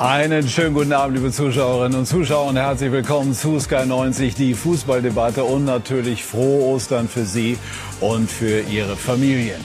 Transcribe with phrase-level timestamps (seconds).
[0.00, 4.54] Einen schönen guten Abend, liebe Zuschauerinnen und Zuschauer und herzlich willkommen zu Sky 90, die
[4.54, 7.58] Fußballdebatte und natürlich frohe Ostern für Sie
[8.00, 9.60] und für Ihre Familien.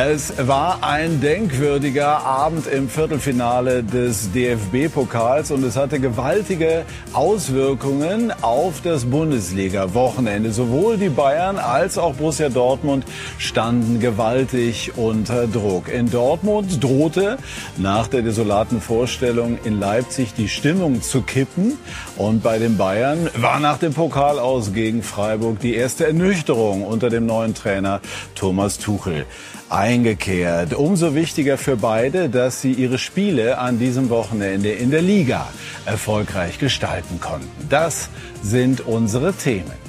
[0.00, 8.80] Es war ein denkwürdiger Abend im Viertelfinale des DFB-Pokals und es hatte gewaltige Auswirkungen auf
[8.80, 10.52] das Bundesliga-Wochenende.
[10.52, 13.06] Sowohl die Bayern als auch Borussia Dortmund
[13.38, 15.88] standen gewaltig unter Druck.
[15.88, 17.36] In Dortmund drohte
[17.76, 21.76] nach der desolaten Vorstellung in Leipzig die Stimmung zu kippen
[22.16, 27.10] und bei den Bayern war nach dem Pokal aus gegen Freiburg die erste Ernüchterung unter
[27.10, 28.00] dem neuen Trainer
[28.36, 29.26] Thomas Tuchel
[29.70, 30.74] eingekehrt.
[30.74, 35.48] Umso wichtiger für beide, dass sie ihre Spiele an diesem Wochenende in der Liga
[35.86, 37.48] erfolgreich gestalten konnten.
[37.68, 38.08] Das
[38.42, 39.87] sind unsere Themen.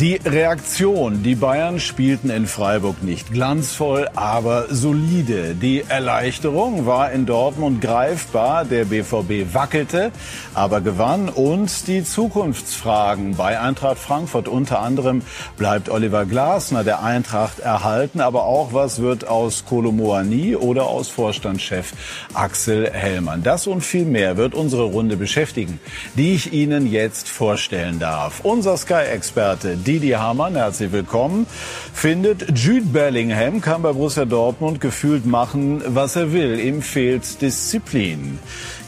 [0.00, 1.22] Die Reaktion.
[1.22, 5.54] Die Bayern spielten in Freiburg nicht glanzvoll, aber solide.
[5.54, 8.64] Die Erleichterung war in Dortmund greifbar.
[8.64, 10.10] Der BVB wackelte,
[10.54, 11.28] aber gewann.
[11.28, 14.48] Und die Zukunftsfragen bei Eintracht Frankfurt.
[14.48, 15.20] Unter anderem
[15.58, 18.22] bleibt Oliver Glasner der Eintracht erhalten.
[18.22, 21.92] Aber auch was wird aus Kolomoani oder aus Vorstandschef
[22.32, 23.42] Axel Hellmann.
[23.42, 25.78] Das und viel mehr wird unsere Runde beschäftigen,
[26.16, 28.40] die ich Ihnen jetzt vorstellen darf.
[28.42, 31.46] Unser Sky-Experte Didi Hamann, herzlich willkommen,
[31.92, 36.60] findet, Jude Bellingham kann bei Borussia Dortmund gefühlt machen, was er will.
[36.60, 38.38] Ihm fehlt Disziplin.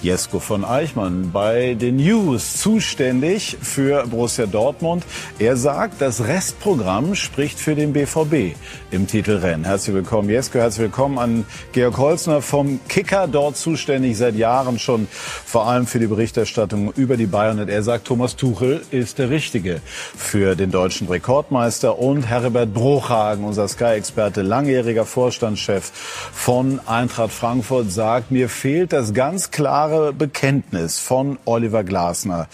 [0.04, 5.02] Jesko von Eichmann bei den News zuständig für Borussia Dortmund.
[5.38, 8.54] Er sagt, das Restprogramm spricht für den BVB
[8.90, 9.64] im Titelrennen.
[9.64, 10.58] Herzlich willkommen, Jesko.
[10.58, 16.00] Herzlich willkommen an Georg Holzner vom Kicker, dort zuständig seit Jahren schon, vor allem für
[16.00, 17.58] die Berichterstattung über die Bayern.
[17.58, 19.80] Und er sagt, Thomas Tuchel ist der Richtige
[20.14, 21.98] für den deutschen Rekordmeister.
[21.98, 25.90] Und Herbert Bruchhagen, unser Sky-Experte, langjähriger Vorstandschef
[26.30, 32.48] von Eintracht Frankfurt, sagt, mir fehlt das ganz klare klare Bekenntnis von Oliver Glasner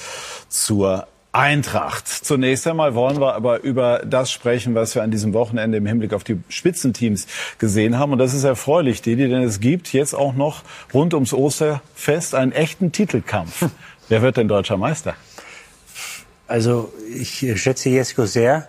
[0.51, 2.07] zur Eintracht.
[2.07, 6.13] Zunächst einmal wollen wir aber über das sprechen, was wir an diesem Wochenende im Hinblick
[6.13, 7.27] auf die Spitzenteams
[7.59, 8.13] gesehen haben.
[8.13, 10.63] Und das ist erfreulich, Didi, denn es gibt jetzt auch noch
[10.93, 13.67] rund ums Osterfest einen echten Titelkampf.
[14.09, 15.15] Wer wird denn deutscher Meister?
[16.47, 18.69] Also ich schätze Jesko sehr.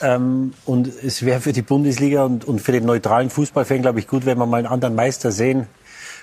[0.00, 4.06] Ähm, und es wäre für die Bundesliga und, und für den neutralen Fußballfan, glaube ich,
[4.06, 5.66] gut, wenn wir mal einen anderen Meister sehen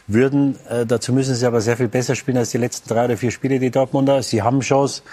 [0.09, 0.57] würden.
[0.69, 3.31] Äh, dazu müssen sie aber sehr viel besser spielen als die letzten drei oder vier
[3.31, 4.21] Spiele, die Dortmunder.
[4.23, 5.03] Sie haben Chance.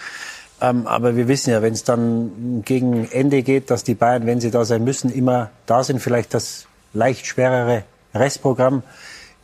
[0.61, 4.41] Ähm, aber wir wissen ja, wenn es dann gegen Ende geht, dass die Bayern, wenn
[4.41, 6.01] sie da sein müssen, immer da sind.
[6.01, 8.83] Vielleicht das leicht schwerere Restprogramm.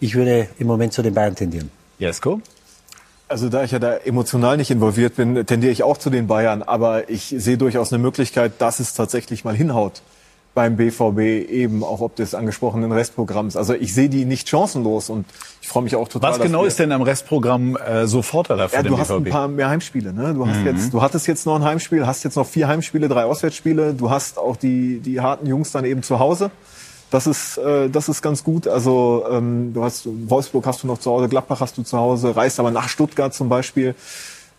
[0.01, 1.71] Ich würde im Moment zu den Bayern tendieren.
[1.99, 2.41] Jesko?
[3.29, 6.63] Also da ich ja da emotional nicht involviert bin, tendiere ich auch zu den Bayern.
[6.63, 10.03] Aber ich sehe durchaus eine Möglichkeit, dass es tatsächlich mal hinhaut
[10.55, 13.57] beim BVB eben auch ob des angesprochenen Restprogramms.
[13.57, 15.25] Also ich sehe die nicht chancenlos und
[15.63, 16.33] ich freue mich auch total.
[16.33, 19.25] Was genau ist denn am Restprogramm äh, so vorteilhaft für ja, den du hast ein
[19.25, 20.13] paar mehr Heimspiele.
[20.13, 20.35] Ne?
[20.35, 20.67] Du hast mhm.
[20.67, 23.95] jetzt, du hattest jetzt noch ein Heimspiel, hast jetzt noch vier Heimspiele, drei Auswärtsspiele.
[23.95, 26.51] Du hast auch die die harten Jungs dann eben zu Hause.
[27.11, 28.67] Das ist, äh, das ist ganz gut.
[28.67, 32.35] Also ähm, du hast Wolfsburg hast du noch zu Hause, Gladbach hast du zu Hause,
[32.35, 33.95] reist aber nach Stuttgart zum Beispiel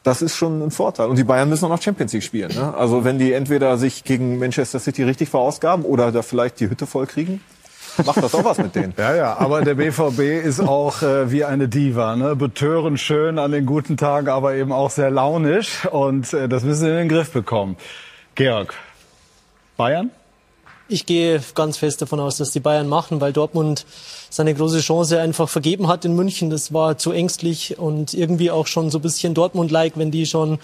[0.03, 1.07] das ist schon ein Vorteil.
[1.07, 2.53] Und die Bayern müssen auch noch Champions League spielen.
[2.53, 2.73] Ne?
[2.75, 6.85] Also wenn die entweder sich gegen Manchester City richtig verausgaben oder da vielleicht die Hütte
[6.85, 7.41] voll kriegen,
[8.05, 8.93] macht das auch was mit denen.
[8.97, 12.35] Ja, ja, aber der BVB ist auch äh, wie eine Diva, ne?
[12.35, 16.81] betörend schön an den guten Tagen, aber eben auch sehr launisch und äh, das müssen
[16.81, 17.77] sie in den Griff bekommen.
[18.35, 18.73] Georg,
[19.77, 20.11] Bayern?
[20.89, 23.85] Ich gehe ganz fest davon aus, dass die Bayern machen, weil Dortmund
[24.29, 26.49] seine große Chance einfach vergeben hat in München.
[26.49, 30.59] Das war zu ängstlich und irgendwie auch schon so ein bisschen Dortmund-like, wenn die schon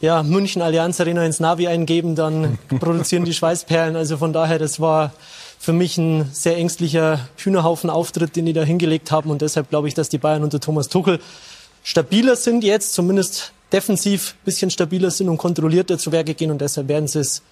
[0.00, 3.96] ja, München Allianz Arena ins Navi eingeben, dann produzieren die Schweißperlen.
[3.96, 5.12] Also von daher, das war
[5.58, 9.30] für mich ein sehr ängstlicher Hühnerhaufen-Auftritt, den die da hingelegt haben.
[9.30, 11.18] Und deshalb glaube ich, dass die Bayern unter Thomas Tuchel
[11.82, 16.52] stabiler sind jetzt, zumindest defensiv ein bisschen stabiler sind und kontrollierter zu Werke gehen.
[16.52, 17.42] Und deshalb werden sie es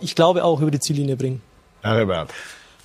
[0.00, 1.42] ich glaube auch über die Ziellinie bringen.
[1.82, 2.30] Herbert.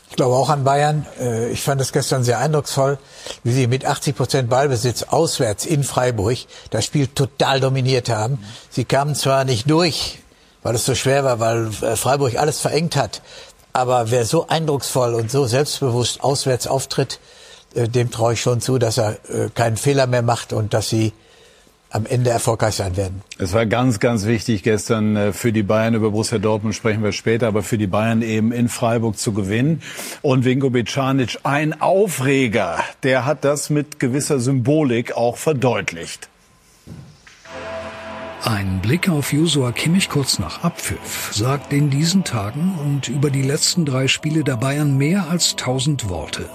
[0.10, 1.06] Ich glaube auch an Bayern.
[1.20, 2.98] Äh, ich fand es gestern sehr eindrucksvoll,
[3.44, 6.38] wie sie mit 80 Prozent Ballbesitz auswärts in Freiburg
[6.70, 8.44] das Spiel total dominiert haben.
[8.70, 10.20] Sie kamen zwar nicht durch,
[10.64, 13.22] weil es so schwer war, weil äh, Freiburg alles verengt hat.
[13.74, 17.20] Aber wer so eindrucksvoll und so selbstbewusst auswärts auftritt,
[17.74, 19.18] äh, dem traue ich schon zu, dass er
[19.54, 21.14] keinen Fehler mehr macht und dass sie
[21.96, 23.22] am Ende erfolgreich sein werden.
[23.38, 27.14] Es war ganz, ganz wichtig gestern äh, für die Bayern, über Borussia Dortmund sprechen wir
[27.14, 29.82] später, aber für die Bayern eben in Freiburg zu gewinnen.
[30.22, 36.28] Und Vinko Bicanic, ein Aufreger, der hat das mit gewisser Symbolik auch verdeutlicht.
[38.44, 43.42] Ein Blick auf Josua Kimmich kurz nach Abpfiff sagt in diesen Tagen und über die
[43.42, 46.48] letzten drei Spiele der Bayern mehr als tausend Worte.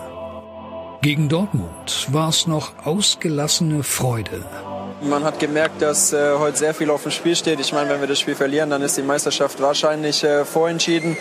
[1.03, 4.45] Gegen Dortmund war es noch ausgelassene Freude.
[5.03, 7.59] Man hat gemerkt, dass äh, heute sehr viel auf dem Spiel steht.
[7.59, 11.17] Ich meine, wenn wir das Spiel verlieren, dann ist die Meisterschaft wahrscheinlich äh, vorentschieden.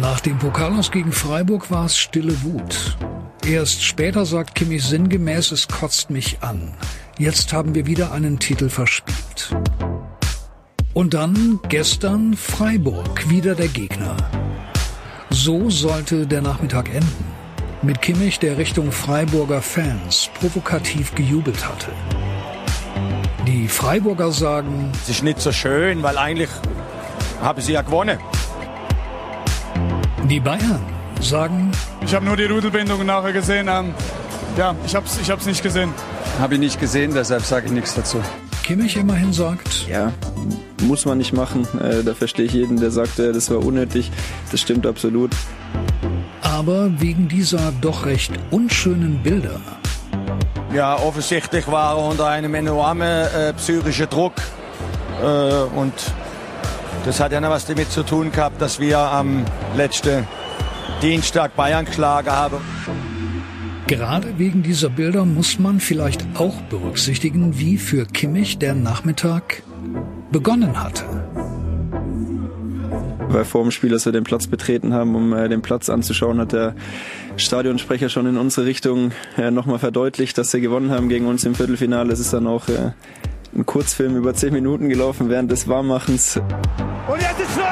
[0.00, 2.96] Nach dem Pokalaus gegen Freiburg war es stille Wut.
[3.46, 6.74] Erst später sagt Kimmich sinngemäß, es kotzt mich an.
[7.18, 9.54] Jetzt haben wir wieder einen Titel verspielt.
[10.94, 14.16] Und dann gestern Freiburg, wieder der Gegner.
[15.30, 17.41] So sollte der Nachmittag enden.
[17.84, 21.88] Mit Kimmich, der Richtung Freiburger Fans provokativ gejubelt hatte.
[23.44, 26.48] Die Freiburger sagen, es ist nicht so schön, weil eigentlich
[27.40, 28.20] haben sie ja gewonnen.
[30.30, 30.80] Die Bayern
[31.20, 31.72] sagen,
[32.04, 33.66] ich habe nur die Rudelbindung nachher gesehen.
[33.68, 33.94] Ähm,
[34.56, 35.92] ja, ich habe es ich hab's nicht gesehen.
[36.38, 38.22] Habe ich nicht gesehen, deshalb sage ich nichts dazu.
[38.62, 40.12] Kimmich immerhin sagt, ja,
[40.82, 41.66] muss man nicht machen.
[41.80, 44.12] Äh, da verstehe ich jeden, der sagt, äh, das war unnötig.
[44.52, 45.32] Das stimmt absolut
[46.52, 49.58] aber wegen dieser doch recht unschönen Bilder.
[50.74, 54.34] Ja, offensichtlich war er unter einem enormen äh, psychischen Druck.
[55.22, 55.24] Äh,
[55.74, 55.94] und
[57.06, 59.46] das hat ja noch was damit zu tun gehabt, dass wir am
[59.76, 60.26] letzten
[61.00, 62.58] Dienstag Bayern geschlagen haben.
[63.86, 69.62] Gerade wegen dieser Bilder muss man vielleicht auch berücksichtigen, wie für Kimmich der Nachmittag
[70.30, 71.04] begonnen hatte
[73.32, 76.38] weil vor dem Spiel, als wir den Platz betreten haben, um äh, den Platz anzuschauen,
[76.38, 76.74] hat der
[77.36, 81.54] Stadionsprecher schon in unsere Richtung äh, nochmal verdeutlicht, dass sie gewonnen haben gegen uns im
[81.54, 82.12] Viertelfinale.
[82.12, 82.92] Es ist dann auch äh,
[83.54, 86.36] ein Kurzfilm über zehn Minuten gelaufen während des Warmmachens.
[86.36, 87.66] Und jetzt ist Schluss!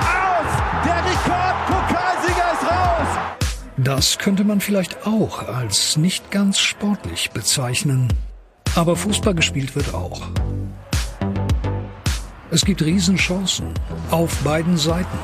[0.00, 0.50] Aus!
[0.84, 3.18] Der Rekordpokalsieger ist raus!
[3.78, 8.08] Das könnte man vielleicht auch als nicht ganz sportlich bezeichnen.
[8.76, 10.28] Aber Fußball gespielt wird auch.
[12.52, 13.66] Es gibt Riesenchancen
[14.10, 15.18] auf beiden Seiten.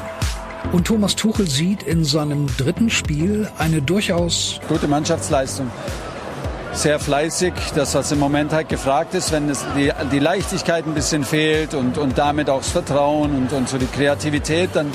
[0.71, 5.69] Und Thomas Tuchel sieht in seinem dritten Spiel eine durchaus gute Mannschaftsleistung.
[6.73, 10.95] Sehr fleißig, das was im Moment halt gefragt ist, wenn es die, die Leichtigkeit ein
[10.95, 14.93] bisschen fehlt und, und damit auch das Vertrauen und, und so die Kreativität, dann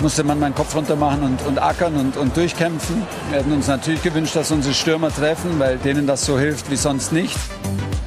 [0.00, 3.02] musste man meinen Kopf runter machen und, und ackern und, und durchkämpfen.
[3.30, 6.76] Wir hätten uns natürlich gewünscht, dass unsere Stürmer treffen, weil denen das so hilft wie
[6.76, 7.36] sonst nicht.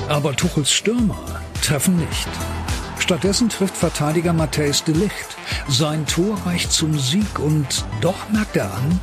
[0.07, 1.19] Aber Tuchels Stürmer
[1.62, 2.27] treffen nicht.
[3.10, 5.36] Stattdessen trifft Verteidiger Matthäus de Licht.
[5.68, 9.02] Sein Tor reicht zum Sieg und doch merkt er an.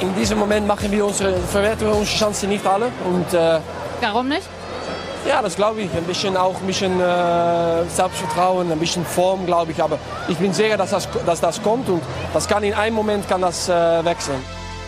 [0.00, 2.90] In diesem Moment machen wir unsere, verwerten wir unsere Chancen nicht alle.
[3.04, 3.60] Und, äh,
[4.00, 4.48] Warum nicht?
[5.28, 5.92] Ja, das glaube ich.
[5.92, 9.82] Ein bisschen auch ein bisschen äh, Selbstvertrauen, ein bisschen Form, glaube ich.
[9.82, 12.02] Aber ich bin sicher, dass das, dass das kommt und
[12.32, 14.42] das kann in einem Moment kann das äh, wechseln.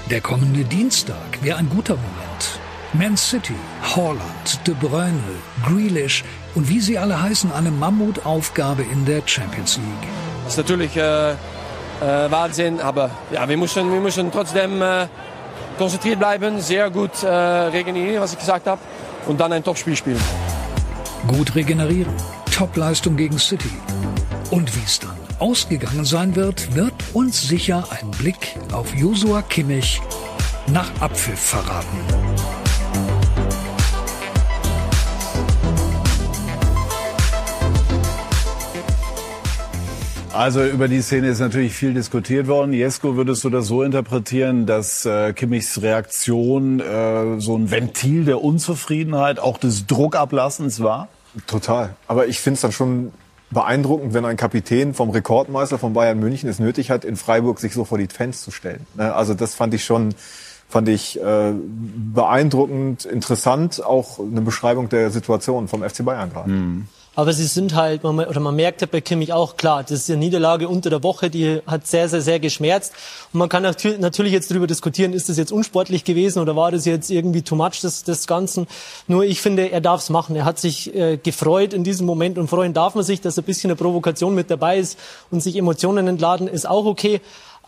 [0.08, 2.59] Der kommende Dienstag wäre ein guter Moment.
[2.92, 3.54] Man City,
[3.94, 5.22] Holland, De Bruyne,
[5.64, 6.24] Grealish
[6.56, 10.08] und wie sie alle heißen, eine Mammutaufgabe in der Champions League.
[10.42, 11.36] Das ist natürlich äh, äh,
[12.00, 15.06] Wahnsinn, aber ja, wir müssen, wir müssen trotzdem äh,
[15.78, 18.80] konzentriert bleiben, sehr gut äh, regenerieren, was ich gesagt habe,
[19.26, 20.20] und dann ein Topspiel spielen.
[21.28, 22.12] Gut regenerieren,
[22.52, 23.70] Topleistung gegen City.
[24.50, 30.00] Und wie es dann ausgegangen sein wird, wird uns sicher ein Blick auf Josua Kimmich
[30.66, 32.29] nach Abpfiff verraten.
[40.40, 42.72] Also über die Szene ist natürlich viel diskutiert worden.
[42.72, 48.42] Jesko, würdest du das so interpretieren, dass äh, Kimmichs Reaktion äh, so ein Ventil der
[48.42, 51.08] Unzufriedenheit, auch des Druckablassens war?
[51.46, 51.94] Total.
[52.08, 53.12] Aber ich finde es dann schon
[53.50, 57.74] beeindruckend, wenn ein Kapitän vom Rekordmeister von Bayern München es nötig hat, in Freiburg sich
[57.74, 58.86] so vor die Fans zu stellen.
[58.94, 59.14] Ne?
[59.14, 60.14] Also das fand ich schon
[60.70, 61.52] fand ich äh,
[62.14, 66.48] beeindruckend, interessant, auch eine Beschreibung der Situation vom FC Bayern gerade.
[66.48, 66.86] Mhm.
[67.16, 70.20] Aber sie sind halt, oder man merkt ja bei Kimmich auch klar, das ist eine
[70.20, 72.92] Niederlage unter der Woche, die hat sehr, sehr, sehr geschmerzt.
[73.32, 76.84] Und man kann natürlich jetzt darüber diskutieren, ist das jetzt unsportlich gewesen oder war das
[76.84, 78.68] jetzt irgendwie too much des, des Ganzen.
[79.08, 80.36] Nur ich finde, er darf es machen.
[80.36, 83.44] Er hat sich äh, gefreut in diesem Moment und freuen darf man sich, dass ein
[83.44, 84.96] bisschen eine Provokation mit dabei ist
[85.32, 87.20] und sich Emotionen entladen, ist auch okay.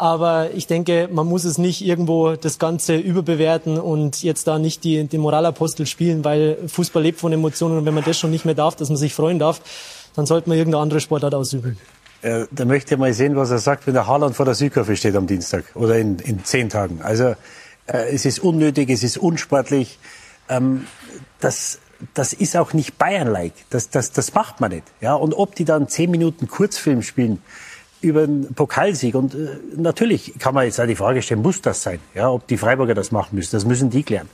[0.03, 4.83] Aber ich denke, man muss es nicht irgendwo das Ganze überbewerten und jetzt da nicht
[4.83, 8.45] die, die Moralapostel spielen, weil Fußball lebt von Emotionen und wenn man das schon nicht
[8.45, 9.61] mehr darf, dass man sich freuen darf,
[10.17, 11.79] dann sollte man irgendeine andere Sportart ausüben.
[12.23, 14.97] Äh, da möchte ich mal sehen, was er sagt, wenn der Haaland vor der Südkurve
[14.97, 17.01] steht am Dienstag oder in, in zehn Tagen.
[17.03, 17.37] Also
[17.87, 20.01] äh, es ist unnötig, es ist unsportlich.
[20.49, 20.89] Ähm,
[21.39, 21.79] das,
[22.13, 23.55] das ist auch nicht Bayern-like.
[23.71, 24.85] Das, das, das macht man nicht.
[25.01, 25.15] Ja?
[25.15, 27.41] Und ob die dann zehn Minuten Kurzfilm spielen,
[28.03, 29.15] über einen Pokalsieg.
[29.15, 32.01] Und äh, natürlich kann man jetzt auch die Frage stellen, muss das sein?
[32.15, 34.29] Ja, ob die Freiburger das machen müssen, das müssen die klären.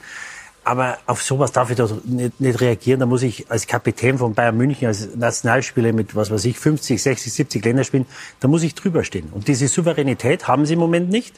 [0.64, 3.00] Aber auf sowas darf ich doch nicht, nicht reagieren.
[3.00, 7.02] Da muss ich als Kapitän von Bayern München, als Nationalspieler mit, was weiß ich, 50,
[7.02, 8.06] 60, 70 Länderspielen,
[8.40, 9.30] da muss ich drüber stehen.
[9.32, 11.34] Und diese Souveränität haben sie im Moment nicht.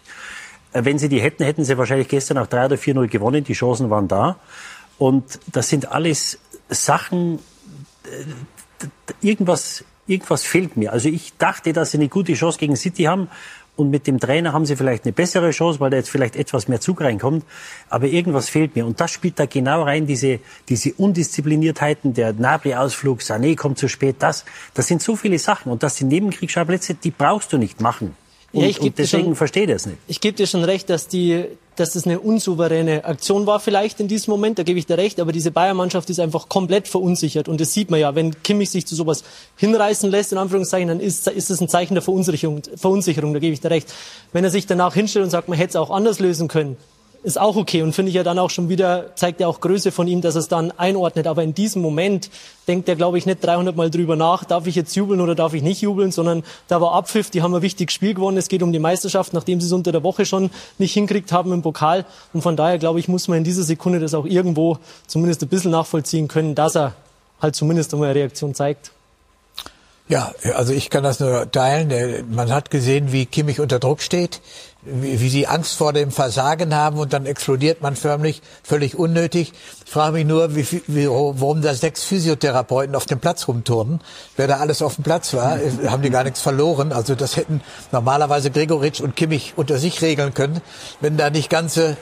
[0.72, 3.44] Äh, Wenn sie die hätten, hätten sie wahrscheinlich gestern auch 3 oder 4-0 gewonnen.
[3.44, 4.36] Die Chancen waren da.
[4.98, 7.38] Und das sind alles Sachen,
[8.04, 8.86] äh,
[9.20, 10.92] irgendwas, irgendwas fehlt mir.
[10.92, 13.28] Also ich dachte, dass sie eine gute Chance gegen City haben.
[13.76, 16.68] Und mit dem Trainer haben sie vielleicht eine bessere Chance, weil da jetzt vielleicht etwas
[16.68, 17.46] mehr Zug reinkommt.
[17.88, 18.84] Aber irgendwas fehlt mir.
[18.84, 24.16] Und das spielt da genau rein, diese, diese Undiszipliniertheiten, der Nabri-Ausflug, Sané kommt zu spät,
[24.18, 25.72] das, das sind so viele Sachen.
[25.72, 28.14] Und das sind Nebenkriegsschauplätze, die brauchst du nicht machen.
[28.52, 29.98] Und, Ja, und deswegen schon- verstehe ich das nicht.
[30.08, 31.44] Ich gebe dir schon recht, dass die,
[31.76, 35.20] dass das eine unsouveräne Aktion war vielleicht in diesem Moment, da gebe ich dir recht,
[35.20, 38.86] aber diese Bayern-Mannschaft ist einfach komplett verunsichert und das sieht man ja, wenn Kimmich sich
[38.86, 39.22] zu sowas
[39.56, 43.52] hinreißen lässt, in Anführungszeichen, dann ist, ist das ein Zeichen der Verunsicherung, Verunsicherung, da gebe
[43.54, 43.92] ich dir recht.
[44.32, 46.76] Wenn er sich danach hinstellt und sagt, man hätte es auch anders lösen können,
[47.22, 49.92] ist auch okay und finde ich ja dann auch schon wieder, zeigt ja auch Größe
[49.92, 51.26] von ihm, dass er es dann einordnet.
[51.26, 52.30] Aber in diesem Moment
[52.66, 55.52] denkt er, glaube ich, nicht 300 Mal drüber nach, darf ich jetzt jubeln oder darf
[55.52, 58.38] ich nicht jubeln, sondern da war Abpfiff, die haben ein wichtiges Spiel gewonnen.
[58.38, 61.52] Es geht um die Meisterschaft, nachdem sie es unter der Woche schon nicht hinkriegt haben
[61.52, 62.06] im Pokal.
[62.32, 65.48] Und von daher, glaube ich, muss man in dieser Sekunde das auch irgendwo zumindest ein
[65.48, 66.94] bisschen nachvollziehen können, dass er
[67.40, 68.92] halt zumindest einmal eine Reaktion zeigt.
[70.08, 72.34] Ja, also ich kann das nur teilen.
[72.34, 74.40] Man hat gesehen, wie Kimmich unter Druck steht,
[74.82, 79.52] wie, wie sie Angst vor dem Versagen haben und dann explodiert man förmlich, völlig unnötig.
[79.84, 84.00] Ich frage mich nur, wie, wie, warum da sechs Physiotherapeuten auf dem Platz rumturnen.
[84.36, 86.92] Wer da alles auf dem Platz war, äh, haben die gar nichts verloren.
[86.92, 87.60] Also das hätten
[87.92, 90.60] normalerweise Gregoritsch und Kimmich unter sich regeln können,
[91.00, 91.96] wenn da nicht ganze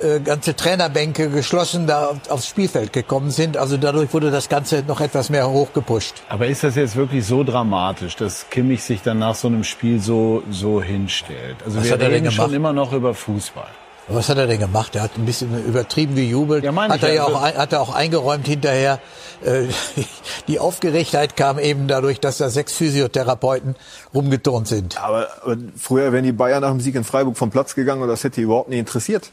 [0.00, 3.56] äh, ganze Trainerbänke geschlossen da auf- aufs Spielfeld gekommen sind.
[3.56, 6.14] Also dadurch wurde das Ganze noch etwas mehr hochgepusht.
[6.28, 10.00] Aber ist das jetzt wirklich so dramatisch, dass Kimmich sich dann nach so einem Spiel
[10.00, 11.56] so, so hinstellt?
[11.64, 12.56] Also Was wir hat er denn reden schon gemacht?
[12.56, 13.66] immer noch über Fußball.
[14.08, 14.94] Was hat er denn gemacht?
[14.96, 16.70] Er hat ein bisschen übertrieben gejubelt.
[16.74, 17.14] meine hat er ja.
[17.14, 19.00] ja auch, hat er auch eingeräumt hinterher.
[19.42, 19.62] Äh,
[20.48, 23.76] Die Aufgeregtheit kam eben dadurch, dass da sechs Physiotherapeuten
[24.12, 25.02] rumgeturnt sind.
[25.02, 28.08] Aber, aber früher wären die Bayern nach dem Sieg in Freiburg vom Platz gegangen und
[28.08, 29.30] das hätte die überhaupt nicht interessiert.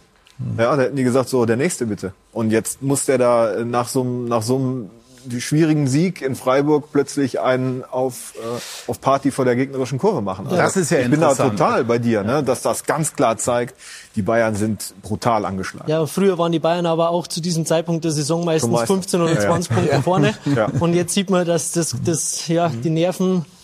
[0.57, 2.13] Ja, da hätten die gesagt, so, der nächste bitte.
[2.31, 4.89] Und jetzt muss der da äh, nach so einem, nach so einem
[5.38, 10.45] schwierigen Sieg in Freiburg plötzlich einen auf, äh, auf Party vor der gegnerischen Kurve machen.
[10.48, 13.38] Also Das ist ja Ich bin da total bei dir, ne, dass das ganz klar
[13.38, 13.75] zeigt,
[14.15, 15.89] die Bayern sind brutal angeschlagen.
[15.91, 18.88] Ja, früher waren die Bayern aber auch zu diesem Zeitpunkt der Saison meistens Meister.
[18.88, 19.48] 15 oder Ja, ja.
[19.48, 20.01] 20 Punkte Ja.
[20.01, 20.33] vorne.
[20.55, 20.69] Ja.
[20.79, 22.89] Und jetzt sieht man, dass das, das, ja, die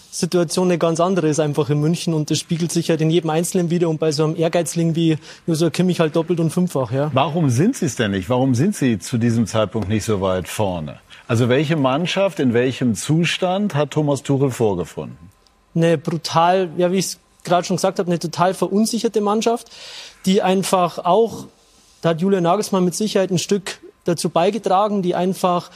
[0.08, 3.30] Nervensituation eine ganz andere ist einfach in München und das spiegelt sich halt in jedem
[3.30, 7.12] Einzelnen wieder und bei so einem Ehrgeizling wie Josua Kimmich halt doppelt und fünffach, ja.
[7.14, 8.30] Warum sind sie es denn nicht?
[8.30, 11.00] Warum sind sie zu diesem Zeitpunkt nicht so weit vorne?
[11.28, 15.18] Also welche Mannschaft in welchem Zustand hat Thomas Tuchel vorgefunden?
[15.78, 19.70] eine brutal, ja, wie ich es gerade schon gesagt habe, eine total verunsicherte Mannschaft,
[20.26, 21.46] die einfach auch,
[22.02, 25.70] da hat Julian Nagelsmann mit Sicherheit ein Stück dazu beigetragen, die einfach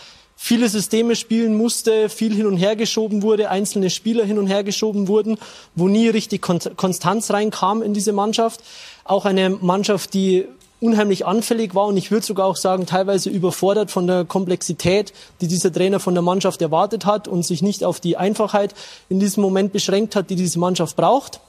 [0.43, 4.63] viele Systeme spielen musste, viel hin und her geschoben wurde, einzelne Spieler hin und her
[4.63, 5.37] geschoben wurden,
[5.75, 8.61] wo nie richtig Kon Konstanz reinkam in diese Mannschaft.
[9.03, 10.45] Auch eine Mannschaft, die
[10.79, 15.47] unheimlich anfällig war und ich würde sogar auch sagen, teilweise überfordert von der Komplexität, die
[15.47, 18.73] dieser Trainer von der Mannschaft erwartet hat und sich nicht auf die Einfachheit
[19.09, 21.39] in diesem Moment beschränkt hat, die diese Mannschaft braucht.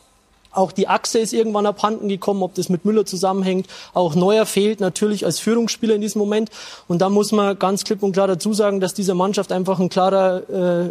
[0.53, 3.67] Auch die Achse ist irgendwann abhanden gekommen, ob das mit Müller zusammenhängt.
[3.95, 6.51] Auch Neuer fehlt natürlich als Führungsspieler in diesem Moment.
[6.89, 9.89] Und da muss man ganz klipp und klar dazu sagen, dass dieser Mannschaft einfach ein
[9.89, 10.91] klarer, äh,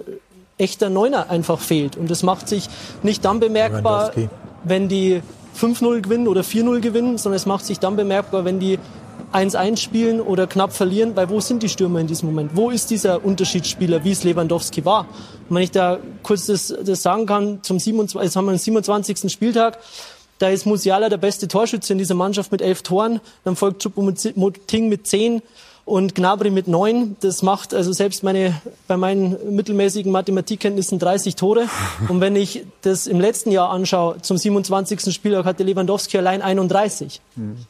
[0.57, 1.97] echter Neuner einfach fehlt.
[1.97, 2.69] Und das macht sich
[3.03, 4.11] nicht dann bemerkbar,
[4.63, 5.21] wenn die
[5.55, 8.79] 5-0 gewinnen oder 4-0 gewinnen, sondern es macht sich dann bemerkbar, wenn die
[9.33, 12.51] 1-1 spielen oder knapp verlieren, weil wo sind die Stürmer in diesem Moment?
[12.53, 15.07] Wo ist dieser Unterschiedsspieler, wie es Lewandowski war?
[15.49, 18.59] Und wenn ich da kurz das, das sagen kann, zum 27, jetzt haben wir den
[18.59, 19.31] 27.
[19.31, 19.79] Spieltag,
[20.39, 24.89] da ist Musiala der beste Torschütze in dieser Mannschaft mit elf Toren, dann folgt Choupo-Moting
[24.89, 25.41] mit zehn
[25.85, 27.15] und Gnabry mit neun.
[27.21, 31.65] Das macht also selbst meine, bei meinen mittelmäßigen Mathematikkenntnissen 30 Tore.
[32.07, 35.13] Und wenn ich das im letzten Jahr anschaue, zum 27.
[35.13, 37.21] Spieltag hatte Lewandowski allein 31.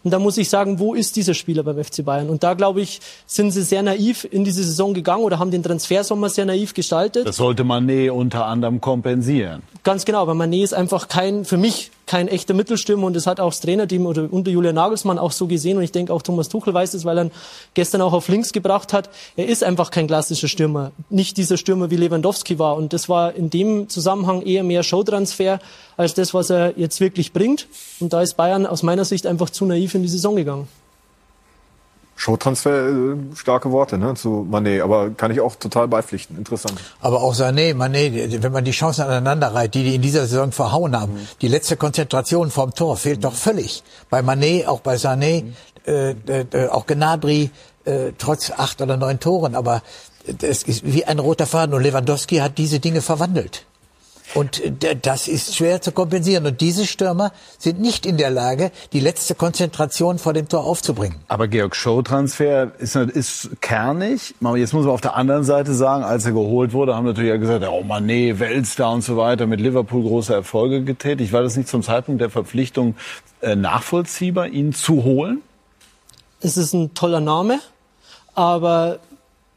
[0.04, 2.30] Und da muss ich sagen, wo ist dieser Spieler beim FC Bayern?
[2.30, 5.64] Und da, glaube ich, sind sie sehr naiv in diese Saison gegangen oder haben den
[5.64, 7.28] Transfersommer sehr naiv gestaltet.
[7.28, 9.62] Das sollte Mané unter anderem kompensieren.
[9.84, 13.40] Ganz genau, weil Mané ist einfach kein, für mich kein echter Mittelstürmer und das hat
[13.40, 16.50] auch das Trainerteam oder unter Julian Nagelsmann auch so gesehen und ich denke auch Thomas
[16.50, 17.32] Tuchel weiß es, weil er ihn
[17.74, 19.10] gestern auch auf links gebracht hat.
[19.38, 23.34] Er ist einfach kein klassischer Stürmer, nicht dieser Stürmer wie Lewandowski war und das war
[23.34, 25.62] in dem Zusammenhang eher mehr Showtransfer
[25.96, 27.68] als das, was er jetzt wirklich bringt
[28.02, 30.68] und da ist Bayern aus meiner Sicht einfach zu naiv in die Saison gegangen.
[32.16, 36.38] Showtransfer, äh, starke Worte ne, zu Mané, aber kann ich auch total beipflichten.
[36.38, 36.80] Interessant.
[37.00, 40.52] Aber auch Sané, Mané, wenn man die Chancen aneinander reiht, die die in dieser Saison
[40.52, 43.84] verhauen haben, die letzte Konzentration vom Tor fehlt doch völlig.
[44.10, 45.46] Bei Mané, auch bei Sané,
[45.86, 47.50] äh, äh, auch Gnabry,
[47.86, 49.82] äh, trotz acht oder neun Toren, aber
[50.42, 53.66] es ist wie ein roter Faden und Lewandowski hat diese Dinge verwandelt.
[54.34, 56.46] Und äh, das ist schwer zu kompensieren.
[56.46, 61.18] Und diese Stürmer sind nicht in der Lage, die letzte Konzentration vor dem Tor aufzubringen.
[61.28, 64.36] Aber Georg Show-Transfer ist, ist kernig.
[64.56, 67.38] Jetzt muss man auf der anderen Seite sagen, als er geholt wurde, haben natürlich ja
[67.38, 71.34] gesagt, oh Mané, Weltstar und so weiter, mit Liverpool große Erfolge getätigt.
[71.34, 72.96] War das nicht zum Zeitpunkt der Verpflichtung
[73.42, 75.42] äh, nachvollziehbar, ihn zu holen?
[76.40, 77.60] Es ist ein toller Name,
[78.34, 79.00] aber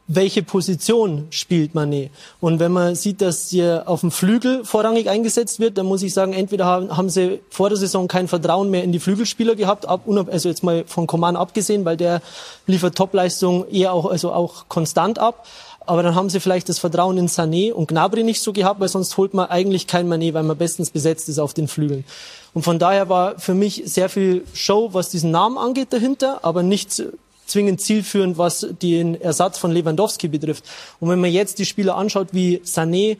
[0.07, 2.09] welche Position spielt Mané.
[2.39, 6.13] Und wenn man sieht, dass hier auf dem Flügel vorrangig eingesetzt wird, dann muss ich
[6.13, 9.87] sagen, entweder haben, haben sie vor der Saison kein Vertrauen mehr in die Flügelspieler gehabt,
[9.87, 12.21] ab, also jetzt mal von Coman abgesehen, weil der
[12.67, 15.47] liefert Topleistung eher auch, also auch konstant ab.
[15.87, 18.89] Aber dann haben sie vielleicht das Vertrauen in Sané und Gnabry nicht so gehabt, weil
[18.89, 22.05] sonst holt man eigentlich kein Mané, weil man bestens besetzt ist auf den Flügeln.
[22.53, 26.63] Und von daher war für mich sehr viel Show, was diesen Namen angeht dahinter, aber
[26.63, 27.03] nichts
[27.45, 30.65] zwingend zielführend, was den Ersatz von Lewandowski betrifft.
[30.99, 33.17] Und wenn man jetzt die Spieler anschaut wie Sané,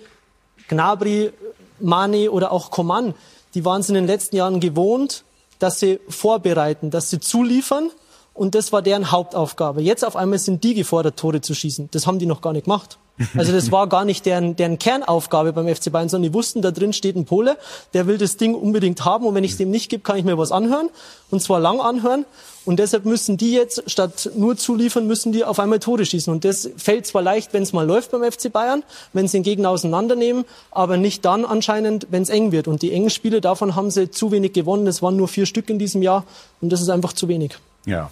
[0.67, 1.31] Gnabry,
[1.79, 3.13] Mane oder auch Coman,
[3.53, 5.23] die waren es in den letzten Jahren gewohnt,
[5.59, 7.89] dass sie vorbereiten, dass sie zuliefern
[8.33, 9.81] und das war deren Hauptaufgabe.
[9.81, 11.89] Jetzt auf einmal sind die gefordert, Tore zu schießen.
[11.91, 12.97] Das haben die noch gar nicht gemacht.
[13.35, 16.71] Also das war gar nicht deren, deren Kernaufgabe beim FC Bayern, sondern die wussten, da
[16.71, 17.57] drin steht ein Pole,
[17.93, 20.25] der will das Ding unbedingt haben und wenn ich es dem nicht gebe, kann ich
[20.25, 20.89] mir was anhören
[21.31, 22.25] und zwar lang anhören
[22.65, 26.33] und deshalb müssen die jetzt, statt nur zuliefern, müssen die auf einmal Tore schießen.
[26.33, 29.43] Und das fällt zwar leicht, wenn es mal läuft beim FC Bayern, wenn sie den
[29.43, 32.67] Gegner auseinandernehmen, aber nicht dann anscheinend, wenn es eng wird.
[32.67, 34.85] Und die engen Spiele, davon haben sie zu wenig gewonnen.
[34.85, 36.25] Das waren nur vier Stück in diesem Jahr
[36.59, 37.55] und das ist einfach zu wenig.
[37.85, 38.11] Ja.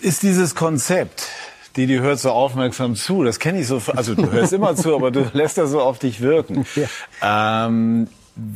[0.00, 1.22] Ist dieses Konzept,
[1.76, 3.24] die, die hört so aufmerksam zu.
[3.24, 3.80] Das kenne ich so.
[3.94, 6.66] Also du hörst immer zu, aber du lässt das so auf dich wirken.
[7.20, 7.66] Ja.
[7.66, 8.08] Ähm,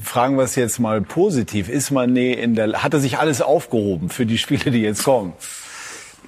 [0.03, 1.69] fragen wir es jetzt mal positiv.
[1.69, 5.33] Ist Mané in der, hat er sich alles aufgehoben für die Spiele, die jetzt kommen?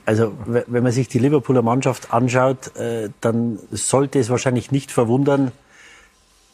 [0.07, 5.53] Also wenn man sich die Liverpooler Mannschaft anschaut, äh, dann sollte es wahrscheinlich nicht verwundern,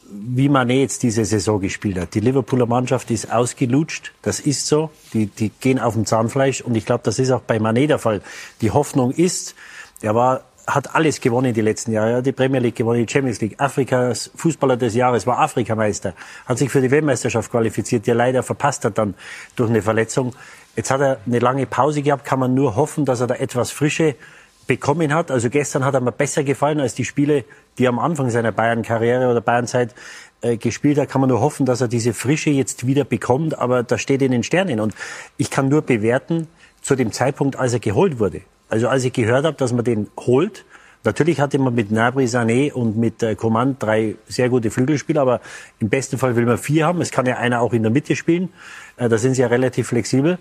[0.09, 2.13] wie Mané jetzt diese Saison gespielt hat.
[2.13, 4.89] Die Liverpooler Mannschaft ist ausgelutscht, das ist so.
[5.13, 7.99] Die, die gehen auf dem Zahnfleisch und ich glaube, das ist auch bei Mané der
[7.99, 8.21] Fall.
[8.61, 9.55] Die Hoffnung ist,
[10.01, 12.11] er war hat alles gewonnen die letzten Jahre.
[12.11, 16.13] Er hat die Premier League gewonnen, die Champions League, Afrikas Fußballer des Jahres, war Afrikameister,
[16.45, 19.15] hat sich für die Weltmeisterschaft qualifiziert, die er leider verpasst hat dann
[19.55, 20.33] durch eine Verletzung.
[20.75, 23.71] Jetzt hat er eine lange Pause gehabt, kann man nur hoffen, dass er da etwas
[23.71, 24.15] Frische
[24.67, 25.31] bekommen hat.
[25.31, 27.45] Also gestern hat er mir besser gefallen als die Spiele,
[27.77, 29.95] die er am Anfang seiner Bayern-Karriere oder Bayernzeit
[30.41, 31.09] äh, gespielt hat.
[31.09, 33.57] Kann man nur hoffen, dass er diese Frische jetzt wieder bekommt.
[33.57, 34.81] Aber da steht in den Sternen.
[34.81, 34.93] Und
[35.37, 36.47] ich kann nur bewerten,
[36.81, 38.41] zu dem Zeitpunkt, als er geholt wurde.
[38.69, 40.65] Also als ich gehört habe, dass man den holt,
[41.03, 45.41] natürlich hatte man mit Nabri, Sané und mit äh, Coman drei sehr gute Flügelspieler, aber
[45.79, 47.01] im besten Fall will man vier haben.
[47.01, 48.49] Es kann ja einer auch in der Mitte spielen.
[48.97, 50.37] Äh, da sind sie ja relativ flexibel.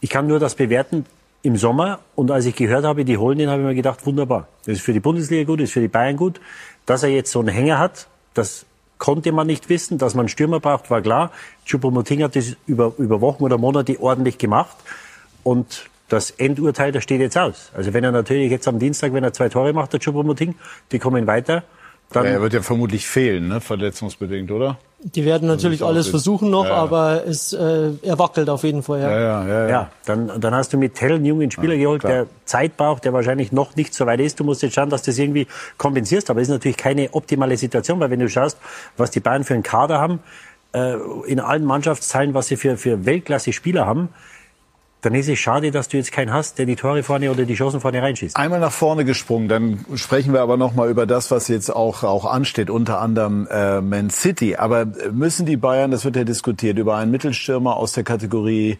[0.00, 1.04] Ich kann nur das bewerten
[1.42, 4.48] im Sommer und als ich gehört habe, die holen den, habe ich mir gedacht, wunderbar.
[4.64, 6.40] Das ist für die Bundesliga gut, das ist für die Bayern gut.
[6.86, 8.66] Dass er jetzt so einen Hänger hat, das
[8.98, 9.98] konnte man nicht wissen.
[9.98, 11.32] Dass man einen Stürmer braucht, war klar.
[11.66, 14.76] Choupo-Moting hat das über, über Wochen oder Monate ordentlich gemacht.
[15.42, 17.70] Und das Endurteil, das steht jetzt aus.
[17.74, 20.54] Also wenn er natürlich jetzt am Dienstag, wenn er zwei Tore macht, der Choupo-Moting,
[20.92, 21.62] die kommen weiter,
[22.12, 22.24] dann...
[22.24, 23.60] Ja, er wird ja vermutlich fehlen, ne?
[23.60, 24.78] verletzungsbedingt, oder?
[25.02, 26.76] Die werden natürlich alles versuchen noch, ja, ja.
[26.76, 29.00] aber es, äh, er wackelt auf jeden Fall.
[29.00, 29.48] Ja, ja, ja.
[29.48, 29.90] ja, ja.
[30.04, 32.12] dann, dann hast du mit Tell einen jungen Spieler geholt, klar.
[32.12, 34.40] der Zeit braucht, der wahrscheinlich noch nicht so weit ist.
[34.40, 35.46] Du musst jetzt schauen, dass du das irgendwie
[35.78, 36.28] kompensierst.
[36.28, 38.58] Aber es ist natürlich keine optimale Situation, weil wenn du schaust,
[38.98, 40.18] was die Bayern für einen Kader haben,
[40.72, 40.96] äh,
[41.26, 44.10] in allen Mannschaftsteilen, was sie für, für Weltklasse-Spieler haben,
[45.02, 47.54] dann ist es schade, dass du jetzt keinen hast, der die Tore vorne oder die
[47.54, 48.36] Chancen vorne reinschießt.
[48.36, 52.04] Einmal nach vorne gesprungen, dann sprechen wir aber noch mal über das, was jetzt auch
[52.04, 54.56] auch ansteht, unter anderem äh, Man City.
[54.56, 58.78] Aber müssen die Bayern, das wird ja diskutiert, über einen Mittelstürmer aus der Kategorie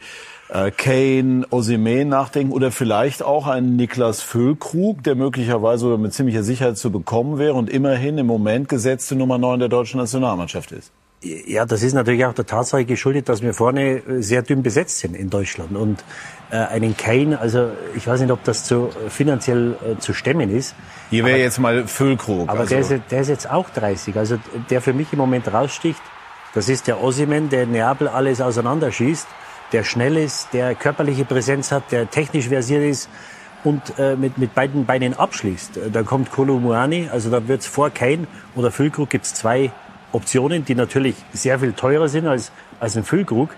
[0.51, 6.43] äh, Kane, Osimhen nachdenken oder vielleicht auch einen Niklas Füllkrug, der möglicherweise oder mit ziemlicher
[6.43, 10.93] Sicherheit zu bekommen wäre und immerhin im Moment gesetzte Nummer 9 der deutschen Nationalmannschaft ist?
[11.23, 15.01] Ja, das ist natürlich auch der Tatsache geschuldet, dass wir vorne äh, sehr dünn besetzt
[15.01, 15.77] sind in Deutschland.
[15.77, 16.03] Und
[16.51, 20.49] äh, einen Kane, also ich weiß nicht, ob das zu, äh, finanziell äh, zu stemmen
[20.49, 20.75] ist.
[21.11, 22.49] Hier wäre jetzt mal Füllkrug.
[22.49, 22.75] Aber also.
[22.75, 24.17] der, ist, der ist jetzt auch 30.
[24.17, 24.39] Also
[24.71, 26.01] der für mich im Moment raussticht,
[26.55, 29.27] das ist der Ossiman, der in Neapel alles auseinanderschießt,
[29.73, 33.11] der schnell ist, der körperliche Präsenz hat, der technisch versiert ist
[33.63, 35.81] und äh, mit, mit beiden Beinen abschließt.
[35.93, 39.71] Da kommt Kolo Muani, also da wird's vor Kane oder Füllkrug gibt's zwei
[40.13, 43.51] Optionen, die natürlich sehr viel teurer sind als, als ein Füllkrug.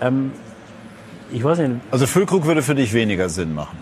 [0.00, 0.32] Ähm,
[1.32, 1.80] ich weiß nicht.
[1.90, 3.76] Also Füllkrug würde für dich weniger Sinn machen?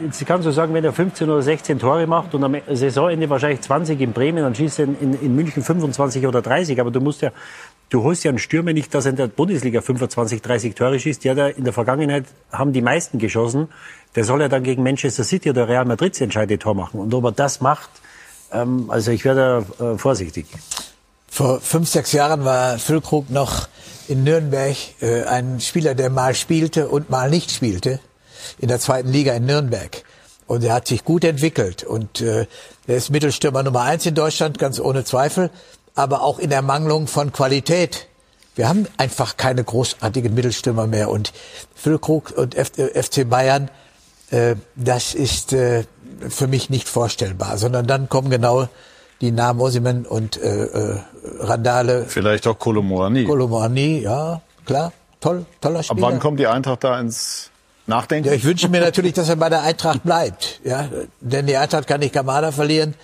[0.00, 3.60] Jetzt kannst du sagen, wenn er 15 oder 16 Tore macht und am Saisonende wahrscheinlich
[3.60, 6.80] 20 in Bremen, dann schießt er in, in München 25 oder 30.
[6.80, 7.32] Aber du musst ja,
[7.90, 11.24] du holst ja einen Stürmer nicht, dass er in der Bundesliga 25, 30 Tore schießt.
[11.24, 13.68] Ja, in der Vergangenheit haben die meisten geschossen.
[14.14, 17.00] Der soll ja dann gegen Manchester City oder Real Madrid das entscheidende Tor machen.
[17.00, 17.90] Und ob er das macht,
[18.54, 20.46] Ähm, also ich werde äh, vorsichtig.
[21.28, 23.68] Vor fünf, sechs Jahren war Füllkrug noch
[24.08, 28.00] in Nürnberg äh, ein Spieler, der mal spielte und mal nicht spielte
[28.58, 30.04] in der zweiten Liga in Nürnberg.
[30.46, 31.84] Und er hat sich gut entwickelt.
[31.84, 32.46] Und äh,
[32.86, 35.50] er ist Mittelstürmer Nummer eins in Deutschland, ganz ohne Zweifel.
[35.94, 38.08] Aber auch in Ermangelung von Qualität.
[38.54, 41.10] Wir haben einfach keine großartigen Mittelstürmer mehr.
[41.10, 41.32] Und
[41.74, 43.70] Füllkrug und F äh, FC Bayern,
[44.30, 45.84] äh, das ist äh,
[46.28, 47.58] für mich nicht vorstellbar.
[47.58, 48.68] Sondern dann kommen genau
[49.20, 50.98] die Namen Osimen und äh, äh,
[51.40, 52.04] Randale.
[52.06, 53.24] Vielleicht auch Kolomorani.
[53.24, 54.92] Kolomorani, ja, klar.
[55.20, 56.06] Toll, toller Spieler.
[56.06, 57.50] Ab wann kommt die Eintracht da ins
[57.86, 58.28] Nachdenken?
[58.28, 60.60] Ja, ich wünsche mir natürlich, dass er bei der Eintracht bleibt.
[60.64, 60.88] Ja,
[61.20, 62.94] denn die Eintracht kann nicht Kamada verlieren,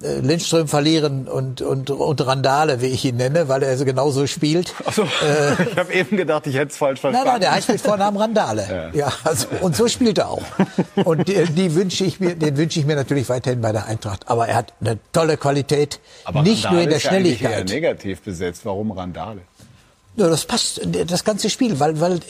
[0.00, 4.72] Lindström verlieren und, und, und Randale, wie ich ihn nenne, weil er so genauso spielt.
[4.86, 7.26] Ach so, äh, ich habe eben gedacht, ich hätte es falsch verstanden.
[7.26, 8.92] Nein, nein, der heißt mit Vornamen Randale.
[8.94, 9.06] Ja.
[9.06, 10.44] ja also, und so spielt er auch.
[11.04, 14.28] Und die, die wünsche ich mir, den wünsche ich mir natürlich weiterhin bei der Eintracht.
[14.28, 17.52] Aber er hat eine tolle Qualität, Aber nicht Randale nur in der ist ja Schnelligkeit.
[17.52, 18.64] eher negativ besetzt.
[18.64, 19.40] Warum Randale?
[20.14, 22.20] Ja, das passt, das ganze Spiel, weil, weil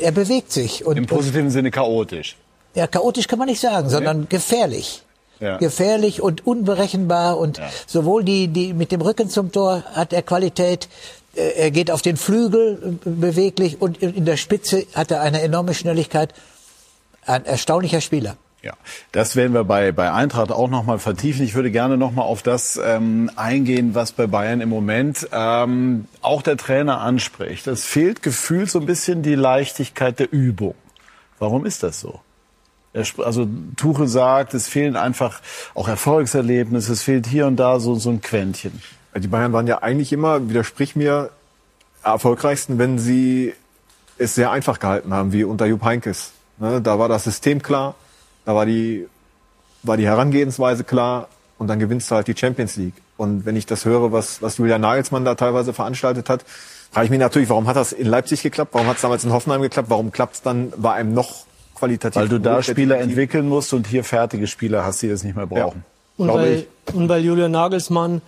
[0.00, 0.86] er bewegt sich.
[0.86, 2.36] Und, Im positiven Sinne chaotisch.
[2.74, 5.02] Ja, chaotisch kann man nicht sagen, sondern gefährlich.
[5.42, 5.56] Ja.
[5.58, 7.68] Gefährlich und unberechenbar und Ja.
[7.86, 10.88] sowohl die, die mit dem Rücken zum Tor hat er Qualität.
[11.36, 15.20] äh, Er geht auf den Flügel äh, beweglich und in in der Spitze hat er
[15.20, 16.32] eine enorme Schnelligkeit.
[17.26, 18.36] Ein erstaunlicher Spieler.
[18.62, 18.74] Ja,
[19.10, 21.44] das werden wir bei, bei Eintracht auch nochmal vertiefen.
[21.44, 26.42] Ich würde gerne nochmal auf das ähm, eingehen, was bei Bayern im Moment ähm, auch
[26.42, 27.66] der Trainer anspricht.
[27.66, 30.76] Es fehlt gefühlt so ein bisschen die Leichtigkeit der Übung.
[31.40, 32.20] Warum ist das so?
[32.94, 35.40] Also Tuchel sagt, es fehlen einfach
[35.74, 38.82] auch Erfolgserlebnisse, es fehlt hier und da so, so ein Quäntchen.
[39.16, 41.30] Die Bayern waren ja eigentlich immer, widersprich mir,
[42.02, 43.54] erfolgreichsten, wenn sie
[44.18, 46.32] es sehr einfach gehalten haben, wie unter Jupp Heynckes.
[46.58, 47.94] Ne, da war das System klar,
[48.44, 49.08] da war die,
[49.82, 51.28] war die Herangehensweise klar
[51.58, 52.94] und dann gewinnst du halt die Champions League.
[53.16, 56.44] Und wenn ich das höre, was, was Julian Nagelsmann da teilweise veranstaltet hat,
[56.90, 59.32] frage ich mich natürlich, warum hat das in Leipzig geklappt, warum hat es damals in
[59.32, 61.46] Hoffenheim geklappt, warum klappt es dann bei einem noch
[61.82, 65.34] qualitativ Weil du da Spieler entwickeln musst und hier fertige Spieler hast, die das nicht
[65.34, 65.84] mehr brauchen.
[66.16, 68.22] Und Glaube weil, und weil Julian Nagelsmann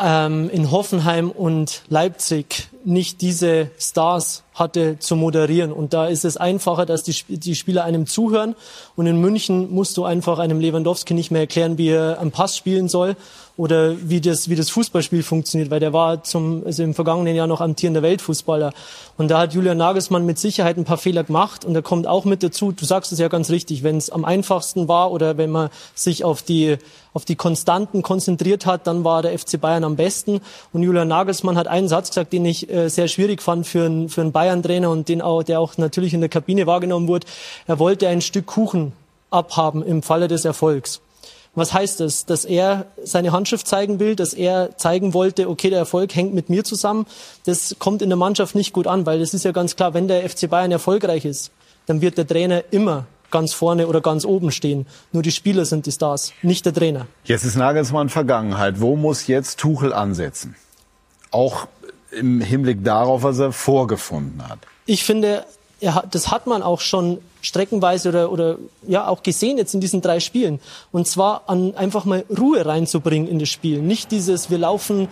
[0.00, 5.72] ähm, in Hoffenheim und Leipzig nicht diese Stars hatte zu moderieren.
[5.72, 8.56] Und da ist es einfacher, dass die, die Spieler einem zuhören.
[8.96, 12.56] Und in München musst du einfach einem Lewandowski nicht mehr erklären, wie er einen Pass
[12.56, 13.16] spielen soll
[13.62, 17.46] oder wie das, wie das Fußballspiel funktioniert, weil der war zum, also im vergangenen Jahr
[17.46, 18.72] noch amtierender Weltfußballer.
[19.16, 22.24] Und da hat Julian Nagelsmann mit Sicherheit ein paar Fehler gemacht und er kommt auch
[22.24, 22.72] mit dazu.
[22.72, 26.24] Du sagst es ja ganz richtig, wenn es am einfachsten war oder wenn man sich
[26.24, 26.76] auf die,
[27.14, 30.40] auf die Konstanten konzentriert hat, dann war der FC Bayern am besten.
[30.72, 34.08] Und Julian Nagelsmann hat einen Satz gesagt, den ich äh, sehr schwierig fand für einen,
[34.08, 37.28] für einen Bayern-Trainer und den auch, der auch natürlich in der Kabine wahrgenommen wurde.
[37.68, 38.92] Er wollte ein Stück Kuchen
[39.30, 41.00] abhaben im Falle des Erfolgs.
[41.54, 42.24] Was heißt das?
[42.24, 46.48] Dass er seine Handschrift zeigen will, dass er zeigen wollte, okay, der Erfolg hängt mit
[46.48, 47.06] mir zusammen.
[47.44, 50.08] Das kommt in der Mannschaft nicht gut an, weil es ist ja ganz klar, wenn
[50.08, 51.50] der FC Bayern erfolgreich ist,
[51.86, 54.86] dann wird der Trainer immer ganz vorne oder ganz oben stehen.
[55.10, 57.06] Nur die Spieler sind die Stars, nicht der Trainer.
[57.24, 58.80] Jetzt ist Nagelsmann Vergangenheit.
[58.80, 60.54] Wo muss jetzt Tuchel ansetzen?
[61.30, 61.66] Auch
[62.10, 64.58] im Hinblick darauf, was er vorgefunden hat.
[64.86, 65.44] Ich finde,
[65.84, 70.00] hat, das hat man auch schon streckenweise oder, oder ja auch gesehen jetzt in diesen
[70.00, 70.60] drei Spielen.
[70.90, 73.82] Und zwar an einfach mal Ruhe reinzubringen in das Spiel.
[73.82, 75.08] Nicht dieses, wir laufen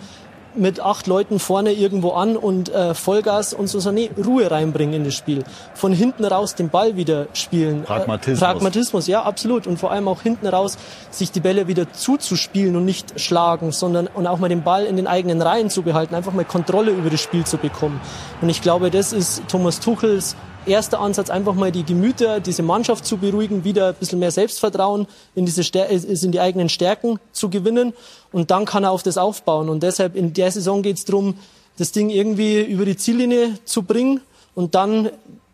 [0.55, 4.93] mit acht Leuten vorne irgendwo an und äh, Vollgas und so, so nee, Ruhe reinbringen
[4.95, 5.43] in das Spiel.
[5.73, 7.83] Von hinten raus den Ball wieder spielen.
[7.83, 8.41] Pragmatismus.
[8.41, 9.67] Äh, Pragmatismus, ja, absolut.
[9.67, 10.77] Und vor allem auch hinten raus
[11.09, 14.97] sich die Bälle wieder zuzuspielen und nicht schlagen, sondern und auch mal den Ball in
[14.97, 18.01] den eigenen Reihen zu behalten, einfach mal Kontrolle über das Spiel zu bekommen.
[18.41, 23.05] Und ich glaube, das ist Thomas Tuchels erster Ansatz, einfach mal die Gemüter, diese Mannschaft
[23.05, 27.19] zu beruhigen, wieder ein bisschen mehr Selbstvertrauen in, diese Stär äh, in die eigenen Stärken
[27.31, 27.93] zu gewinnen.
[28.31, 29.69] Und dann kann er auf das aufbauen.
[29.69, 31.35] Und deshalb in der Saison geht es darum,
[31.77, 34.21] das Ding irgendwie über die Ziellinie zu bringen.
[34.55, 35.09] Und dann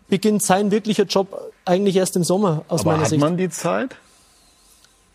[0.10, 3.22] beginnt sein wirklicher Job eigentlich erst im Sommer, aus Aber meiner hat Sicht.
[3.22, 3.96] man die Zeit?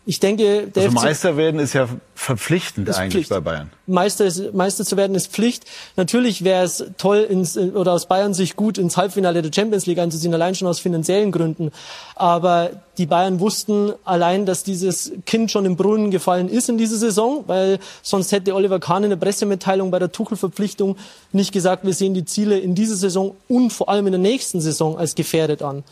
[0.05, 3.29] Ich denke, der Also FC Meister werden ist ja verpflichtend Ist eigentlich Pflicht.
[3.29, 3.71] bei Bayern.
[3.87, 5.63] Meister, ist, Meister zu werden ist Pflicht.
[5.95, 9.99] Natürlich wäre es toll, ins, oder aus Bayern sich gut ins Halbfinale der Champions League
[9.99, 11.71] einzuziehen, allein schon aus finanziellen Gründen.
[12.15, 16.97] Aber die Bayern wussten allein, dass dieses Kind schon im Brunnen gefallen ist in dieser
[16.97, 20.97] Saison, weil sonst hätte Oliver Kahn in der Pressemitteilung bei der Tuchel-Verpflichtung
[21.31, 24.59] nicht gesagt, wir sehen die Ziele in dieser Saison und vor allem in der nächsten
[24.59, 25.83] Saison als gefährdet an.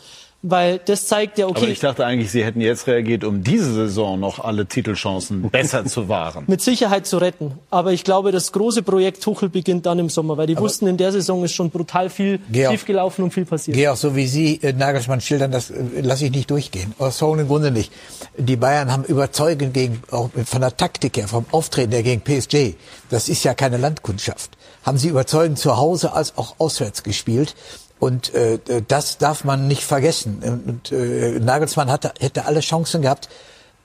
[0.44, 1.58] Weil das zeigt ja, okay.
[1.58, 5.84] Aber ich dachte eigentlich, Sie hätten jetzt reagiert, um diese Saison noch alle Titelchancen besser
[5.86, 6.44] zu wahren.
[6.48, 7.52] Mit Sicherheit zu retten.
[7.70, 10.88] Aber ich glaube, das große Projekt Tuchel beginnt dann im Sommer, weil die Aber wussten,
[10.88, 13.76] in der Saison ist schon brutal viel Georg, schiefgelaufen und viel passiert.
[13.76, 16.92] Georg, so wie Sie äh, Nagelsmann schildern, das äh, lasse ich nicht durchgehen.
[16.98, 17.92] Aus folgendem Grunde nicht.
[18.36, 22.74] Die Bayern haben überzeugend gegen, auch von der Taktik her, vom Auftreten her gegen PSG,
[23.10, 24.50] das ist ja keine Landkundschaft,
[24.82, 27.54] haben sie überzeugend zu Hause als auch auswärts gespielt.
[28.02, 30.42] Und äh, das darf man nicht vergessen.
[30.66, 33.28] Und äh, Nagelsmann hatte, hätte alle Chancen gehabt,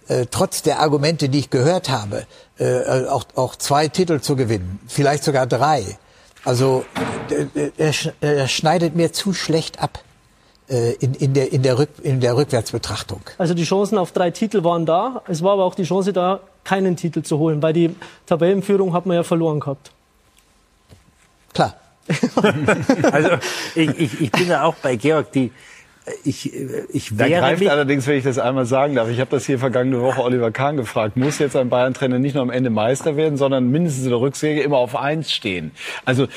[0.08, 2.25] äh, trotz der Argumente, die ich gehört habe,
[2.58, 5.99] äh, auch, auch zwei Titel zu gewinnen, vielleicht sogar drei.
[6.43, 6.84] Also
[7.30, 9.99] äh, er, er schneidet mir zu schlecht ab
[10.67, 13.21] äh, in, in, der, in, der Rück, in der Rückwärtsbetrachtung.
[13.38, 15.21] Also die Chancen auf drei Titel waren da.
[15.27, 19.06] Es war aber auch die Chance da, keinen Titel zu holen, weil die Tabellenführung hat
[19.06, 19.91] man ja verloren gehabt.
[21.53, 21.75] Klar.
[23.12, 23.30] also
[23.76, 25.52] ich, ich, ich bin ja auch bei Georg, die
[26.24, 26.54] ich,
[26.93, 27.30] ich wäre.
[27.30, 30.22] Da greift allerdings, wenn ich das einmal sagen darf, ich habe das hier vergangene Woche
[30.22, 34.06] Oliver Kahn gefragt, muss jetzt ein Bayern-Trainer nicht nur am Ende Meister werden, sondern mindestens
[34.06, 35.72] in der Rücksäge immer auf eins stehen.
[36.06, 36.28] Also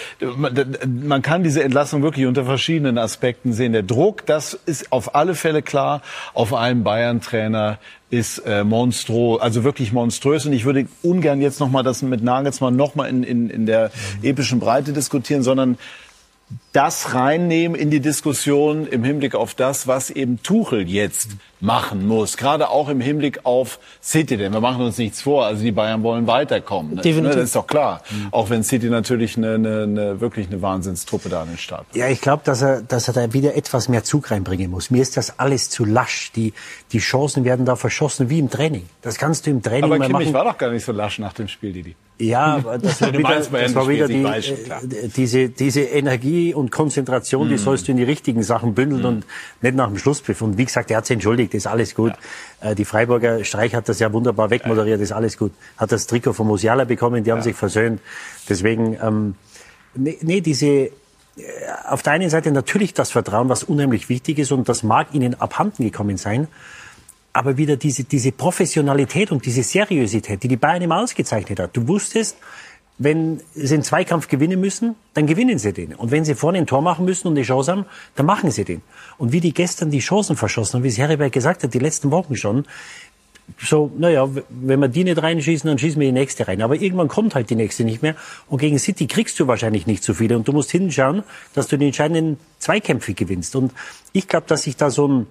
[0.86, 3.72] man kann diese Entlassung wirklich unter verschiedenen Aspekten sehen.
[3.72, 6.02] Der Druck, das ist auf alle Fälle klar,
[6.34, 7.78] auf einen Bayern-Trainer
[8.10, 10.44] ist äh, monstro, also wirklich monströs.
[10.46, 14.58] Und ich würde ungern jetzt nochmal das mit Nagelsmann nochmal in, in, in der epischen
[14.58, 15.78] Breite diskutieren, sondern
[16.72, 21.30] das reinnehmen in die Diskussion im Hinblick auf das, was eben Tuchel jetzt
[21.60, 22.36] machen muss.
[22.36, 25.44] Gerade auch im Hinblick auf City, denn wir machen uns nichts vor.
[25.44, 26.94] Also die Bayern wollen weiterkommen.
[26.94, 27.02] Ne?
[27.02, 27.36] Definitiv.
[27.36, 28.02] Das ist doch klar.
[28.10, 28.28] Mhm.
[28.30, 31.86] Auch wenn City natürlich eine, eine, eine, wirklich eine Wahnsinnstruppe da an den Start.
[31.94, 34.90] Ja, ich glaube, dass er, dass er da wieder etwas mehr Zug reinbringen muss.
[34.90, 36.32] Mir ist das alles zu lasch.
[36.34, 36.54] Die,
[36.92, 38.86] die Chancen werden da verschossen wie im Training.
[39.02, 40.34] Das kannst du im Training Aber mal Kimmich machen.
[40.34, 41.96] war doch gar nicht so lasch nach dem Spiel, Didi.
[42.20, 47.54] Ja, das war wieder, das war wieder die, äh, diese, diese Energie und Konzentration, die
[47.54, 47.58] mhm.
[47.58, 49.08] sollst du in die richtigen Sachen bündeln mhm.
[49.08, 49.26] und
[49.60, 50.42] nicht nach dem Schlusspfiff.
[50.42, 52.12] Und wie gesagt, er hat sich entschuldigt, ist alles gut.
[52.62, 52.70] Ja.
[52.70, 55.52] Äh, die Freiburger Streich hat das ja wunderbar wegmoderiert, ist alles gut.
[55.76, 57.44] Hat das Trikot von Musiala bekommen, die haben ja.
[57.44, 58.00] sich versöhnt.
[58.48, 59.34] Deswegen, ähm,
[59.94, 60.90] nee, nee, diese, äh,
[61.88, 65.40] auf der einen Seite natürlich das Vertrauen, was unheimlich wichtig ist und das mag ihnen
[65.40, 66.48] abhanden gekommen sein
[67.32, 71.76] aber wieder diese, diese Professionalität und diese Seriosität, die die Bayern immer ausgezeichnet hat.
[71.76, 72.36] Du wusstest,
[73.02, 75.94] wenn sie einen Zweikampf gewinnen müssen, dann gewinnen sie den.
[75.94, 78.64] Und wenn sie vorne ein Tor machen müssen und eine Chance haben, dann machen sie
[78.64, 78.82] den.
[79.16, 82.10] Und wie die gestern die Chancen verschossen haben, wie es Heribert gesagt hat, die letzten
[82.10, 82.66] Wochen schon,
[83.58, 86.60] so, naja, wenn wir die nicht reinschießen, dann schießen wir die nächste rein.
[86.60, 88.16] Aber irgendwann kommt halt die nächste nicht mehr.
[88.48, 90.36] Und gegen City kriegst du wahrscheinlich nicht so viele.
[90.36, 91.22] Und du musst hinschauen,
[91.54, 93.56] dass du die entscheidenden Zweikämpfe gewinnst.
[93.56, 93.72] Und
[94.12, 95.26] ich glaube, dass sich da so ein,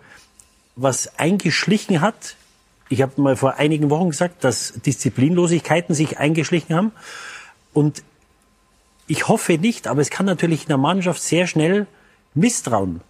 [0.76, 2.36] was eingeschlichen hat.
[2.90, 6.92] Ich habe mal vor einigen Wochen gesagt, dass Disziplinlosigkeiten sich eingeschlichen haben.
[7.74, 8.04] Und
[9.08, 11.88] ich hoffe nicht, aber es kann natürlich in der Mannschaft sehr schnell
[12.34, 13.02] Misstrauen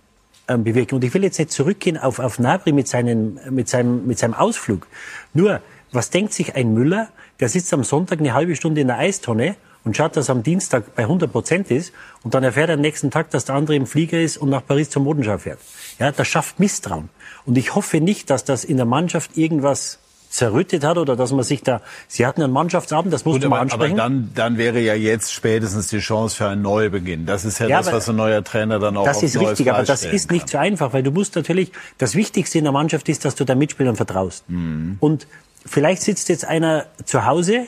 [0.47, 0.95] ähm, bewirken.
[0.95, 4.33] Und ich will jetzt nicht zurückgehen auf, auf Nabri mit, seinen, mit, seinem, mit seinem
[4.33, 4.87] Ausflug.
[5.33, 8.97] Nur, was denkt sich ein Müller, der sitzt am Sonntag eine halbe Stunde in der
[8.97, 11.93] Eistonne und schaut, dass er am Dienstag bei 100 Prozent ist
[12.23, 14.65] und dann erfährt er am nächsten Tag, dass der andere im Flieger ist und nach
[14.65, 15.59] Paris zur Modenschau fährt.
[15.99, 17.09] Ja, das schafft Misstrauen.
[17.45, 21.43] Und ich hoffe nicht, dass das in der Mannschaft irgendwas zerrüttet hat oder dass man
[21.43, 23.99] sich da, Sie hatten einen Mannschaftsabend, das musste man ansprechen.
[23.99, 27.25] Aber dann, dann wäre ja jetzt spätestens die Chance für einen Neubeginn.
[27.25, 29.83] Das ist ja, ja das, was ein neuer Trainer dann auch Das ist richtig, aber
[29.83, 30.51] das ist nicht kann.
[30.51, 33.57] so einfach, weil du musst natürlich, das Wichtigste in der Mannschaft ist, dass du den
[33.57, 34.47] Mitspielern vertraust.
[34.49, 34.97] Mhm.
[34.99, 35.25] Und
[35.65, 37.65] vielleicht sitzt jetzt einer zu Hause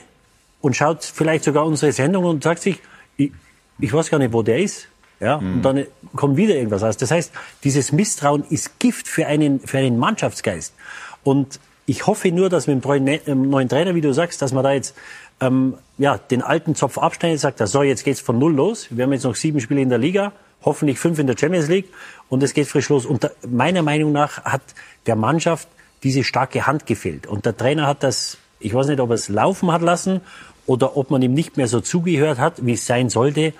[0.60, 2.78] und schaut vielleicht sogar unsere Sendung und sagt sich,
[3.16, 3.32] ich,
[3.80, 4.88] ich weiß gar nicht, wo der ist.
[5.18, 5.54] Ja, mhm.
[5.54, 6.96] und dann kommt wieder irgendwas raus.
[6.96, 10.74] Das heißt, dieses Misstrauen ist Gift für einen, für einen Mannschaftsgeist.
[11.22, 14.64] Und ich hoffe nur, dass mit dem ähm, neuen Trainer, wie du sagst, dass man
[14.64, 14.94] da jetzt
[15.40, 18.86] ähm, ja, den alten Zopf abschneidet, sagt, so, jetzt geht's von null los.
[18.90, 21.88] Wir haben jetzt noch sieben Spiele in der Liga, hoffentlich fünf in der Champions League
[22.28, 23.06] und es geht frisch los.
[23.06, 24.62] Und da, meiner Meinung nach hat
[25.06, 25.68] der Mannschaft
[26.02, 27.26] diese starke Hand gefehlt.
[27.26, 30.20] Und der Trainer hat das, ich weiß nicht, ob er es laufen hat lassen
[30.66, 33.52] oder ob man ihm nicht mehr so zugehört hat, wie es sein sollte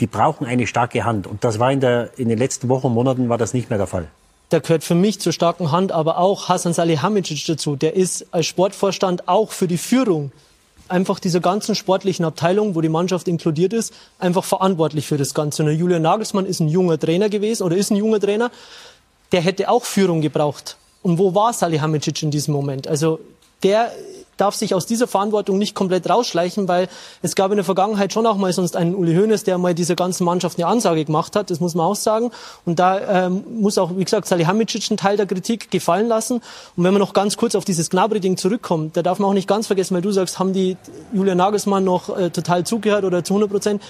[0.00, 1.26] die brauchen eine starke Hand.
[1.26, 3.78] Und das war in, der, in den letzten Wochen und Monaten war das nicht mehr
[3.78, 4.08] der Fall.
[4.50, 7.76] Da gehört für mich zur starken Hand aber auch Hasan Salihamidzic dazu.
[7.76, 10.32] Der ist als Sportvorstand auch für die Führung
[10.88, 15.62] einfach dieser ganzen sportlichen Abteilung, wo die Mannschaft inkludiert ist, einfach verantwortlich für das Ganze.
[15.62, 18.50] Und Julian Nagelsmann ist ein junger Trainer gewesen oder ist ein junger Trainer.
[19.30, 20.76] Der hätte auch Führung gebraucht.
[21.02, 22.88] Und wo war Salihamidzic in diesem Moment?
[22.88, 23.20] Also
[23.62, 23.92] der
[24.40, 26.88] darf sich aus dieser Verantwortung nicht komplett rausschleichen, weil
[27.22, 29.96] es gab in der Vergangenheit schon auch mal sonst einen Uli Hoeneß, der mal dieser
[29.96, 32.30] ganzen Mannschaft eine Ansage gemacht hat, das muss man auch sagen.
[32.64, 36.36] Und da ähm, muss auch, wie gesagt, Salihamidzic einen Teil der Kritik gefallen lassen.
[36.76, 39.48] Und wenn man noch ganz kurz auf dieses Gnabry-Ding zurückkommt, da darf man auch nicht
[39.48, 40.76] ganz vergessen, weil du sagst, haben die
[41.12, 43.82] Julian Nagelsmann noch äh, total zugehört oder zu 100 Prozent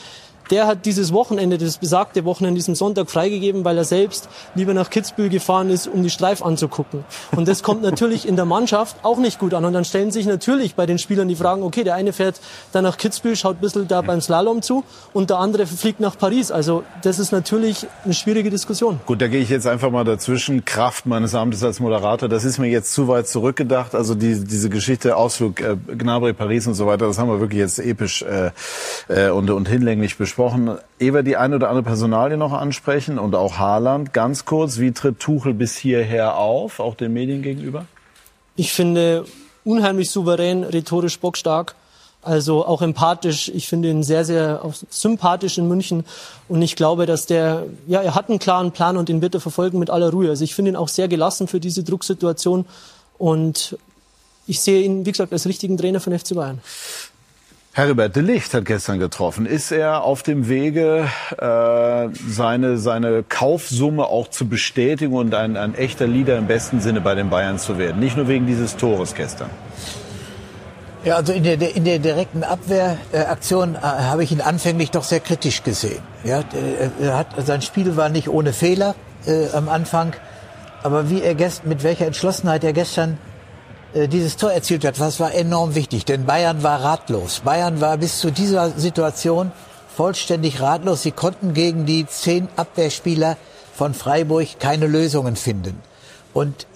[0.50, 4.90] der hat dieses Wochenende, das besagte Wochenende, diesen Sonntag freigegeben, weil er selbst lieber nach
[4.90, 7.04] Kitzbühel gefahren ist, um die Streif anzugucken.
[7.32, 9.64] Und das kommt natürlich in der Mannschaft auch nicht gut an.
[9.64, 12.40] Und dann stellen sich natürlich bei den Spielern die Fragen, okay, der eine fährt
[12.72, 16.18] dann nach Kitzbühel, schaut ein bisschen da beim Slalom zu und der andere fliegt nach
[16.18, 16.50] Paris.
[16.50, 19.00] Also das ist natürlich eine schwierige Diskussion.
[19.06, 20.64] Gut, da gehe ich jetzt einfach mal dazwischen.
[20.64, 23.94] Kraft meines Amtes als Moderator, das ist mir jetzt zu weit zurückgedacht.
[23.94, 27.60] Also die, diese Geschichte, Ausflug äh, Gnabry, Paris und so weiter, das haben wir wirklich
[27.60, 28.50] jetzt episch äh,
[29.08, 30.39] äh, und, und hinlänglich besprochen.
[30.98, 35.20] Ehe die eine oder andere Personalie noch ansprechen und auch Haaland, ganz kurz, wie tritt
[35.20, 37.86] Tuchel bis hierher auf, auch den Medien gegenüber?
[38.56, 39.24] Ich finde
[39.64, 41.74] unheimlich souverän, rhetorisch bockstark.
[42.22, 43.50] Also auch empathisch.
[43.54, 46.04] Ich finde ihn sehr, sehr sympathisch in München.
[46.48, 49.40] Und ich glaube, dass der, ja, er hat einen klaren Plan und den wird er
[49.40, 50.28] verfolgen mit aller Ruhe.
[50.28, 52.66] Also ich finde ihn auch sehr gelassen für diese Drucksituation.
[53.16, 53.78] Und
[54.46, 56.60] ich sehe ihn, wie gesagt, als richtigen Trainer von FC Bayern.
[57.72, 59.46] Herbert de Licht hat gestern getroffen.
[59.46, 61.06] Ist er auf dem Wege,
[61.38, 67.00] äh, seine, seine Kaufsumme auch zu bestätigen und ein, ein echter Leader im besten Sinne
[67.00, 68.00] bei den Bayern zu werden?
[68.00, 69.50] Nicht nur wegen dieses Tores gestern.
[71.04, 75.20] Ja, also in der, in der direkten Abwehraktion äh, habe ich ihn anfänglich doch sehr
[75.20, 76.02] kritisch gesehen.
[76.24, 76.42] Ja,
[77.00, 80.12] er hat, sein Spiel war nicht ohne Fehler äh, am Anfang,
[80.82, 83.29] aber wie er gestern, mit welcher Entschlossenheit er gestern äh,
[83.94, 87.40] dieses Tor erzielt hat, das war enorm wichtig, denn Bayern war ratlos.
[87.44, 89.52] Bayern war bis zu dieser Situation
[89.96, 91.02] vollständig ratlos.
[91.02, 93.36] Sie konnten gegen die zehn Abwehrspieler
[93.74, 95.80] von Freiburg keine Lösungen finden.
[96.32, 96.66] Und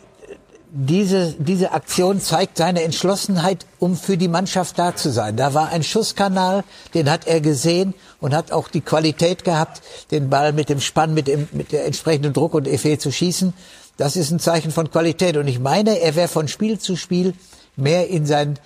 [0.77, 5.37] diese, diese Aktion zeigt seine Entschlossenheit, um für die Mannschaft da zu sein.
[5.37, 10.31] Da war ein Schusskanal, den hat er gesehen und hat auch die Qualität gehabt, den
[10.31, 13.55] Ball mit dem Spann, mit, dem, mit der entsprechenden Druck und Effet zu schießen.
[13.97, 15.37] Das ist ein Zeichen von Qualität.
[15.37, 17.35] Und ich meine, er wäre von Spiel zu Spiel
[17.77, 18.59] mehr in sein,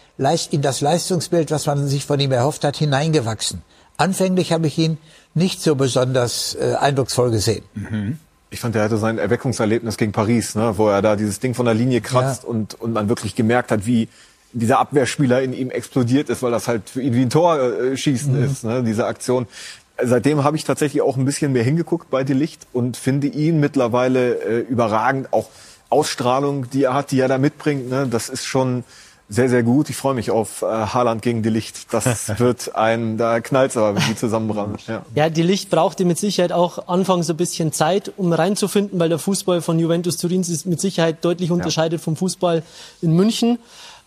[0.50, 3.62] in das Leistungsbild, was man sich von ihm erhofft hat, hineingewachsen.
[3.96, 4.98] Anfänglich habe ich ihn
[5.34, 7.64] nicht so besonders äh, eindrucksvoll gesehen.
[7.74, 8.18] Mhm.
[8.50, 11.66] Ich fand, er hatte sein Erweckungserlebnis gegen Paris, ne, wo er da dieses Ding von
[11.66, 12.48] der Linie kratzt ja.
[12.48, 14.08] und, und man wirklich gemerkt hat, wie
[14.52, 17.96] dieser Abwehrspieler in ihm explodiert ist, weil das halt für ihn wie ein Tor äh,
[17.96, 18.44] schießen mhm.
[18.44, 19.46] ist, ne, diese Aktion.
[20.02, 24.34] Seitdem habe ich tatsächlich auch ein bisschen mehr hingeguckt bei Delicht und finde ihn mittlerweile
[24.34, 25.32] äh, überragend.
[25.32, 25.48] Auch
[25.90, 28.84] Ausstrahlung, die er hat, die er da mitbringt, ne, das ist schon
[29.30, 29.90] sehr, sehr gut.
[29.90, 31.92] Ich freue mich auf äh, Haaland gegen die Licht.
[31.92, 34.76] Das wird ein, da knallt's aber, wenn die zusammenbrennen.
[34.86, 35.02] Ja.
[35.14, 39.18] ja, die Licht brauchte mit Sicherheit auch anfangs ein bisschen Zeit, um reinzufinden, weil der
[39.18, 42.04] Fußball von Juventus Turin sich mit Sicherheit deutlich unterscheidet ja.
[42.04, 42.62] vom Fußball
[43.02, 43.58] in München.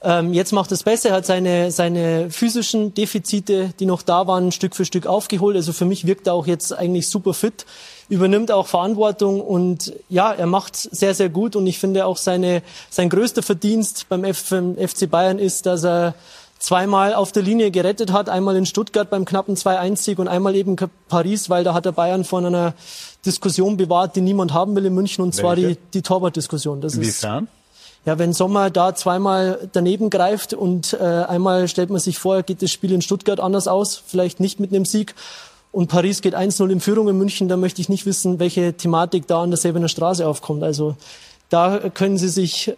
[0.04, 4.52] Ähm, jetzt macht es besser, er hat seine, seine physischen Defizite, die noch da waren,
[4.52, 5.56] Stück für Stück aufgeholt.
[5.56, 7.66] Also für mich wirkt er auch jetzt eigentlich super fit
[8.12, 12.62] übernimmt auch Verantwortung und ja, er macht sehr, sehr gut und ich finde auch seine,
[12.90, 16.14] sein größter Verdienst beim FC Bayern ist, dass er
[16.60, 20.76] zweimal auf der Linie gerettet hat, einmal in Stuttgart beim knappen 2-1-Sieg und einmal eben
[21.08, 22.74] Paris, weil da hat er Bayern vor einer
[23.26, 25.42] Diskussion bewahrt, die niemand haben will in München, und Welche?
[25.42, 26.82] zwar die, die Torwartdiskussion.
[26.82, 27.46] Das Inwiefern?
[27.46, 27.61] Ist,
[28.06, 32.62] ja, wenn Sommer da zweimal daneben greift und äh, einmal stellt man sich vor, geht
[32.62, 35.14] das Spiel in Stuttgart anders aus, vielleicht nicht mit einem Sieg
[35.72, 39.28] und Paris geht 1-0 in Führung in München, da möchte ich nicht wissen, welche Thematik
[39.28, 40.64] da an der Säbener Straße aufkommt.
[40.64, 40.96] Also
[41.50, 42.74] da können Sie sich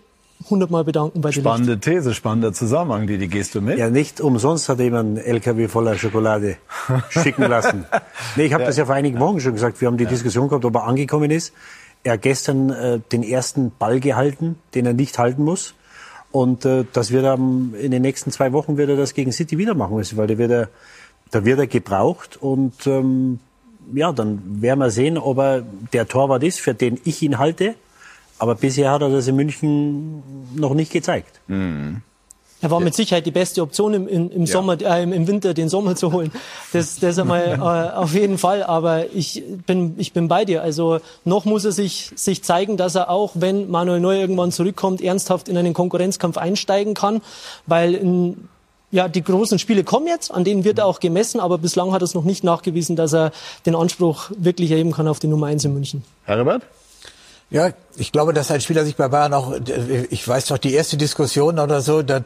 [0.49, 3.77] hundertmal bedanken bei Spannende These, spannender Zusammenhang, die, die gehst du mit?
[3.77, 6.57] Ja, nicht umsonst hat jemand einen LKW voller Schokolade
[7.09, 7.85] schicken lassen.
[8.35, 8.67] Nee, ich habe ja.
[8.67, 9.79] das ja vor einigen Wochen schon gesagt.
[9.79, 10.09] Wir haben die ja.
[10.09, 11.53] Diskussion gehabt, ob er angekommen ist.
[12.03, 15.73] Er gestern äh, den ersten Ball gehalten, den er nicht halten muss.
[16.31, 19.57] Und äh, das wird er in den nächsten zwei Wochen wird er das gegen City
[19.57, 20.69] wieder machen müssen, weil der wird er
[21.33, 23.39] da wird er gebraucht und ähm,
[23.91, 27.75] ja, dann werden wir sehen, ob er der Torwart ist, für den ich ihn halte.
[28.39, 30.23] Aber bisher hat er das in München
[30.55, 31.41] noch nicht gezeigt.
[31.47, 32.01] Mhm.
[32.63, 35.67] Er war mit Sicherheit die beste Option im, im, im Sommer, äh, im Winter den
[35.67, 36.31] Sommer zu holen.
[36.71, 37.43] Das, das einmal
[37.93, 38.63] äh, auf jeden Fall.
[38.63, 40.63] Aber ich bin, ich bin bei dir.
[40.63, 45.01] Also noch muss er sich, sich zeigen, dass er auch, wenn Manuel Neuer irgendwann zurückkommt,
[45.01, 47.21] ernsthaft in einen Konkurrenzkampf einsteigen kann,
[47.67, 48.47] weil in
[48.91, 52.01] ja, die großen Spiele kommen jetzt, an denen wird er auch gemessen, aber bislang hat
[52.01, 53.31] er es noch nicht nachgewiesen, dass er
[53.65, 56.03] den Anspruch wirklich erheben kann auf die Nummer eins in München.
[56.23, 56.61] Herbert?
[57.53, 59.53] Ja, ich glaube, dass ein Spieler sich bei Bayern auch,
[60.09, 62.25] ich weiß doch, die erste Diskussion oder so, dann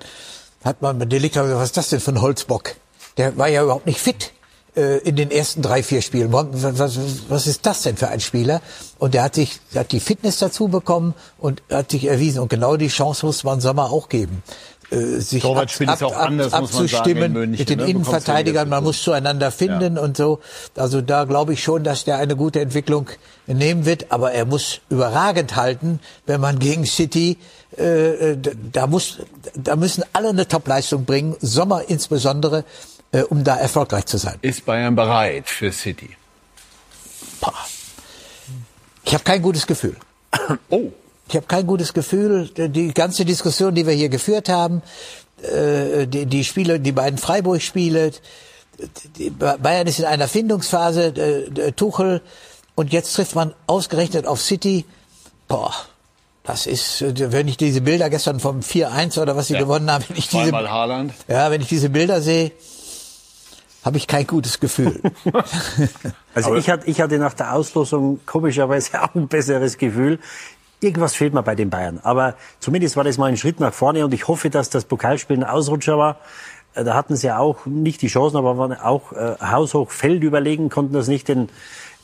[0.63, 2.75] hat man mit Delikt gesagt, was ist das denn für ein Holzbock?
[3.17, 4.31] Der war ja überhaupt nicht fit
[4.77, 6.31] äh, in den ersten drei, vier Spielen.
[6.31, 8.61] Was, was, ist das denn für ein Spieler?
[8.99, 12.39] Und der hat sich, hat die Fitness dazu bekommen und hat sich erwiesen.
[12.39, 14.43] Und genau die Chance muss man Sommer auch geben
[14.89, 17.85] äh, sich ab, ab, ab, anders, abzustimmen München, mit den ne?
[17.85, 18.69] Innenverteidigern.
[18.69, 20.01] Man muss zueinander finden ja.
[20.01, 20.39] und so.
[20.75, 23.09] Also da glaube ich schon, dass der eine gute Entwicklung
[23.47, 24.11] nehmen wird.
[24.11, 27.37] Aber er muss überragend halten, wenn man gegen City,
[27.75, 28.37] äh,
[28.71, 29.19] da muss,
[29.55, 31.35] da müssen alle eine Topleistung bringen.
[31.41, 32.63] Sommer insbesondere.
[33.11, 34.37] äh, um da erfolgreich zu sein.
[34.41, 36.15] Ist Bayern bereit für City?
[37.41, 37.53] Pah.
[39.03, 39.95] Ich habe kein gutes Gefühl.
[40.69, 40.91] Oh.
[41.29, 42.49] Ich habe kein gutes Gefühl.
[42.55, 44.81] Die ganze Diskussion, die wir hier geführt haben,
[45.41, 48.11] äh, die, die Spiele, die beiden Freiburg-Spiele,
[49.17, 52.21] die Bayern ist in einer Findungsphase, äh, Tuchel,
[52.75, 54.85] und jetzt trifft man ausgerechnet auf City.
[55.47, 55.73] Boah,
[56.43, 59.59] das ist, wenn ich diese Bilder gestern vom 4-1 oder was sie Ja.
[59.59, 60.51] gewonnen haben, wenn ich diese,
[61.27, 62.51] ja, wenn ich diese Bilder sehe,
[63.83, 65.01] habe ich kein gutes Gefühl.
[66.35, 70.19] Also ich hatte, ich hatte nach der Auslosung komischerweise auch ein besseres Gefühl.
[70.79, 71.99] Irgendwas fehlt mir bei den Bayern.
[72.03, 75.37] Aber zumindest war das mal ein Schritt nach vorne und ich hoffe, dass das Pokalspiel
[75.37, 76.17] ein Ausrutscher war.
[76.75, 80.69] Äh, Da hatten sie auch nicht die Chancen, aber waren auch äh, haushoch Feld überlegen,
[80.69, 81.49] konnten das nicht in,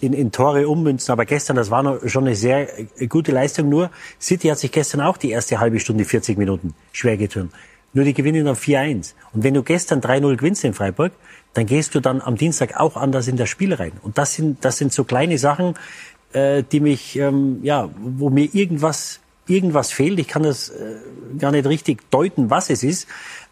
[0.01, 1.11] in, in Tore ummünzen.
[1.11, 3.69] Aber gestern, das war noch schon eine sehr äh, gute Leistung.
[3.69, 7.51] Nur City hat sich gestern auch die erste halbe Stunde, 40 Minuten schwer getan.
[7.95, 9.13] Nur die gewinnen dann 4-1.
[9.33, 11.11] Und wenn du gestern 3-0 gewinnst in Freiburg,
[11.53, 13.91] dann gehst du dann am Dienstag auch anders in das Spiel rein.
[14.01, 15.75] Und das sind, das sind so kleine Sachen,
[16.33, 20.19] äh, die mich, ähm, ja, wo mir irgendwas, irgendwas fehlt.
[20.19, 20.95] Ich kann das äh,
[21.39, 23.07] gar nicht richtig deuten, was es ist.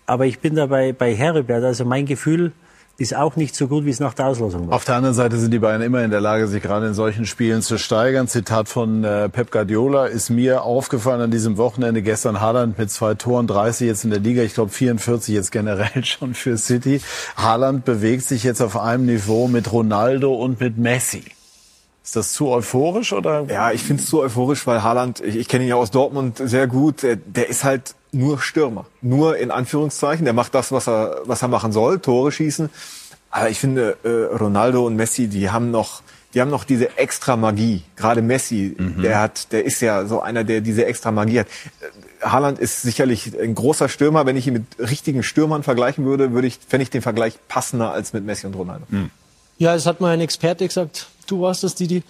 [0.06, 1.64] Aber ich bin da bei, Heribert.
[1.64, 2.52] Also mein Gefühl
[2.98, 4.76] ist auch nicht so gut, wie es nach der Auslosung war.
[4.76, 7.26] Auf der anderen Seite sind die Bayern immer in der Lage, sich gerade in solchen
[7.26, 8.28] Spielen zu steigern.
[8.28, 12.02] Zitat von äh, Pep Guardiola ist mir aufgefallen an diesem Wochenende.
[12.02, 16.04] Gestern Haaland mit zwei Toren, 30 jetzt in der Liga, ich glaube 44 jetzt generell
[16.06, 17.02] schon für City.
[17.38, 21.24] Haaland bewegt sich jetzt auf einem Niveau mit Ronaldo und mit Messi.
[22.12, 23.45] Ist das zu euphorisch oder?
[23.47, 26.41] Ja, ich finde es zu euphorisch, weil Haaland, ich, ich kenne ihn ja aus Dortmund
[26.43, 28.86] sehr gut, der, der ist halt nur Stürmer.
[29.01, 30.26] Nur in Anführungszeichen.
[30.26, 32.70] Der macht das, was er, was er machen soll, Tore schießen.
[33.30, 36.01] Aber ich finde, äh, Ronaldo und Messi, die haben noch,
[36.34, 37.84] die haben noch diese extra Magie.
[37.95, 41.47] Gerade Messi, der hat, der ist ja so einer, der diese extra Magie hat.
[41.47, 44.26] Äh, Haaland ist sicherlich ein großer Stürmer.
[44.26, 47.93] Wenn ich ihn mit richtigen Stürmern vergleichen würde, würde ich, fände ich den Vergleich passender
[47.93, 48.86] als mit Messi und Ronaldo.
[49.59, 52.04] Ja, es hat mal ein Experte gesagt, du warst das, Didi,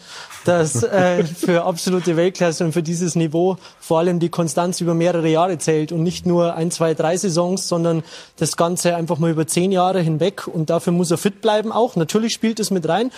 [0.45, 5.29] dass äh, für absolute Weltklasse und für dieses Niveau vor allem die Konstanz über mehrere
[5.29, 8.03] Jahre zählt und nicht nur ein, zwei, drei Saisons, sondern
[8.37, 11.95] das Ganze einfach mal über zehn Jahre hinweg und dafür muss er fit bleiben auch.
[11.95, 13.11] Natürlich spielt es mit rein.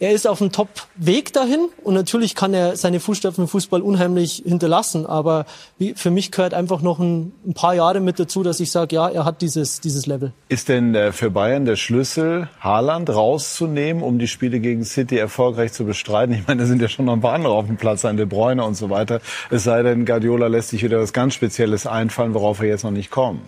[0.00, 4.44] Er ist auf einem Top-Weg dahin und natürlich kann er seine Fußstapfen im Fußball unheimlich
[4.46, 5.44] hinterlassen, aber
[5.96, 9.08] für mich gehört einfach noch ein, ein paar Jahre mit dazu, dass ich sage, ja,
[9.08, 10.32] er hat dieses, dieses Level.
[10.48, 15.72] Ist denn äh, für Bayern der Schlüssel, Haaland rauszunehmen, um die Spiele gegen City erfolgreich
[15.72, 16.32] zu bestreiten?
[16.32, 18.26] Ich meine, da sind ja schon noch ein paar andere auf dem Platz, ein De
[18.26, 19.20] Bruyne und so weiter.
[19.50, 22.92] Es sei denn, Guardiola lässt sich wieder was ganz Spezielles einfallen, worauf wir jetzt noch
[22.92, 23.42] nicht kommen.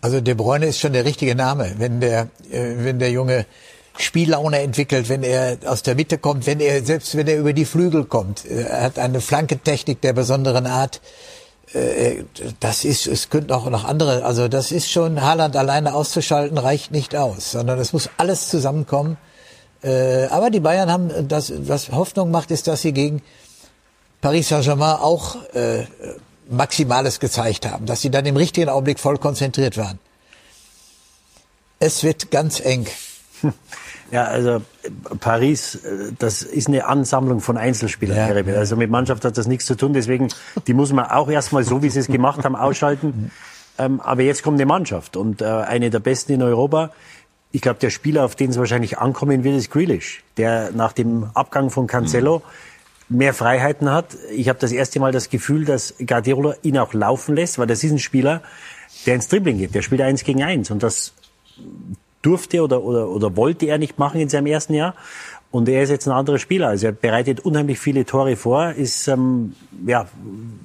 [0.00, 3.46] Also De Bruyne ist schon der richtige Name, wenn der, äh, wenn der Junge
[4.00, 7.64] Spiellaune entwickelt, wenn er aus der Mitte kommt, wenn er selbst wenn er über die
[7.64, 8.44] Flügel kommt.
[8.46, 11.00] Er hat eine Flankentechnik der besonderen Art.
[11.74, 12.24] Äh,
[12.60, 14.24] Das ist, es könnten auch noch andere.
[14.24, 19.16] Also das ist schon Haaland alleine auszuschalten reicht nicht aus, sondern es muss alles zusammenkommen.
[19.82, 23.22] Äh, Aber die Bayern haben das, was Hoffnung macht, ist, dass sie gegen
[24.20, 25.84] Paris Saint-Germain auch äh,
[26.50, 29.98] Maximales gezeigt haben, dass sie dann im richtigen Augenblick voll konzentriert waren.
[31.78, 32.86] Es wird ganz eng.
[34.10, 34.62] Ja, also
[35.20, 38.46] Paris, äh, das ist eine Ansammlung von Einzelspielern.
[38.46, 38.54] Ja.
[38.54, 39.92] Also mit Mannschaft hat das nichts zu tun.
[39.92, 40.28] Deswegen,
[40.66, 43.30] die muss man auch erstmal so, wie sie es gemacht haben, ausschalten.
[43.80, 46.90] Ähm, aber jetzt kommt eine Mannschaft und äh, eine der besten in Europa.
[47.52, 51.30] Ich glaube, der Spieler, auf den es wahrscheinlich ankommen wird, ist Grealish, der nach dem
[51.34, 52.42] Abgang von Cancelo
[53.08, 54.16] mehr Freiheiten hat.
[54.32, 57.84] Ich habe das erste Mal das Gefühl, dass Guardiola ihn auch laufen lässt, weil das
[57.84, 58.42] ist ein Spieler,
[59.06, 59.76] der ins Dribbling geht.
[59.76, 61.14] Der spielt eins gegen eins und das
[62.22, 64.94] durfte oder, oder, oder wollte er nicht machen in seinem ersten Jahr.
[65.50, 66.68] Und er ist jetzt ein anderer Spieler.
[66.68, 69.54] Also er bereitet unheimlich viele Tore vor, ist ähm,
[69.86, 70.06] ja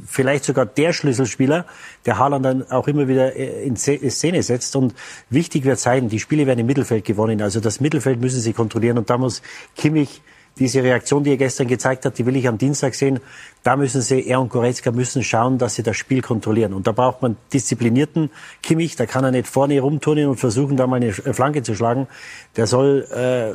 [0.06, 1.66] vielleicht sogar der Schlüsselspieler,
[2.06, 4.76] der Haaland dann auch immer wieder äh, in Sze- in Szene setzt.
[4.76, 4.94] Und
[5.30, 7.42] wichtig wird sein, die Spiele werden im Mittelfeld gewonnen.
[7.42, 8.98] Also das Mittelfeld müssen sie kontrollieren.
[8.98, 9.42] Und da muss
[9.78, 10.22] Kimmich
[10.60, 13.20] diese Reaktion, die er gestern gezeigt hat, die will ich am Dienstag sehen.
[13.64, 16.74] Da müssen sie, er und Goretzka müssen schauen, dass sie das Spiel kontrollieren.
[16.74, 18.30] Und da braucht man disziplinierten
[18.62, 18.96] Kimmich.
[18.96, 22.08] Da kann er nicht vorne rumturnen und versuchen, da mal eine Flanke zu schlagen.
[22.56, 23.52] Der soll äh,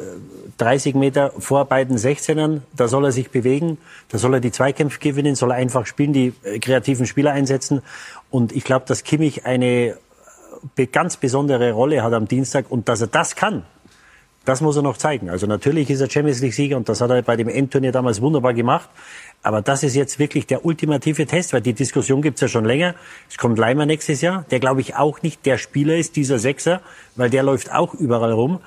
[0.59, 3.79] 30 Meter vor beiden 16ern, da soll er sich bewegen.
[4.09, 7.83] Da soll er die Zweikämpfe gewinnen, soll er einfach spielen, die äh, kreativen Spieler einsetzen.
[8.31, 9.97] Und ich glaube, dass Kimmich eine
[10.75, 13.63] be- ganz besondere Rolle hat am Dienstag und dass er das kann,
[14.49, 15.29] das muss er noch zeigen.
[15.29, 18.23] Also natürlich ist er Champions League Sieger und das hat er bei dem Endturnier damals
[18.23, 18.89] wunderbar gemacht.
[19.43, 22.95] Aber das ist jetzt wirklich der ultimative Test, weil die Diskussion gibt's ja schon länger.
[23.29, 26.81] Es kommt Leimer nächstes Jahr, der glaube ich auch nicht der Spieler ist, dieser Sechser,
[27.15, 28.61] weil der läuft auch überall rum.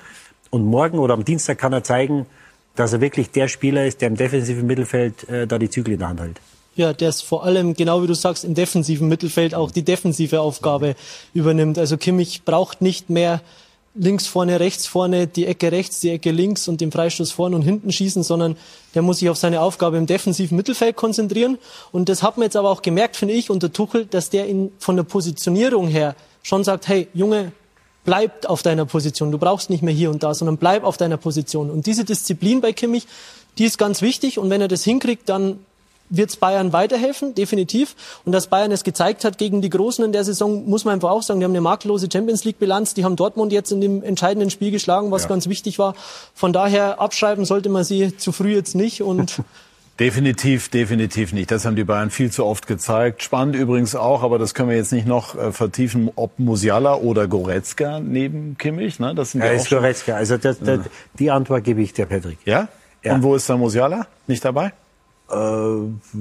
[0.51, 2.27] Und morgen oder am Dienstag kann er zeigen,
[2.75, 5.99] dass er wirklich der Spieler ist, der im defensiven Mittelfeld äh, da die Zügel in
[5.99, 6.41] der Hand hält.
[6.75, 10.41] Ja, der es vor allem, genau wie du sagst, im defensiven Mittelfeld auch die defensive
[10.41, 10.95] Aufgabe
[11.33, 11.79] übernimmt.
[11.79, 13.41] Also Kimmich braucht nicht mehr
[13.93, 17.61] links vorne, rechts vorne, die Ecke rechts, die Ecke links und den Freistoß vorne und
[17.61, 18.55] hinten schießen, sondern
[18.95, 21.57] der muss sich auf seine Aufgabe im defensiven Mittelfeld konzentrieren.
[21.91, 24.71] Und das hat man jetzt aber auch gemerkt, finde ich, unter Tuchel, dass der ihn
[24.79, 27.51] von der Positionierung her schon sagt, hey, Junge,
[28.05, 29.31] bleib auf deiner Position.
[29.31, 31.69] Du brauchst nicht mehr hier und da, sondern bleib auf deiner Position.
[31.69, 33.07] Und diese Disziplin bei Kimmich,
[33.57, 34.39] die ist ganz wichtig.
[34.39, 35.59] Und wenn er das hinkriegt, dann
[36.11, 37.95] wird Bayern weiterhelfen, definitiv.
[38.25, 41.09] Und dass Bayern es gezeigt hat gegen die Großen in der Saison, muss man einfach
[41.09, 44.03] auch sagen, die haben eine makellose Champions League Bilanz, die haben Dortmund jetzt in dem
[44.03, 45.29] entscheidenden Spiel geschlagen, was ja.
[45.29, 45.95] ganz wichtig war.
[46.35, 49.41] Von daher abschreiben sollte man sie zu früh jetzt nicht und
[49.99, 51.51] Definitiv, definitiv nicht.
[51.51, 53.21] Das haben die Bayern viel zu oft gezeigt.
[53.21, 57.27] Spannend übrigens auch, aber das können wir jetzt nicht noch äh, vertiefen, ob Musiala oder
[57.27, 58.99] Goretzka neben Kimmich.
[58.99, 59.13] Ne?
[59.13, 60.15] Das sind ja, ist Goretzka.
[60.15, 60.79] Also das, das,
[61.19, 62.39] die Antwort gebe ich dir, Patrick.
[62.45, 62.69] Ja?
[63.03, 63.13] ja?
[63.13, 64.07] Und wo ist der Musiala?
[64.25, 64.73] Nicht dabei?
[65.31, 66.17] Äh,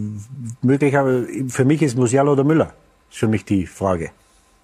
[0.63, 2.73] möglich, aber für mich ist Musiala oder Müller.
[3.11, 4.11] Ist für mich die Frage.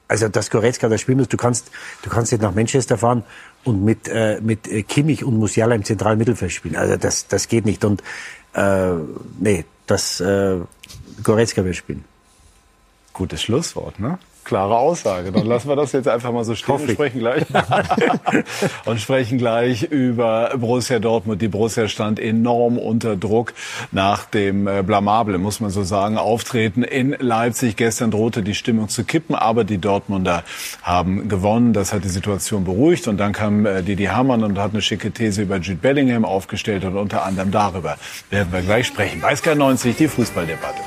[0.08, 1.70] Also dass Goretzka da spielen muss, du kannst,
[2.02, 3.24] du kannst nicht nach Manchester fahren
[3.64, 6.76] und mit, äh, mit Kimmich und Musiala im zentralen Mittelfeld spielen.
[6.76, 7.84] Also das, das geht nicht.
[7.84, 8.02] Und
[8.54, 8.92] äh,
[9.40, 10.58] nee, das äh,
[11.24, 12.04] Goretzka wird spielen.
[13.12, 14.18] Gutes Schlusswort, ne?
[14.46, 15.32] Klare Aussage.
[15.32, 17.44] Dann lassen wir das jetzt einfach mal so stehen und sprechen gleich
[18.84, 21.42] und sprechen gleich über Borussia Dortmund.
[21.42, 23.54] Die Borussia stand enorm unter Druck
[23.90, 27.74] nach dem äh, blamable, muss man so sagen, Auftreten in Leipzig.
[27.76, 30.44] Gestern drohte die Stimmung zu kippen, aber die Dortmunder
[30.80, 31.72] haben gewonnen.
[31.72, 35.10] Das hat die Situation beruhigt und dann kam äh, Didi Hamann und hat eine schicke
[35.10, 37.96] These über Jude Bellingham aufgestellt und unter anderem darüber
[38.30, 39.20] werden wir gleich sprechen.
[39.20, 40.82] Bei Sky 90 die Fußballdebatte.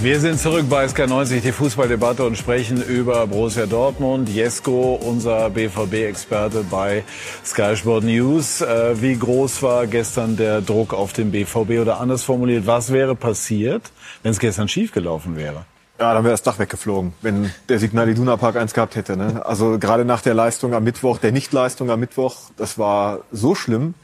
[0.00, 4.28] Wir sind zurück bei SK90, die Fußballdebatte und sprechen über Borussia Dortmund.
[4.28, 7.02] Jesko, unser BVB-Experte bei
[7.44, 8.60] Sky Sport News.
[8.60, 13.16] Äh, wie groß war gestern der Druck auf den BVB oder anders formuliert, was wäre
[13.16, 13.90] passiert,
[14.22, 15.64] wenn es gestern schiefgelaufen wäre?
[15.98, 19.16] Ja, dann wäre das Dach weggeflogen, wenn der Signal Iduna Park eins gehabt hätte.
[19.16, 19.44] Ne?
[19.44, 23.94] Also gerade nach der Leistung am Mittwoch, der Nichtleistung am Mittwoch, das war so schlimm,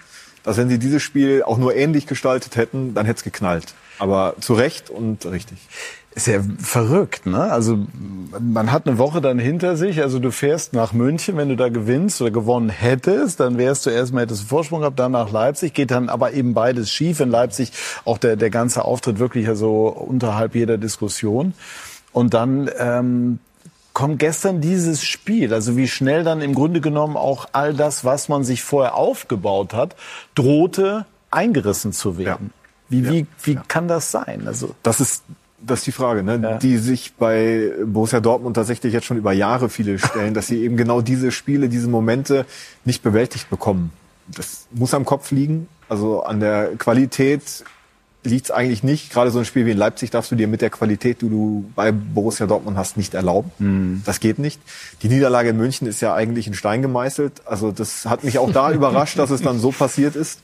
[0.42, 3.74] dass wenn sie dieses Spiel auch nur ähnlich gestaltet hätten, dann hätte es geknallt.
[3.99, 5.59] Aber zu Recht und richtig.
[6.14, 7.42] Ist ja verrückt, ne?
[7.42, 7.76] Also
[8.38, 10.01] man hat eine Woche dann hinter sich.
[10.01, 13.90] Also du fährst nach München, wenn du da gewinnst oder gewonnen hättest, dann wärst du
[13.90, 17.18] erstmal hättest du Vorsprung gehabt, dann nach Leipzig, geht dann aber eben beides schief.
[17.18, 17.72] In Leipzig
[18.05, 21.53] auch der der ganze Auftritt wirklich also unterhalb jeder Diskussion.
[22.12, 23.40] Und dann ähm,
[23.92, 28.28] kommt gestern dieses Spiel, also wie schnell dann im Grunde genommen auch all das, was
[28.28, 29.97] man sich vorher aufgebaut hat,
[30.34, 32.51] drohte eingerissen zu werden.
[32.53, 32.64] Ja.
[33.03, 34.45] Wie, wie, wie kann das sein?
[34.47, 35.24] Also das ist
[35.66, 36.38] das ist die Frage, ne?
[36.42, 36.59] Ja.
[36.59, 40.76] die sich bei Borussia Dortmund tatsächlich jetzt schon über Jahre viele stellen, dass sie eben
[40.76, 42.47] genau diese Spiele, diese Momente
[42.84, 43.92] nicht bewältigt bekommen.
[44.28, 45.68] Das muss am Kopf liegen.
[45.88, 47.64] Also an der Qualität
[48.24, 49.12] liegt es eigentlich nicht.
[49.12, 51.70] Gerade so ein Spiel wie in Leipzig darfst du dir mit der Qualität, die du
[51.74, 53.51] bei Borussia Dortmund hast, nicht erlauben.
[53.59, 54.03] Mhm.
[54.07, 54.61] Das geht nicht.
[55.03, 57.42] Die Niederlage in München ist ja eigentlich in Stein gemeißelt.
[57.47, 60.40] Also das hat mich auch da überrascht, dass es dann so passiert ist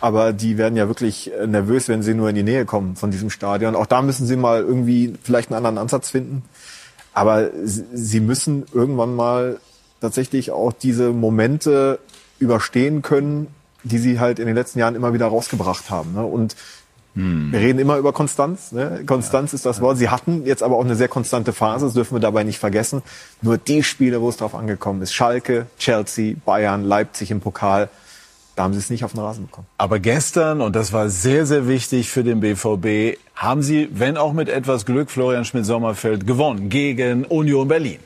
[0.00, 3.10] aber die werden ja wirklich äh, nervös, wenn sie nur in die Nähe kommen von
[3.10, 3.74] diesem Stadion.
[3.74, 6.42] Auch da müssen sie mal irgendwie vielleicht einen anderen Ansatz finden.
[7.14, 9.58] Aber sie müssen irgendwann mal
[10.02, 11.98] tatsächlich auch diese Momente
[12.38, 13.46] überstehen können,
[13.84, 16.12] die sie halt in den letzten Jahren immer wieder rausgebracht haben.
[16.12, 16.26] Ne?
[16.26, 16.56] Und
[17.14, 17.52] hm.
[17.52, 18.72] wir reden immer über Konstanz.
[18.72, 19.02] Ne?
[19.06, 19.56] Konstanz ja.
[19.56, 19.96] ist das Wort.
[19.96, 23.02] Sie hatten jetzt aber auch eine sehr konstante Phase, das dürfen wir dabei nicht vergessen.
[23.40, 27.88] Nur die Spiele, wo es drauf angekommen ist, Schalke, Chelsea, Bayern, Leipzig im Pokal,
[28.56, 29.66] da haben sie es nicht auf den Rasen bekommen.
[29.78, 34.32] Aber gestern, und das war sehr, sehr wichtig für den BVB, haben sie, wenn auch
[34.32, 37.98] mit etwas Glück, Florian Schmidt-Sommerfeld gewonnen gegen Union Berlin.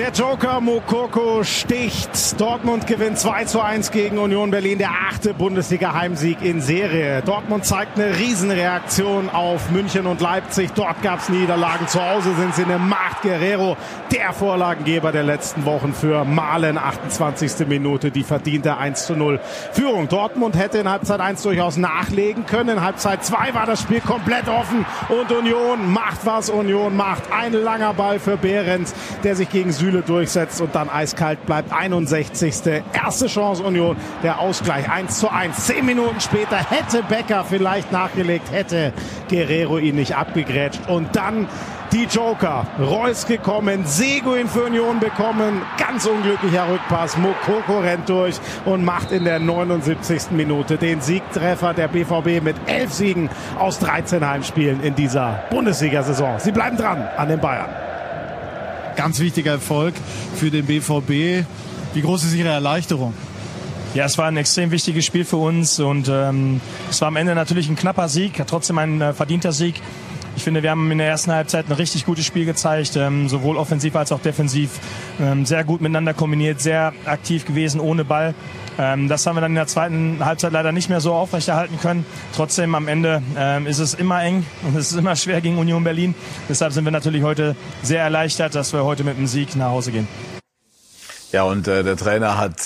[0.00, 2.40] Der Joker Mokoko sticht.
[2.40, 4.78] Dortmund gewinnt 2 zu 1 gegen Union Berlin.
[4.78, 7.20] Der achte Bundesliga-Heimsieg in Serie.
[7.20, 10.70] Dortmund zeigt eine Riesenreaktion auf München und Leipzig.
[10.74, 11.86] Dort gab es Niederlagen.
[11.86, 13.20] Zu Hause sind sie eine Macht.
[13.20, 13.76] Guerrero,
[14.10, 16.78] der Vorlagengeber der letzten Wochen für Malen.
[16.78, 17.68] 28.
[17.68, 19.38] Minute, die verdiente 1 zu 0
[19.72, 20.08] Führung.
[20.08, 22.78] Dortmund hätte in Halbzeit 1 durchaus nachlegen können.
[22.78, 24.86] In Halbzeit 2 war das Spiel komplett offen.
[25.10, 27.24] Und Union macht, was Union macht.
[27.30, 28.94] Ein langer Ball für Behrens,
[29.24, 31.72] der sich gegen Süle durchsetzt und dann eiskalt bleibt.
[31.72, 32.82] 61.
[32.92, 35.66] Erste Chance Union, der Ausgleich 1 zu 1.
[35.66, 38.92] Zehn Minuten später hätte Becker vielleicht nachgelegt, hätte
[39.28, 40.88] Guerrero ihn nicht abgegrätscht.
[40.88, 41.48] Und dann
[41.92, 42.68] die Joker.
[42.78, 45.62] Reus gekommen, Seguin für Union bekommen.
[45.76, 47.16] Ganz unglücklicher Rückpass.
[47.16, 50.30] Mokoko rennt durch und macht in der 79.
[50.30, 53.28] Minute den Siegtreffer der BVB mit elf Siegen
[53.58, 56.38] aus 13 Heimspielen in dieser Bundesliga-Saison.
[56.38, 57.89] Sie bleiben dran an den Bayern
[59.00, 59.94] ganz wichtiger Erfolg
[60.36, 61.46] für den BVB.
[61.94, 63.14] Wie groß ist Ihre Erleichterung?
[63.94, 67.34] Ja, es war ein extrem wichtiges Spiel für uns und ähm, es war am Ende
[67.34, 69.80] natürlich ein knapper Sieg, trotzdem ein äh, verdienter Sieg.
[70.36, 73.56] Ich finde, wir haben in der ersten Halbzeit ein richtig gutes Spiel gezeigt, ähm, sowohl
[73.56, 74.78] offensiv als auch defensiv.
[75.18, 78.34] Ähm, sehr gut miteinander kombiniert, sehr aktiv gewesen ohne Ball.
[78.78, 82.06] Ähm, das haben wir dann in der zweiten Halbzeit leider nicht mehr so aufrechterhalten können.
[82.34, 85.84] Trotzdem am Ende ähm, ist es immer eng und es ist immer schwer gegen Union
[85.84, 86.14] Berlin.
[86.48, 89.92] Deshalb sind wir natürlich heute sehr erleichtert, dass wir heute mit einem Sieg nach Hause
[89.92, 90.08] gehen.
[91.32, 92.56] Ja, und äh, der Trainer hat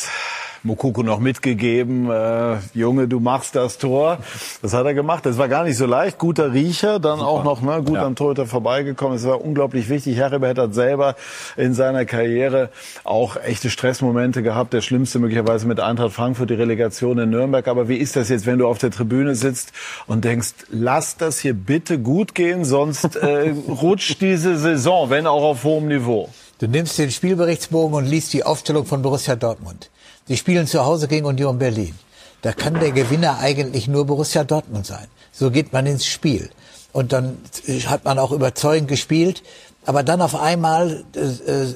[0.65, 4.19] Mokoko noch mitgegeben, äh, Junge, du machst das Tor.
[4.63, 5.27] Das hat er gemacht.
[5.27, 6.17] Das war gar nicht so leicht.
[6.19, 7.29] Guter Riecher, dann Super.
[7.29, 8.07] auch noch ne, gut ja.
[8.07, 9.17] am Torhüter vorbeigekommen.
[9.17, 10.17] Es war unglaublich wichtig.
[10.17, 11.17] Heribert hat selber
[11.59, 12.71] in seiner Karriere
[13.05, 14.73] auch echte Stressmomente gehabt.
[14.73, 17.69] Der schlimmste möglicherweise mit Eintracht Frankfurt, die Relegation in Nürnberg.
[17.69, 19.73] Aber wie ist das jetzt, wenn du auf der Tribüne sitzt
[20.07, 25.43] und denkst, lass das hier bitte gut gehen, sonst äh, rutscht diese Saison, wenn auch
[25.43, 26.31] auf hohem Niveau.
[26.59, 29.91] Du nimmst den Spielberichtsbogen und liest die Aufstellung von Borussia Dortmund.
[30.27, 31.95] Sie spielen zu Hause gegen Union Berlin.
[32.43, 35.07] Da kann der Gewinner eigentlich nur Borussia Dortmund sein.
[35.33, 36.51] So geht man ins Spiel.
[36.93, 37.39] Und dann
[37.87, 39.43] hat man auch überzeugend gespielt.
[39.87, 41.75] Aber dann auf einmal äh, äh,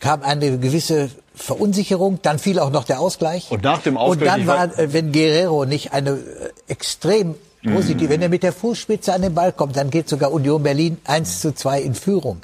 [0.00, 3.50] kam eine gewisse Verunsicherung, dann fiel auch noch der Ausgleich.
[3.50, 4.40] Und nach dem Ausgleich.
[4.40, 6.16] Und dann war, äh, wenn Guerrero nicht eine äh,
[6.68, 8.12] extrem positiv, mhm.
[8.12, 11.40] wenn er mit der Fußspitze an den Ball kommt, dann geht sogar Union Berlin 1
[11.40, 12.40] zu 2 in Führung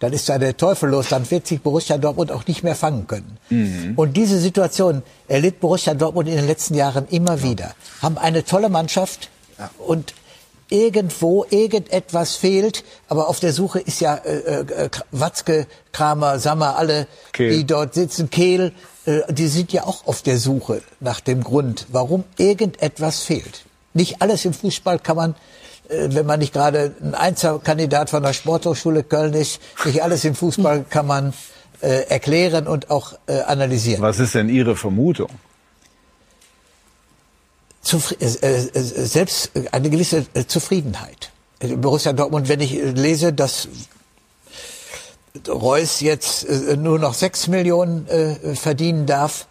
[0.00, 3.06] dann ist da der Teufel los, dann wird sich Borussia Dortmund auch nicht mehr fangen
[3.06, 3.38] können.
[3.50, 3.92] Mhm.
[3.96, 7.74] Und diese Situation erlitt Borussia Dortmund in den letzten Jahren immer wieder.
[8.02, 9.28] Haben eine tolle Mannschaft
[9.58, 9.70] ja.
[9.78, 10.14] und
[10.70, 17.06] irgendwo irgendetwas fehlt, aber auf der Suche ist ja äh, äh, Watzke, Kramer, Sammer, alle,
[17.32, 17.50] Kehl.
[17.50, 18.72] die dort sitzen, Kehl,
[19.04, 23.64] äh, die sind ja auch auf der Suche nach dem Grund, warum irgendetwas fehlt.
[23.92, 25.34] Nicht alles im Fußball kann man
[25.90, 30.84] wenn man nicht gerade ein Einzelkandidat von der Sporthochschule Köln ist, nicht alles im Fußball
[30.88, 31.32] kann man
[31.80, 34.02] äh, erklären und auch äh, analysieren.
[34.02, 35.30] Was ist denn Ihre Vermutung?
[37.82, 41.30] Zufri äh, äh, selbst eine gewisse äh, Zufriedenheit.
[41.76, 43.68] Borussia Dortmund, wenn ich lese, dass
[45.46, 48.06] Reus jetzt nur noch sechs Millionen
[48.56, 49.46] verdienen darf,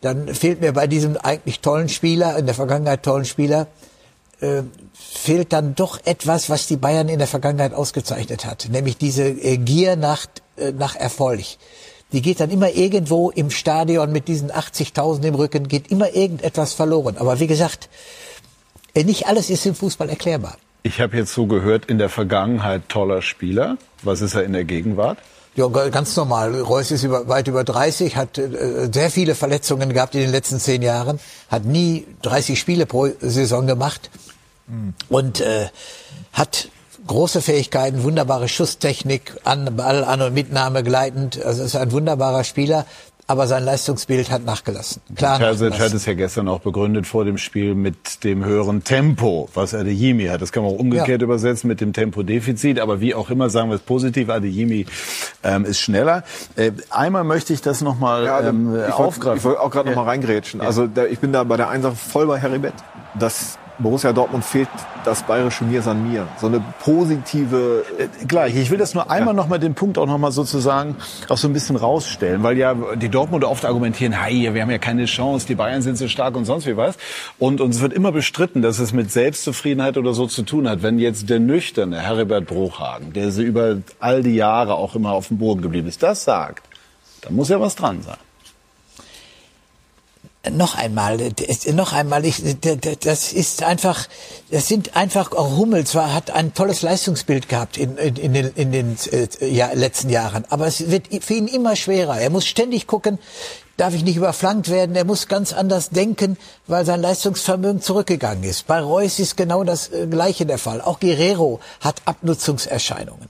[0.00, 3.66] dann fehlt mir bei diesem eigentlich tollen Spieler, in der Vergangenheit tollen Spieler,
[4.40, 4.62] äh,
[4.92, 9.56] fehlt dann doch etwas, was die Bayern in der Vergangenheit ausgezeichnet hat, nämlich diese äh,
[9.56, 10.26] Gier nach,
[10.56, 11.44] äh, nach Erfolg.
[12.12, 16.72] Die geht dann immer irgendwo im Stadion mit diesen 80.000 im Rücken, geht immer irgendetwas
[16.72, 17.18] verloren.
[17.18, 17.88] Aber wie gesagt,
[18.94, 20.56] äh, nicht alles ist im Fußball erklärbar.
[20.82, 23.76] Ich habe jetzt so gehört, in der Vergangenheit toller Spieler.
[24.02, 25.18] Was ist er in der Gegenwart?
[25.58, 26.54] Ja, ganz normal.
[26.60, 30.60] Reus ist über, weit über 30, hat äh, sehr viele Verletzungen gehabt in den letzten
[30.60, 31.18] zehn Jahren,
[31.50, 34.08] hat nie 30 Spiele pro Saison gemacht
[34.68, 34.94] mhm.
[35.08, 35.66] und äh,
[36.32, 36.68] hat
[37.08, 41.44] große Fähigkeiten, wunderbare Schusstechnik, an, Ball an und Mitnahme gleitend.
[41.44, 42.86] Also ist ein wunderbarer Spieler
[43.28, 45.02] aber sein Leistungsbild hat nachgelassen.
[45.14, 49.50] Klar Terzic hat es ja gestern auch begründet vor dem Spiel mit dem höheren Tempo,
[49.52, 50.40] was Adeyemi hat.
[50.40, 51.24] Das kann man auch umgekehrt ja.
[51.24, 54.86] übersetzen mit dem Tempodefizit, aber wie auch immer sagen wir es positiv, Adeyemi
[55.44, 56.24] ähm, ist schneller.
[56.56, 59.38] Äh, einmal möchte ich das nochmal ja, ähm, ich aufgreifen.
[59.38, 59.94] ich wollte auch gerade ja.
[59.94, 60.62] noch mal reingrätschen.
[60.62, 62.74] Also da, ich bin da bei der Einsache voll bei Heribert.
[63.18, 64.68] Das Borussia Dortmund fehlt
[65.04, 66.26] das bayerische Mir san mir.
[66.38, 67.84] So eine positive.
[67.98, 68.56] Äh, gleich.
[68.56, 69.40] Ich will das nur einmal ja.
[69.40, 70.96] noch mal den Punkt auch noch mal sozusagen
[71.28, 74.78] auch so ein bisschen rausstellen, weil ja die Dortmunder oft argumentieren, hey, wir haben ja
[74.78, 76.96] keine Chance, die Bayern sind so stark und sonst wie was.
[77.38, 80.82] Und uns wird immer bestritten, dass es mit Selbstzufriedenheit oder so zu tun hat.
[80.82, 85.28] Wenn jetzt der nüchterne Heribert Bruchhagen, der so über all die Jahre auch immer auf
[85.28, 86.64] dem Boden geblieben ist, das sagt,
[87.22, 88.16] dann muss ja was dran sein
[90.50, 91.18] noch einmal,
[91.72, 92.42] noch einmal, ich,
[93.00, 94.06] das ist einfach,
[94.50, 98.52] das sind einfach, auch Hummel zwar hat ein tolles Leistungsbild gehabt in, in, in den,
[98.54, 102.18] in den äh, ja, letzten Jahren, aber es wird für ihn immer schwerer.
[102.18, 103.18] Er muss ständig gucken,
[103.76, 106.36] darf ich nicht überflankt werden, er muss ganz anders denken,
[106.66, 108.66] weil sein Leistungsvermögen zurückgegangen ist.
[108.66, 110.80] Bei Reus ist genau das äh, Gleiche der Fall.
[110.80, 113.28] Auch Guerrero hat Abnutzungserscheinungen.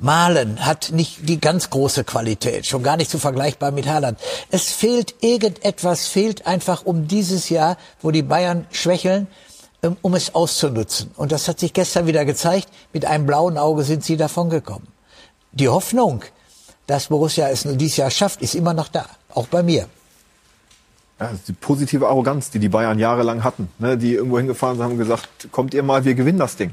[0.00, 4.18] Malen hat nicht die ganz große Qualität, schon gar nicht so vergleichbar mit Haaland.
[4.50, 9.26] Es fehlt irgendetwas, fehlt einfach um dieses Jahr, wo die Bayern schwächeln,
[9.82, 11.10] um, um es auszunutzen.
[11.16, 12.68] Und das hat sich gestern wieder gezeigt.
[12.94, 14.88] Mit einem blauen Auge sind sie davongekommen.
[15.52, 16.22] Die Hoffnung,
[16.86, 19.06] dass Borussia es nur dieses Jahr schafft, ist immer noch da.
[19.34, 19.86] Auch bei mir.
[21.20, 24.96] Ja, die positive Arroganz, die die Bayern jahrelang hatten, ne, die irgendwo hingefahren sind, haben
[24.96, 26.72] gesagt, kommt ihr mal, wir gewinnen das Ding.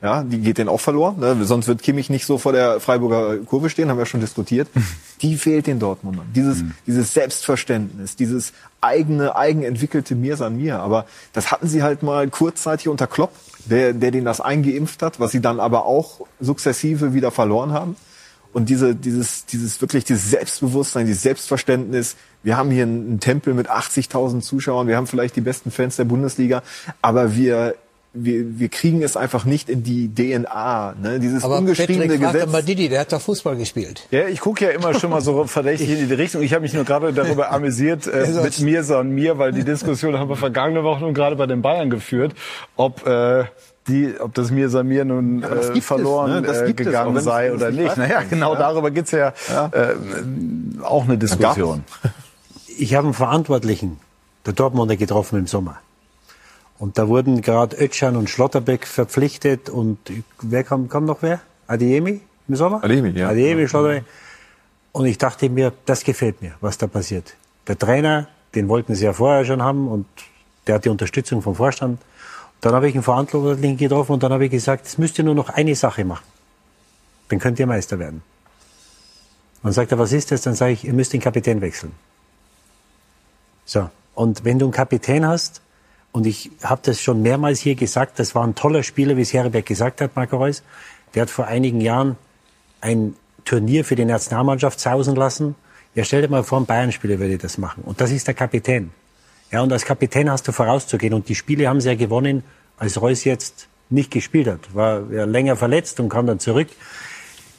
[0.00, 1.18] Ja, die geht denen auch verloren.
[1.18, 1.44] Ne?
[1.44, 4.68] Sonst wird Kimmich nicht so vor der Freiburger Kurve stehen, haben wir schon diskutiert.
[5.22, 6.26] Die fehlt den Dortmundern.
[6.36, 6.74] Dieses, mhm.
[6.86, 10.78] dieses Selbstverständnis, dieses eigene, eigenentwickelte Mir an mir.
[10.78, 13.32] Aber das hatten sie halt mal kurzzeitig unter Klopp,
[13.64, 17.96] der, der denen das eingeimpft hat, was sie dann aber auch sukzessive wieder verloren haben.
[18.52, 22.16] Und diese, dieses, dieses wirklich dieses Selbstbewusstsein, dieses Selbstverständnis.
[22.44, 24.86] Wir haben hier einen Tempel mit 80.000 Zuschauern.
[24.86, 26.62] Wir haben vielleicht die besten Fans der Bundesliga.
[27.02, 27.74] Aber wir,
[28.14, 30.94] wir, wir kriegen es einfach nicht in die DNA.
[31.00, 31.20] Ne?
[31.20, 32.50] Dieses Aber ungeschriebene Patrick, Gesetz.
[32.52, 34.06] mal Didi, der hat doch Fußball gespielt.
[34.10, 36.42] Ja, ich gucke ja immer schon mal so verdächtig in die Richtung.
[36.42, 39.64] Ich habe mich nur gerade darüber amüsiert äh, Ja, mit Mirsa und mir, weil die
[39.64, 42.34] Diskussion haben wir vergangene Woche nun gerade bei den Bayern geführt,
[42.76, 43.44] ob äh,
[43.88, 46.42] die, ob das Mirsa mir nun aber das äh, gibt es, verloren ne?
[46.42, 47.96] Das äh, es, gegangen wenn sei es oder nicht nicht.
[47.96, 48.58] Naja, genau Ja.
[48.58, 49.32] darüber geht's ja,
[49.72, 49.94] Äh,
[50.82, 51.84] auch eine Diskussion.
[52.78, 53.98] Ich habe einen Verantwortlichen
[54.46, 55.78] der Dortmunder getroffen im Sommer.
[56.78, 59.98] Und da wurden gerade Özcan und Schlotterbeck verpflichtet und
[60.40, 61.40] wer kam, kam noch wer?
[61.66, 62.84] Adiemi im Sommer?
[62.84, 63.28] Adeyemi, ja.
[63.28, 64.04] Adiemi, Schlotterbeck.
[64.92, 67.34] Und ich dachte mir, das gefällt mir, was da passiert.
[67.66, 70.06] Der Trainer, den wollten sie ja vorher schon haben und
[70.66, 72.00] der hat die Unterstützung vom Vorstand.
[72.60, 75.34] Dann habe ich einen Verantwortlichen getroffen und dann habe ich gesagt, es müsst ihr nur
[75.34, 76.24] noch eine Sache machen.
[77.28, 78.22] Dann könnt ihr Meister werden.
[79.62, 80.42] Und dann sagt er, was ist das?
[80.42, 81.92] Dann sage ich, ihr müsst den Kapitän wechseln.
[83.64, 83.90] So.
[84.14, 85.60] Und wenn du einen Kapitän hast,
[86.18, 89.32] und ich habe das schon mehrmals hier gesagt, das war ein toller Spieler, wie es
[89.32, 90.64] Herberg gesagt hat, Marco Reus.
[91.14, 92.16] Der hat vor einigen Jahren
[92.80, 93.14] ein
[93.44, 95.54] Turnier für die Nationalmannschaft sausen lassen.
[95.94, 97.84] Ja, stell dir mal vor, ein Bayern-Spieler würde das machen.
[97.84, 98.90] Und das ist der Kapitän.
[99.52, 101.14] Ja, und als Kapitän hast du vorauszugehen.
[101.14, 102.42] Und die Spiele haben sie ja gewonnen,
[102.78, 104.74] als Reus jetzt nicht gespielt hat.
[104.74, 106.66] War ja länger verletzt und kam dann zurück.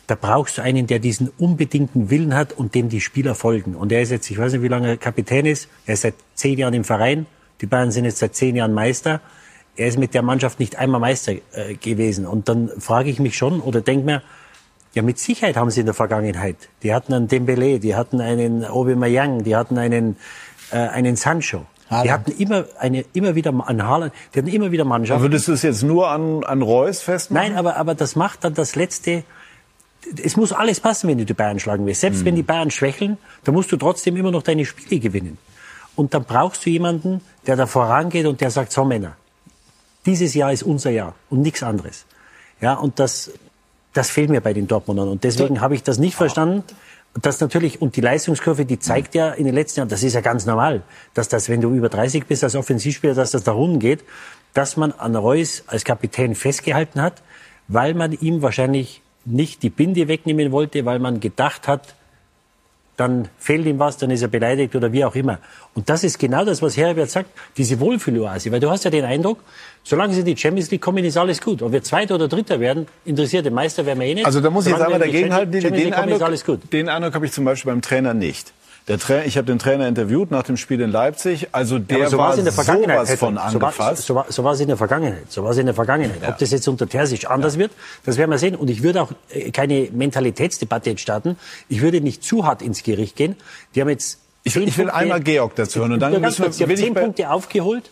[0.08, 3.74] Da brauchst du einen, der diesen unbedingten Willen hat und dem die Spieler folgen.
[3.74, 5.70] Und er ist jetzt, ich weiß nicht, wie lange er Kapitän ist.
[5.86, 7.26] Er ist seit zehn Jahren im Verein.
[7.62, 9.22] Die Bayern sind jetzt seit zehn Jahren Meister.
[9.76, 12.26] Er ist mit der Mannschaft nicht einmal Meister äh, gewesen.
[12.26, 14.22] Und dann frage ich mich schon oder denke mir,
[14.94, 16.58] ja, mit Sicherheit haben sie in der Vergangenheit.
[16.84, 20.18] Die hatten einen Dembele, die hatten einen Aubameyang, die hatten einen,
[20.72, 21.66] äh, einen Sancho.
[21.90, 22.12] Die Haaland.
[22.12, 25.24] hatten immer eine, immer wieder an Haaland, die hatten immer wieder Mannschaften.
[25.24, 27.50] Würdest du es jetzt nur an, an Reus festmachen?
[27.50, 29.24] Nein, aber, aber das macht dann das letzte.
[30.24, 32.02] Es muss alles passen, wenn du die Bayern schlagen willst.
[32.02, 35.38] Selbst wenn die Bayern schwächeln, dann musst du trotzdem immer noch deine Spiele gewinnen.
[36.00, 39.18] Und dann brauchst du jemanden, der da vorangeht und der sagt, so Männer,
[40.06, 42.06] dieses Jahr ist unser Jahr und nichts anderes.
[42.62, 43.34] Ja, und das,
[43.92, 45.10] das fehlt mir bei den Dortmundern.
[45.10, 46.64] Und deswegen habe ich das nicht verstanden.
[47.22, 50.22] Das natürlich, und die Leistungskurve, die zeigt ja in den letzten Jahren, das ist ja
[50.22, 50.84] ganz normal,
[51.16, 54.06] dass das, wenn du über 30 bist als Offensivspieler, dass das da runden geht,
[54.54, 57.22] dass man an Reus als Kapitän festgehalten hat,
[57.68, 61.94] weil man ihm wahrscheinlich nicht die Binde wegnehmen wollte, weil man gedacht hat,
[63.00, 65.40] dann fehlt ihm was, dann ist er beleidigt oder wie auch immer.
[65.74, 68.52] Und das ist genau das, was Herbert sagt, diese Wohlfühloase.
[68.52, 69.40] Weil du hast ja den Eindruck,
[69.84, 71.62] solange sie in die Champions League kommen, ist alles gut.
[71.62, 74.26] Ob wir Zweiter oder Dritter werden, interessiert den Meister werden wir eh nicht.
[74.26, 76.22] Also da muss ich jetzt Solange einmal wir in die dagegen halten, den, den kommen,
[76.22, 78.52] Eindruck, den Eindruck habe ich zum Beispiel beim Trainer nicht.
[78.90, 81.48] Der Trainer, ich habe den Trainer interviewt nach dem Spiel in Leipzig.
[81.54, 83.06] Also Ja, der aber so war in der Vergangenheit.
[83.08, 83.52] sowas von Hedwig.
[83.54, 84.06] so war, angefasst.
[84.06, 85.32] so, war, so war es in der Vergangenheit.
[85.32, 86.18] So war es in der Vergangenheit.
[86.28, 87.72] Ob das jetzt unter Terzic anders wird,
[88.06, 88.56] das werden wir sehen.
[88.56, 91.38] Und ich würde auch äh, keine Mentalitätsdebatte jetzt starten.
[91.70, 93.36] Ich würde nicht zu hart ins Gericht gehen.
[93.76, 96.46] Die haben jetzt Ich ich will Punkte- einmal Georg dazu hören und dann müssen wir-
[96.46, 97.92] kurz, die haben zehn Punkte aufgeholt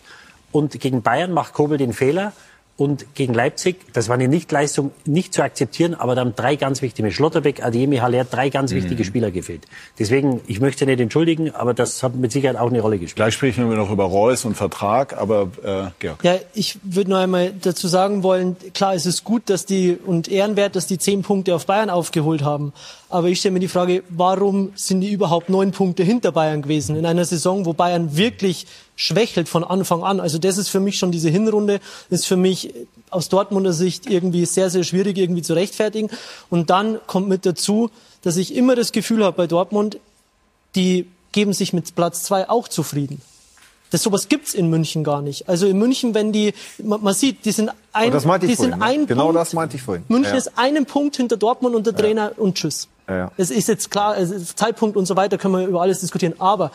[0.51, 2.33] und gegen Bayern macht Kobel den Fehler.
[2.78, 6.84] Und gegen Leipzig, das war eine Nichtleistung, nicht zu akzeptieren, aber da haben drei ganz
[6.84, 9.65] wichtige, Schlotterbeck, Adiemi, Haller, drei ganz wichtige Spieler gefehlt.
[9.97, 13.15] Deswegen, ich möchte nicht entschuldigen, aber das hat mit Sicherheit auch eine Rolle gespielt.
[13.15, 16.23] Gleich sprechen wir noch über Reus und Vertrag, aber äh, Georg.
[16.23, 20.28] Ja, ich würde noch einmal dazu sagen wollen, klar, es ist gut, dass die und
[20.28, 22.73] ehrenwert, dass die zehn Punkte auf Bayern aufgeholt haben.
[23.09, 26.95] Aber ich stelle mir die Frage, warum sind die überhaupt neun Punkte hinter Bayern gewesen
[26.95, 28.67] in einer Saison, wo Bayern wirklich
[28.97, 30.19] schwächelt von Anfang an.
[30.19, 31.79] Also das ist für mich schon diese Hinrunde,
[32.09, 32.73] ist für mich
[33.09, 36.09] aus Dortmunder Sicht irgendwie sehr, sehr schwierig irgendwie zu rechtfertigen.
[36.49, 37.89] Und dann kommt mit dazu,
[38.23, 39.99] dass ich immer das Gefühl habe bei Dortmund,
[40.75, 43.21] die geben sich mit Platz zwei auch zufrieden.
[43.91, 45.47] Das sowas gibt's in München gar nicht.
[45.47, 48.69] Also in München, wenn die, man, man sieht, die sind ein, die sind vorhin.
[48.71, 48.81] Ne?
[48.81, 50.03] ein Genau Punkt, das meinte ich vorhin.
[50.09, 50.37] München Ja.
[50.37, 52.89] ist einen Punkt hinter Dortmund und der Trainer und tschüss.
[53.07, 53.31] Ja, ja.
[53.37, 54.17] Es ist jetzt klar,
[54.55, 56.33] Zeitpunkt und so weiter, können wir über alles diskutieren.
[56.39, 56.71] Aber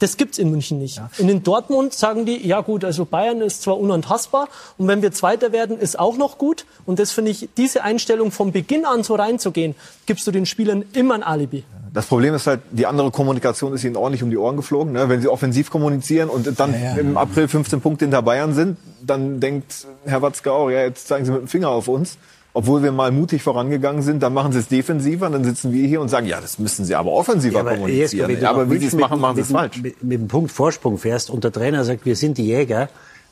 [0.00, 1.00] das gibt's in München nicht.
[1.18, 4.48] Und in Dortmund sagen die, ja gut, also Bayern ist zwar unantastbar
[4.78, 6.64] und wenn wir Zweiter werden, ist auch noch gut.
[6.86, 9.74] Und das finde ich, diese Einstellung vom Beginn an so reinzugehen,
[10.06, 11.64] gibst du den Spielern immer ein Alibi.
[11.92, 14.92] Das Problem ist halt, die andere Kommunikation ist ihnen ordentlich um die Ohren geflogen.
[14.92, 15.08] Ne?
[15.08, 16.96] Wenn sie offensiv kommunizieren und dann Ja, ja.
[16.96, 21.24] im April 15 Punkte hinter Bayern sind, dann denkt Herr Watzke auch, ja, jetzt zeigen
[21.24, 22.16] sie mit dem Finger auf uns.
[22.52, 26.00] Obwohl wir mal mutig vorangegangen sind, dann machen sie es defensiver, dann sitzen wir hier
[26.00, 28.40] und sagen, ja, das müssen sie aber offensiver aber, jetzt, kommunizieren.
[28.40, 29.80] Ja, aber wie sie es machen, machen sie es falsch.
[29.80, 32.88] Mit, mit dem Punkt Vorsprung fährst und der Trainer sagt, wir sind die Jäger.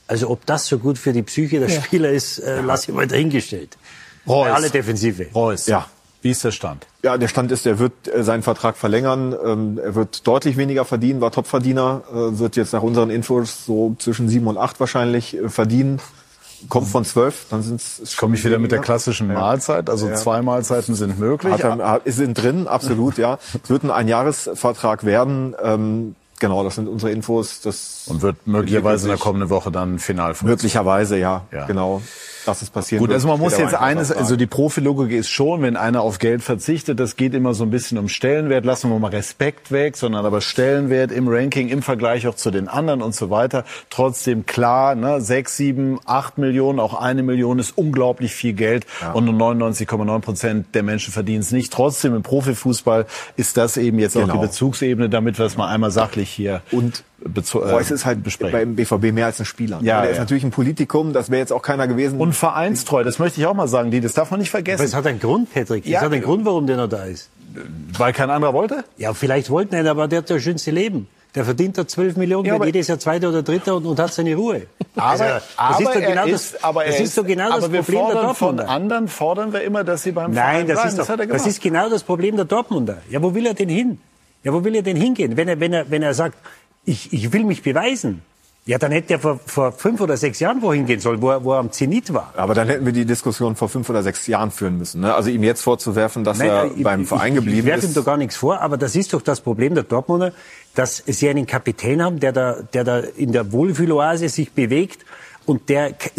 [0.07, 1.83] Also ob das so gut für die Psyche der Ja.
[1.83, 3.77] Spieler ist, äh, lass ich mal dahingestellt.
[4.27, 4.51] Reus.
[4.55, 5.27] Alle Defensive.
[5.35, 5.67] Reus.
[5.67, 5.87] Ja.
[6.21, 6.87] Wie ist der Stand?
[7.05, 9.35] Ja, der Stand ist, er wird äh, seinen Vertrag verlängern.
[9.45, 13.95] Ähm, er wird deutlich weniger verdienen, war Topverdiener, äh, wird jetzt nach unseren Infos so
[13.99, 16.01] zwischen sieben und acht wahrscheinlich äh, verdienen.
[16.69, 18.17] Kommt von zwölf, dann sind es.
[18.17, 20.15] Komme ich wieder mit der klassischen Mahlzeit, also Ja.
[20.17, 21.53] zwei Mahlzeiten sind möglich.
[21.53, 23.39] Hat er, sind drin, absolut, ja.
[23.63, 25.55] Es wird ein Einjahresvertrag werden.
[25.63, 27.61] Ähm, genau, das sind unsere Infos.
[27.61, 31.67] Das Und wird möglicherweise in der kommenden Woche dann final Möglicherweise, ja, Ja.
[31.67, 32.03] genau.
[32.49, 35.29] Dass es passieren Gut, wird, also man muss jetzt eines, als also die Profilogik ist
[35.29, 38.91] schon, wenn einer auf Geld verzichtet, das geht immer so ein bisschen um Stellenwert, lassen
[38.91, 43.03] wir mal Respekt weg, sondern aber Stellenwert im Ranking, im Vergleich auch zu den anderen
[43.03, 43.65] und so weiter.
[43.91, 49.25] Trotzdem klar, ne, sechs, sieben, acht Millionen, auch eine Million ist unglaublich viel Geld und
[49.25, 51.73] nur 99,9 Prozent der Menschen verdienen es nicht.
[51.73, 54.41] Trotzdem im Profifußball ist das eben jetzt auch Genau.
[54.41, 57.05] die Bezugsebene, damit wir es mal einmal sachlich hier und
[57.55, 58.53] Reus ist halt besprechen.
[58.53, 59.81] beim BVB mehr als ein Spieler.
[59.83, 60.23] Ja, der ist ja.
[60.23, 62.21] natürlich ein Politikum, das wäre jetzt auch keiner gewesen.
[62.21, 64.81] Und vereinstreu, das möchte ich auch mal sagen, die, das darf man nicht vergessen.
[64.81, 65.85] Aber es hat einen Grund, Patrick.
[65.85, 66.01] Es Ja.
[66.03, 67.29] hat einen Grund, warum der noch da ist.
[67.97, 68.85] Weil kein anderer wollte?
[68.99, 71.09] Ja, vielleicht wollten ihn, aber der hat das schönste Leben.
[71.35, 74.35] Der verdient da 12 Millionen, Ja, jedes Jahr Zweiter oder Dritter und, und hat seine
[74.35, 74.63] Ruhe.
[74.97, 77.49] Aber, Also, das ist doch genau er das, ist, aber das er ist doch genau
[77.51, 78.69] das Problem der fordern von Dortmunder.
[78.69, 80.89] anderen fordern wir immer, dass sie beim Nein, Verein das bleiben.
[80.89, 81.47] ist, doch, hat er das gemacht.
[81.47, 82.99] ist genau das Problem der Dortmunder.
[83.11, 83.99] Ja, wo will er denn hin?
[84.43, 85.37] Ja, wo will er denn hingehen?
[85.37, 86.37] Wenn er, wenn er, wenn er sagt,
[86.89, 88.23] ich, ich will mich beweisen,
[88.67, 91.43] ja, dann hätte er vor, vor fünf oder sechs Jahren wohin gehen sollen, wo er,
[91.43, 92.35] wo er am Zenit war.
[92.37, 95.01] Aber dann hätten wir die Diskussion vor fünf oder sechs Jahren führen müssen.
[95.01, 95.15] Ne?
[95.15, 97.89] Also ihm jetzt vorzuwerfen, dass er ich- beim ich- Verein ich, geblieben Ich werfe ihm
[97.89, 97.97] ist.
[97.97, 100.33] doch gar nichts vor, aber das ist doch das Problem der Dortmunder,
[100.75, 105.07] dass sie einen Kapitän haben, der da, der da in der Wohlfühloase sich bewegt
[105.47, 106.11] und der ke-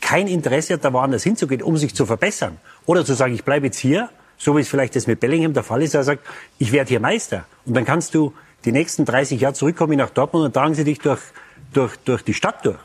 [0.00, 2.56] kein Interesse hat, da woanders hinzugehen, um sich zu verbessern.
[2.86, 4.08] Oder zu sagen, ich bleibe jetzt hier,
[4.38, 6.22] so wie es vielleicht das mit Bellingham der Fall ist, er sagt,
[6.58, 7.44] ich werde hier Meister.
[7.66, 8.32] Und dann kannst du
[8.64, 11.20] die nächsten 30 Jahre zurückkommen nach Dortmund und tragen sie dich durch,
[11.72, 12.78] durch, durch die Stadt durch.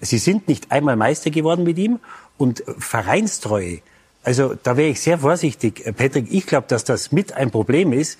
[0.00, 2.00] Sie sind nicht einmal Meister geworden mit ihm
[2.38, 3.80] und Vereinstreue.
[4.22, 5.84] Also da wäre ich sehr vorsichtig.
[5.96, 8.18] Patrick, ich glaube, dass das mit ein Problem ist,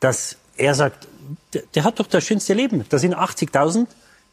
[0.00, 1.06] dass er sagt,
[1.54, 2.84] der, der hat doch das schönste Leben.
[2.88, 3.86] Da sind 80.000,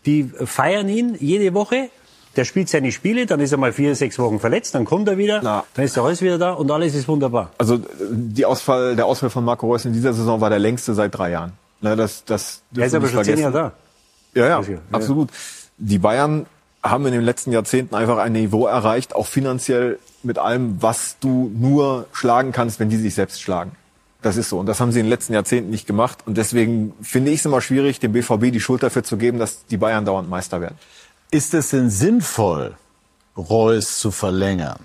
[0.05, 1.89] die feiern ihn jede Woche.
[2.35, 5.17] Der spielt seine Spiele, dann ist er mal vier, sechs Wochen verletzt, dann kommt er
[5.17, 5.41] wieder,
[5.73, 7.51] dann ist der Reus wieder da und alles ist wunderbar.
[7.57, 7.79] Also äh,
[8.11, 11.31] die Ausfall, der Ausfall von Marco Reus in dieser Saison war der längste seit drei
[11.31, 11.53] Jahren.
[11.81, 13.37] Ne, das, das Er ist aber schon zehn.
[13.37, 13.73] Jahre
[14.33, 14.79] Ja, ja, Also, ja.
[14.91, 15.29] absolut.
[15.77, 16.45] Die Bayern
[16.83, 21.51] haben in den letzten Jahrzehnten einfach ein Niveau erreicht, auch finanziell mit allem, was du
[21.55, 23.71] nur schlagen kannst, wenn die sich selbst schlagen.
[24.21, 24.59] Das ist so.
[24.59, 26.19] Und das haben sie in den letzten Jahrzehnten nicht gemacht.
[26.25, 29.65] Und deswegen finde ich es immer schwierig, dem BVB die Schuld dafür zu geben, dass
[29.67, 30.77] die Bayern dauernd Meister werden.
[31.29, 32.75] Ist es denn sinnvoll,
[33.37, 34.79] Reus zu verlängern?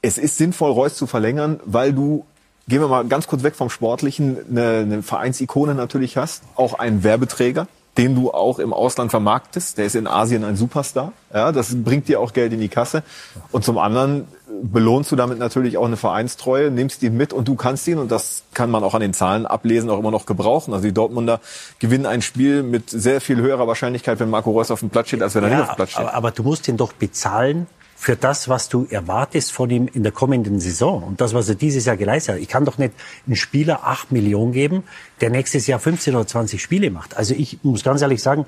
[0.00, 2.24] Es ist sinnvoll, Reus zu verlängern, weil du,
[2.70, 7.04] gehen wir mal ganz kurz weg vom Sportlichen, eine, eine Vereinsikone natürlich hast, auch einen
[7.04, 7.66] Werbeträger,
[7.98, 9.76] den du auch im Ausland vermarktest.
[9.76, 11.12] Der ist in Asien ein Superstar.
[11.34, 13.02] Ja, das bringt dir auch Geld in die Kasse.
[13.50, 14.28] Und zum anderen
[14.62, 18.10] belohnst du damit natürlich auch eine Vereinstreue, nimmst ihn mit und du kannst ihn, und
[18.10, 20.72] das kann man auch an den Zahlen ablesen, auch immer noch gebrauchen.
[20.72, 21.40] Also die Dortmunder
[21.80, 25.22] gewinnen ein Spiel mit sehr viel höherer Wahrscheinlichkeit, wenn Marco Reus auf dem Platz steht,
[25.22, 26.06] als wenn er nicht auf dem Platz steht.
[26.06, 27.66] aber, aber du musst ihn doch bezahlen
[28.00, 31.54] für das, was du erwartest von ihm in der kommenden Saison und das, was er
[31.54, 32.40] dieses Jahr geleistet hat.
[32.40, 32.94] Ich kann doch nicht
[33.26, 34.84] einem Spieler 8 Millionen geben,
[35.20, 37.14] der nächstes Jahr 15 oder 20 Spiele macht.
[37.18, 38.46] Also ich muss ganz ehrlich sagen,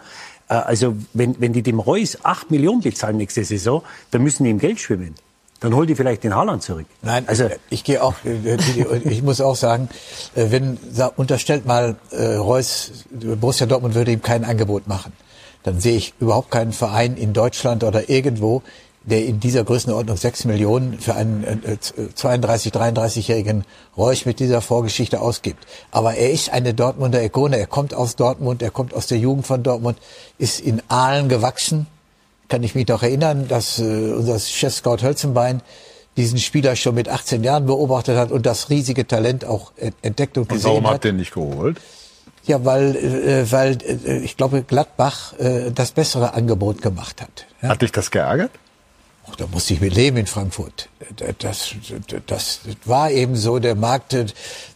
[0.48, 4.50] äh, also wenn, wenn die dem Reus 8 Millionen bezahlen nächste Saison, dann müssen die
[4.50, 5.14] ihm Geld schwimmen.
[5.60, 6.86] Dann hol die vielleicht den Haaland zurück.
[7.02, 8.56] Nein, also ich gehe auch, äh,
[9.04, 9.90] ich muss auch sagen,
[10.34, 10.78] äh, wenn
[11.16, 15.12] unterstellt mal äh, Reus, Borussia Dortmund würde ihm kein Angebot machen,
[15.62, 18.62] dann sehe ich überhaupt keinen Verein in Deutschland oder irgendwo,
[19.04, 21.76] der in dieser Größenordnung 6 Millionen für einen äh,
[22.14, 23.64] 32, 33-jährigen
[23.96, 25.66] Reus mit dieser Vorgeschichte ausgibt.
[25.90, 27.58] Aber er ist eine Dortmunder Ikone.
[27.58, 29.98] Er kommt aus Dortmund, er kommt aus der Jugend von Dortmund,
[30.38, 31.86] ist in Aalen gewachsen,
[32.48, 33.82] kann ich mich noch erinnern, dass äh,
[34.12, 35.62] unser Chef-Scout Hölzenbein
[36.16, 40.36] diesen Spieler schon mit 18 Jahren beobachtet hat und das riesige Talent auch ent- entdeckt
[40.36, 40.94] und Und gesehen warum hat.
[40.94, 41.80] habt ihr ihn nicht geholt?
[42.44, 47.46] Ja, weil, äh, weil äh, ich glaube, Gladbach äh, das bessere Angebot gemacht hat.
[47.62, 47.70] Ja?
[47.70, 48.50] Hat dich das geärgert?
[49.28, 50.88] Och, da musste ich mit leben in Frankfurt.
[51.38, 51.74] Das,
[52.26, 54.16] das war eben so, der Markt,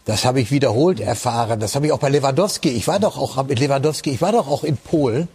[0.05, 1.59] das habe ich wiederholt erfahren.
[1.59, 2.69] Das habe ich auch bei Lewandowski.
[2.69, 5.27] Ich war doch auch mit Lewandowski, ich war doch auch in Polen.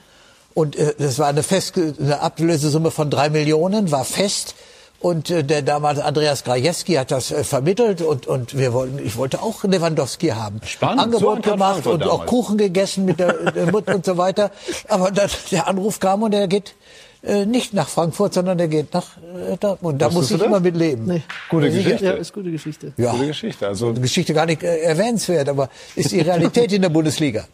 [0.54, 4.54] Und äh, das war eine, fest, eine Ablösesumme von drei Millionen, war fest.
[5.00, 9.16] Und äh, der damals Andreas Grajewski hat das äh, vermittelt und, und wir wollten, ich
[9.16, 10.60] wollte auch Lewandowski haben.
[10.64, 12.30] Spannend, so Angebot Eintracht gemacht und auch damals.
[12.30, 14.52] Kuchen gegessen mit der, der Mutter und so weiter.
[14.88, 16.74] Aber dann, der Anruf kam und er geht
[17.22, 20.02] äh, nicht nach Frankfurt, sondern er geht nach äh, Dortmund.
[20.02, 20.46] Da muss ich das?
[20.46, 21.06] immer mit leben.
[21.06, 21.22] Nee.
[21.48, 21.70] Gute.
[21.70, 22.04] Geschichte.
[22.04, 22.92] Ja, ist gute Geschichte.
[22.96, 23.12] Ja.
[23.12, 23.68] Gute Geschichte.
[23.68, 27.46] Also Geschichte gar nicht äh, erwähnenswert, aber ist die Realität in der Bundesliga.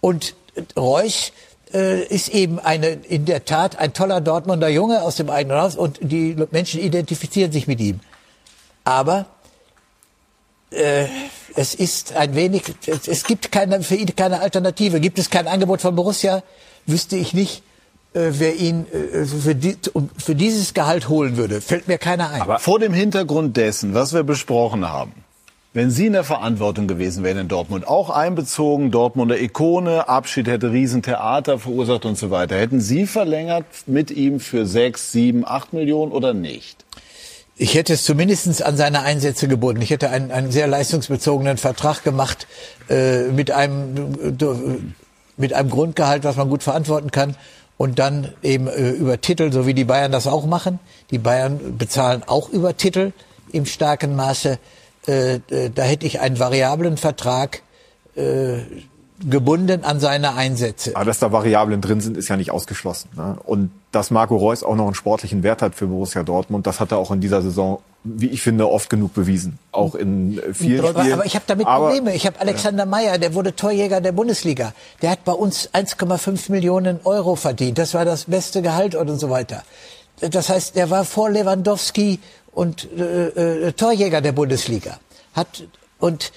[0.00, 0.34] Und
[0.76, 1.32] Reus
[1.74, 5.76] äh, ist eben eine, in der Tat ein toller Dortmunder Junge aus dem eigenen Haus
[5.76, 8.00] und die Menschen identifizieren sich mit ihm.
[8.84, 9.26] Aber
[10.70, 11.06] äh,
[11.54, 15.00] es ist ein wenig, es, es gibt keine, für ihn keine Alternative.
[15.00, 16.42] Gibt es kein Angebot von Borussia,
[16.86, 17.62] wüsste ich nicht,
[18.16, 19.76] wer ihn äh, für, die,
[20.16, 21.60] für dieses Gehalt holen würde.
[21.60, 22.40] Fällt mir keiner ein.
[22.40, 25.12] Aber vor dem Hintergrund dessen, was wir besprochen haben,
[25.76, 30.72] wenn Sie in der Verantwortung gewesen wären in Dortmund, auch einbezogen, Dortmunder Ikone, Abschied hätte
[30.72, 36.12] Riesentheater verursacht und so weiter, hätten Sie verlängert mit ihm für sechs, sieben, acht Millionen
[36.12, 36.86] oder nicht?
[37.58, 39.82] Ich hätte es zumindest an seine Einsätze gebunden.
[39.82, 42.46] Ich hätte einen, einen sehr leistungsbezogenen Vertrag gemacht
[42.88, 44.44] äh, mit einem äh,
[45.38, 47.36] mit einem Grundgehalt, was man gut verantworten kann.
[47.78, 50.78] Und dann eben äh, über Titel, so wie die Bayern das auch machen.
[51.10, 53.12] Die Bayern bezahlen auch über Titel
[53.52, 54.58] im starken Maße.
[55.06, 57.62] Äh, äh, da hätte ich einen variablen Vertrag
[58.16, 58.60] äh,
[59.28, 60.94] gebunden an seine Einsätze.
[60.94, 63.10] Aber dass da Variablen drin sind, ist ja nicht ausgeschlossen.
[63.16, 63.36] Ne?
[63.44, 66.92] Und dass Marco Reus auch noch einen sportlichen Wert hat für Borussia Dortmund, das hat
[66.92, 69.58] er auch in dieser Saison, wie ich finde, oft genug bewiesen.
[69.72, 71.12] Auch in äh, vielen Aber, Spielen.
[71.14, 72.14] aber ich habe damit Aber- Probleme.
[72.14, 74.74] Ich habe Alexander Meyer, der wurde Torjäger der Bundesliga.
[75.02, 77.78] Der hat bei uns 1,5 Millionen Euro verdient.
[77.78, 79.62] Das war das beste Gehalt und so weiter.
[80.20, 82.20] Das heißt, der war vor Lewandowski
[82.52, 84.98] und äh, äh, Torjäger der Bundesliga.
[85.34, 85.64] Hat
[85.98, 86.32] und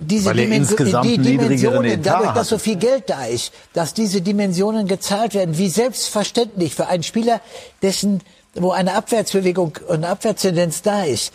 [0.00, 3.94] diese Weil Dimension- insgesamt die Dimensionen, Etat dadurch, dass so viel Geld da ist, dass
[3.94, 7.40] diese Dimensionen gezahlt werden, wie selbstverständlich für einen Spieler,
[7.82, 8.20] dessen,
[8.54, 11.32] wo eine Abwärtsbewegung und eine Abwärtstendenz da ist,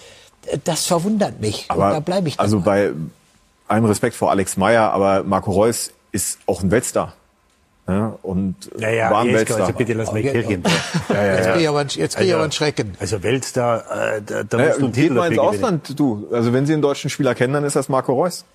[0.63, 1.67] das verwundert mich.
[1.69, 2.91] und da bleibe ich also bei
[3.67, 7.13] allem Respekt vor Alex Meyer, aber Marco Reus ist auch ein Weltstar.
[7.87, 9.59] Ja, und Ja, ja, war ein Weltstar.
[9.61, 10.63] also bitte lass mich Kirchen.
[11.09, 11.51] Ja, ja, Jetzt ja.
[11.51, 12.93] kriege ich aber, einen- jetzt ich aber einen Schrecken.
[12.99, 13.79] Also Weltstar,
[14.15, 15.39] äh, da, da Naja, musst du einen Titel mal ins.
[15.39, 16.27] Ausland, du.
[16.31, 18.45] Also wenn Sie einen deutschen Spieler kennen, dann ist das Marco Reus.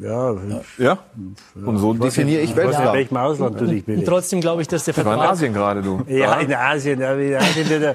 [0.00, 0.34] Ja,
[0.78, 0.98] Ja.
[1.64, 4.06] Und so definiere ich Ich nicht, in welchem Ausland du dich bewegst.
[4.06, 6.02] trotzdem glaube ich, dass der Das war in Vertrag Asien gerade, du.
[6.06, 7.94] Ja, in Asien, ja, in Asien da,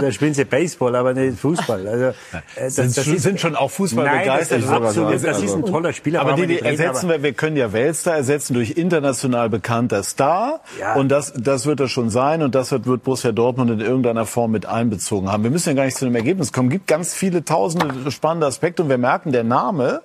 [0.00, 1.86] da, spielen sie Baseball, aber nicht Fußball.
[1.86, 2.12] Also, äh,
[2.56, 4.58] das, Sind, das schon, ist, sind schon auch Fußball Nein, begeistert.
[4.58, 6.20] das ist absolut, das ist ein toller Spieler.
[6.20, 9.48] Aber die, wir die reden, ersetzen aber- wir, wir können ja Weltstar ersetzen durch international
[9.48, 10.60] bekannter Star.
[10.80, 10.94] Ja.
[10.96, 12.42] Und das, das wird das schon sein.
[12.42, 15.44] Und das wird, wird Borussia Dortmund in irgendeiner Form mit einbezogen haben.
[15.44, 16.68] Wir müssen ja gar nicht zu einem Ergebnis kommen.
[16.70, 18.82] Es gibt ganz viele tausende spannende Aspekte.
[18.82, 20.02] Und wir merken, der Name,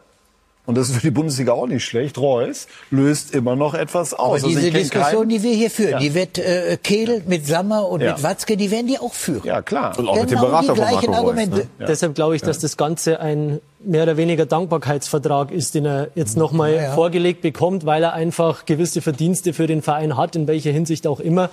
[0.66, 4.20] und das ist für die Bundesliga auch nicht schlecht, Reus, löst immer noch etwas aus.
[4.20, 6.00] Aber Also diese kenn Diskussion, keinen- die wir hier führen, Ja.
[6.00, 8.14] die wird äh, Kehl mit Sammer und Ja.
[8.14, 9.42] mit Watzke, die werden die auch führen.
[9.46, 9.98] Ja, klar.
[9.98, 11.18] Und auch mit dem Genau Berater die von gleichen Reus.
[11.18, 11.58] Argumente.
[11.80, 11.86] Ne?
[11.88, 16.38] Deshalb glaube ich, dass das Ganze ein mehr oder weniger Dankbarkeitsvertrag ist, den er jetzt
[16.38, 16.92] nochmal Ja, ja.
[16.96, 21.20] vorgelegt bekommt, weil er einfach gewisse Verdienste für den Verein hat, in welcher Hinsicht auch
[21.20, 21.50] immer.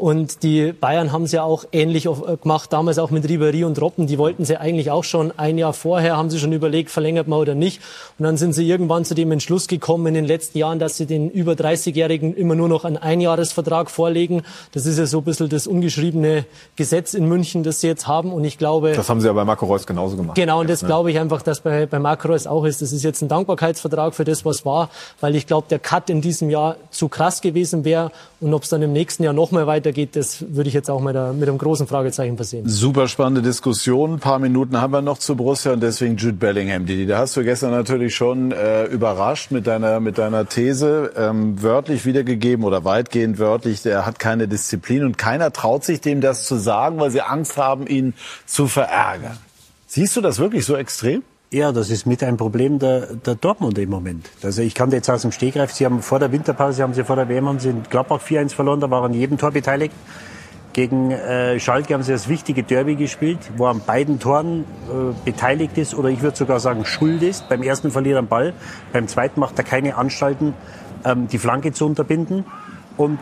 [0.00, 3.78] Und die Bayern haben es ja auch ähnlich äh, gemacht, damals auch mit Ribéry und
[3.80, 4.06] Robben.
[4.06, 7.38] Die wollten sie eigentlich auch schon ein Jahr vorher, haben sie schon überlegt, verlängert man
[7.38, 7.82] oder nicht.
[8.18, 11.04] Und dann sind sie irgendwann zu dem Entschluss gekommen in den letzten Jahren, dass sie
[11.04, 14.42] den über 30-Jährigen immer nur noch einen Einjahresvertrag vorlegen.
[14.72, 16.46] Das ist ja so ein bisschen das ungeschriebene
[16.76, 18.32] Gesetz in München, das sie jetzt haben.
[18.32, 20.34] Und ich glaube, Das haben sie ja bei Marco Reus genauso gemacht.
[20.34, 22.80] Genau, und das glaube ich einfach, dass bei, bei Marco Reus auch ist.
[22.80, 24.88] Das ist jetzt ein Dankbarkeitsvertrag für das, was war,
[25.20, 28.10] weil ich glaube, der Cut in diesem Jahr zu krass gewesen wäre.
[28.40, 31.00] Und ob es dann im nächsten Jahr noch mal weitergeht, das würde ich jetzt auch
[31.00, 32.68] mit, der, mit einem großen Fragezeichen versehen.
[32.68, 34.14] Super spannende Diskussion.
[34.14, 36.86] Ein paar Minuten haben wir noch zu Borussia und deswegen Jude Bellingham.
[36.86, 41.62] Didi, da hast du gestern natürlich schon äh, überrascht mit deiner, mit deiner These, ähm,
[41.62, 46.46] wörtlich wiedergegeben oder weitgehend wörtlich, der hat keine Disziplin und keiner traut sich dem das
[46.46, 48.14] zu sagen, weil sie Angst haben, ihn
[48.46, 49.38] zu verärgern.
[49.86, 51.22] Siehst du das wirklich so extrem?
[51.52, 54.30] Ja, das ist mit ein Problem der, der Dortmund im Moment.
[54.40, 57.16] Also ich kann jetzt aus dem Stegreif, Sie haben vor der Winterpause, haben Sie vor
[57.16, 59.92] der WM, haben Sie in Gladbach 4-1 verloren, da waren an jedem Tor beteiligt.
[60.74, 65.76] Gegen äh, Schalke haben Sie das wichtige Derby gespielt, wo an beiden Toren äh, beteiligt
[65.76, 67.48] ist oder ich würde sogar sagen schuld ist.
[67.48, 68.54] Beim ersten verliert er den Ball,
[68.92, 70.54] beim zweiten macht er keine Anstalten,
[71.04, 72.44] ähm, die Flanke zu unterbinden.
[72.96, 73.18] Und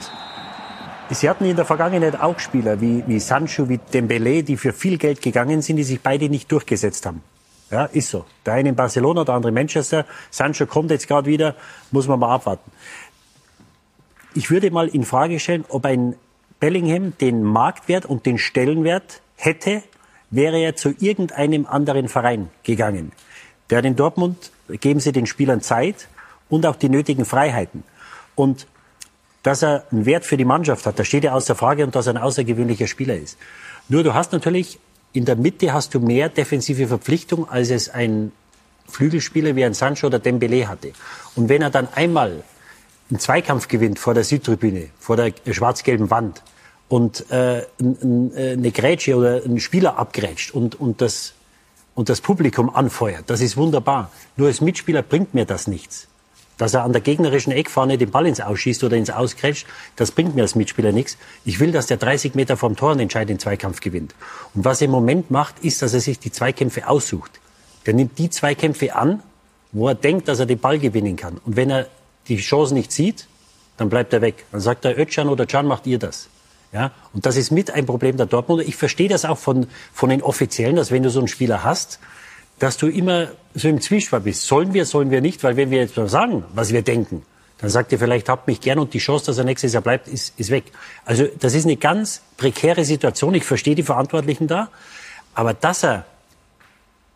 [1.09, 4.99] Sie hatten in der Vergangenheit auch Spieler wie, wie Sancho, wie Dembele, die für viel
[4.99, 7.23] Geld gegangen sind, die sich beide nicht durchgesetzt haben.
[7.71, 8.25] Ja, ist so.
[8.47, 10.07] Der eine in Barcelona, der andere in Manchester.
[10.31, 11.55] Sancho kommt jetzt gerade wieder,
[11.91, 12.71] muss man mal abwarten.
[14.35, 16.15] Ich würde mal in Frage stellen, ob ein
[16.61, 19.83] Bellingham den Marktwert und den Stellenwert hätte,
[20.31, 23.13] wäre er zu irgendeinem anderen Verein gegangen.
[23.71, 26.09] Der in Dortmund geben sie den Spielern Zeit
[26.49, 27.85] und auch die nötigen Freiheiten.
[28.35, 28.67] Und
[29.43, 32.07] dass er einen Wert für die Mannschaft hat, das steht ja außer Frage und dass
[32.07, 33.39] er ein außergewöhnlicher Spieler ist.
[33.89, 34.79] Nur du hast natürlich,
[35.19, 38.31] in der Mitte hast du mehr defensive Verpflichtung, als es ein
[38.87, 40.93] Flügelspieler wie ein Sancho oder Dembele hatte.
[41.35, 42.45] Und wenn er dann einmal
[43.11, 46.45] einen Zweikampf gewinnt vor der Südtribüne, vor der schwarz-gelben Wand
[46.89, 51.35] und äh, äh, eine Grätsche oder einen Spieler abgrätscht und, und, das,
[51.97, 54.13] und das Publikum anfeuert, das ist wunderbar.
[54.37, 56.07] Nur als Mitspieler bringt mir das nichts.
[56.59, 60.35] Dass er an der gegnerischen Eckfahne den Ball ins Ausschießt oder ins Ausgrätscht, das bringt
[60.35, 61.17] mir als Mitspieler nichts.
[61.45, 64.15] Ich will, dass der 30 Meter vom Tor einen entscheidenden Zweikampf gewinnt.
[64.55, 67.41] Und was er im Moment macht, ist, dass er sich die Zweikämpfe aussucht.
[67.87, 69.23] Der nimmt die Zweikämpfe an,
[69.73, 71.39] wo er denkt, dass er den Ball gewinnen kann.
[71.45, 71.87] Und wenn er
[72.27, 73.27] die Chance nicht sieht,
[73.77, 74.45] dann bleibt er weg.
[74.53, 76.29] Dann sagt er, Özcan oder Can, macht ihr das.
[76.73, 78.65] Ja, und das ist mit ein Problem der Dortmunder.
[78.65, 81.99] Ich verstehe das auch von, von den Offiziellen, dass wenn du so einen Spieler hast,
[82.59, 84.47] dass du immer so im Zwiespalt bist.
[84.47, 85.43] Sollen wir, sollen wir nicht?
[85.45, 87.23] Weil wenn wir jetzt mal sagen, was wir denken,
[87.59, 90.07] dann sagt ihr vielleicht, habt mich gern und die Chance, dass er nächstes Jahr bleibt,
[90.07, 90.65] ist, ist weg.
[91.05, 93.35] Also das ist eine ganz prekäre Situation.
[93.35, 94.69] Ich verstehe die Verantwortlichen da.
[95.35, 96.05] Aber dass er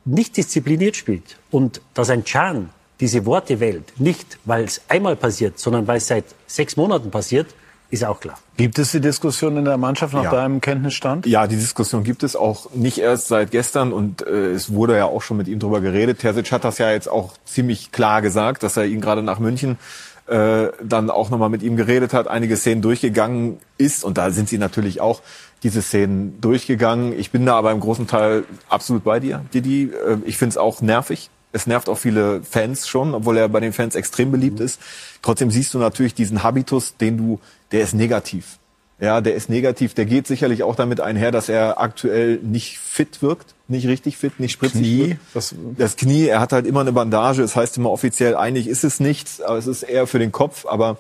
[0.05, 2.71] nicht diszipliniert spielt und dass ein Chan
[3.01, 7.49] diese Worte wählt, nicht weil es einmal passiert, sondern weil es seit sechs Monaten passiert,
[7.93, 8.39] ist auch klar.
[8.57, 10.31] Gibt es die Diskussion in der Mannschaft nach Ja.
[10.31, 11.27] deinem Kenntnisstand?
[11.27, 15.05] Ja, die Diskussion gibt es auch nicht erst seit gestern und äh, es wurde ja
[15.05, 16.19] auch schon mit ihm drüber geredet.
[16.21, 19.79] Terzic hat das ja jetzt auch ziemlich klar gesagt, dass er ihn gerade nach München
[20.27, 24.49] äh, dann auch nochmal mit ihm geredet hat, einige Szenen durchgegangen ist und da sind
[24.49, 25.21] sie natürlich auch
[25.63, 27.13] diese Szenen durchgegangen.
[27.19, 29.85] Ich bin da aber im großen Teil absolut bei dir, Didi.
[29.85, 31.29] Äh, ich finde es auch nervig.
[31.55, 34.81] Es nervt auch viele Fans schon, obwohl er bei den Fans extrem beliebt ist.
[35.21, 37.41] Trotzdem siehst du natürlich diesen Habitus, den du,
[37.73, 38.59] der ist negativ.
[39.01, 39.95] Ja, der ist negativ.
[39.95, 44.39] Der geht sicherlich auch damit einher, dass er aktuell nicht fit wirkt, nicht richtig fit,
[44.39, 45.19] nicht spritzig Knie.
[45.35, 47.43] Das, das Knie, er hat halt immer eine Bandage.
[47.43, 50.67] Es heißt immer offiziell, eigentlich ist es nichts, aber es ist eher für den Kopf.
[50.67, 50.99] Aber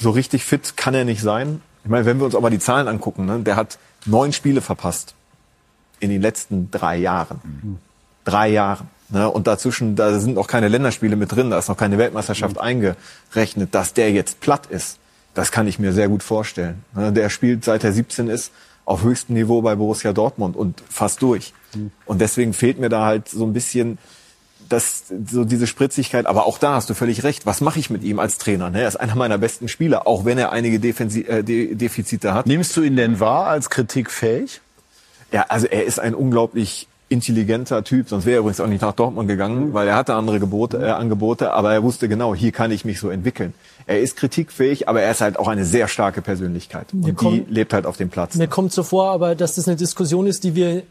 [0.00, 1.62] so richtig fit kann er nicht sein.
[1.84, 5.14] Ich meine, wenn wir uns aber die Zahlen angucken, ne, der hat neun Spiele verpasst
[6.00, 7.78] in den letzten drei Jahren.
[8.24, 8.88] Drei Jahren.
[9.10, 9.30] Ne?
[9.30, 13.74] Und dazwischen, da sind noch keine Länderspiele mit drin, da ist noch keine Weltmeisterschaft eingerechnet.
[13.74, 14.98] Dass der jetzt platt ist,
[15.34, 16.84] das kann ich mir sehr gut vorstellen.
[16.94, 17.12] Ne?
[17.12, 18.52] Der spielt seit er 17 ist
[18.84, 21.54] auf höchstem Niveau bei Borussia Dortmund und fast durch.
[22.04, 23.98] Und deswegen fehlt mir da halt so ein bisschen
[24.68, 26.26] das, so diese Spritzigkeit.
[26.26, 27.46] Aber auch da hast du völlig recht.
[27.46, 28.70] Was mache ich mit ihm als Trainer?
[28.70, 28.82] Ne?
[28.82, 32.46] Er ist einer meiner besten Spieler, auch wenn er einige Defensi äh, De Defizite hat.
[32.46, 34.60] Nimmst du ihn denn wahr als kritikfähig?
[35.30, 38.92] Ja, also er ist ein unglaublich intelligenter Typ, sonst wäre er übrigens auch nicht nach
[38.92, 42.70] Dortmund gegangen, weil er hatte andere Gebote, äh, Angebote, aber er wusste genau, hier kann
[42.70, 43.54] ich mich so entwickeln.
[43.86, 47.44] Er ist kritikfähig, aber er ist halt auch eine sehr starke Persönlichkeit und Wir die
[47.48, 48.34] lebt halt auf dem Platz.
[48.36, 50.82] Mir kommt so vor, aber dass das eine Diskussion ist, die wir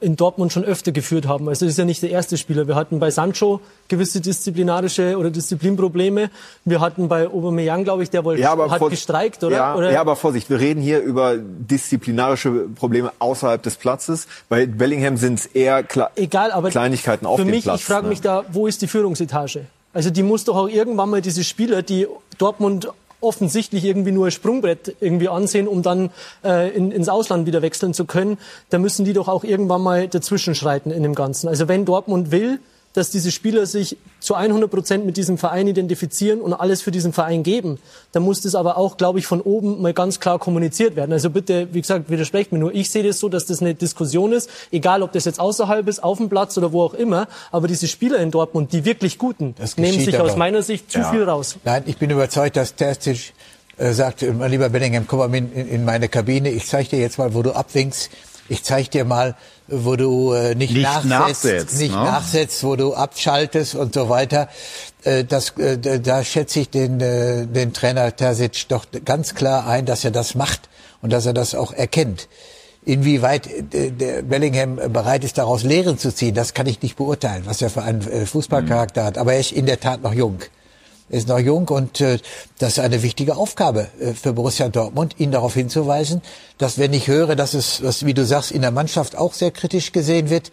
[0.00, 1.48] in Dortmund schon öfter geführt haben.
[1.48, 2.68] Also das ist ja nicht der erste Spieler.
[2.68, 6.30] Wir hatten bei Sancho gewisse disziplinarische oder Disziplinprobleme.
[6.64, 9.56] Wir hatten bei Aubameyang, glaube ich, der wohl hat vor- gestreikt, oder?
[9.56, 9.90] Ja, oder?
[9.92, 14.28] ja, aber Vorsicht, wir reden hier über disziplinarische Probleme außerhalb des Platzes.
[14.48, 17.80] Bei Bellingham sind es eher Kle Egal, aber Kleinigkeiten auf Für dem mich, Platz.
[17.80, 18.10] ich frage ne?
[18.10, 19.66] mich da, wo ist die Führungsetage?
[19.92, 22.06] Also die muss doch auch irgendwann mal diese Spieler, die
[22.38, 22.88] Dortmund
[23.20, 26.10] offensichtlich irgendwie nur ein Sprungbrett irgendwie ansehen, um dann
[26.44, 28.38] äh, in, ins Ausland wieder wechseln zu können,
[28.70, 31.48] da müssen die doch auch irgendwann mal dazwischen schreiten in dem Ganzen.
[31.48, 32.60] Also wenn Dortmund will,
[32.98, 37.12] dass diese Spieler sich zu 100 Prozent mit diesem Verein identifizieren und alles für diesen
[37.12, 37.78] Verein geben,
[38.12, 41.12] dann muss das aber auch, glaube ich, von oben mal ganz klar kommuniziert werden.
[41.12, 42.74] Also bitte, wie gesagt, widersprecht mir nur.
[42.74, 46.02] Ich sehe das so, dass das eine Diskussion ist, egal ob das jetzt außerhalb ist,
[46.02, 47.28] auf dem Platz oder wo auch immer.
[47.52, 51.10] Aber diese Spieler in Dortmund, die wirklich Guten, nehmen sich aus meiner Sicht zu Ja.
[51.12, 51.56] viel raus.
[51.64, 53.32] Nein, ich bin überzeugt, dass Terzic
[53.76, 56.98] äh, sagt, äh, mein lieber Bellingham, komm mal in, in meine Kabine, ich zeige dir
[56.98, 58.10] jetzt mal, wo du abwinkst.
[58.48, 59.34] Ich zeige dir mal,
[59.66, 62.02] wo du äh, nicht, Nicht nachsetzt, nachsetzt, nicht ne?
[62.02, 64.48] nachsetzt, wo du abschaltest und so weiter.
[65.04, 69.84] Äh, das, äh, da- schätze ich den, äh, den Trainer Terzic doch ganz klar ein,
[69.84, 70.68] dass er das macht
[71.02, 72.28] und dass er das auch erkennt.
[72.84, 77.42] Inwieweit äh, der Bellingham bereit ist, daraus Lehren zu ziehen, das kann ich nicht beurteilen,
[77.44, 79.18] was er für einen äh, Fußballcharakter hat.
[79.18, 80.38] Aber er ist in der Tat noch jung.
[81.10, 82.18] Er ist noch jung und äh,
[82.58, 86.20] das ist eine wichtige Aufgabe äh, für Borussia Dortmund, ihn darauf hinzuweisen,
[86.58, 89.50] dass wenn ich höre, dass es, was, wie du sagst, in der Mannschaft auch sehr
[89.50, 90.52] kritisch gesehen wird,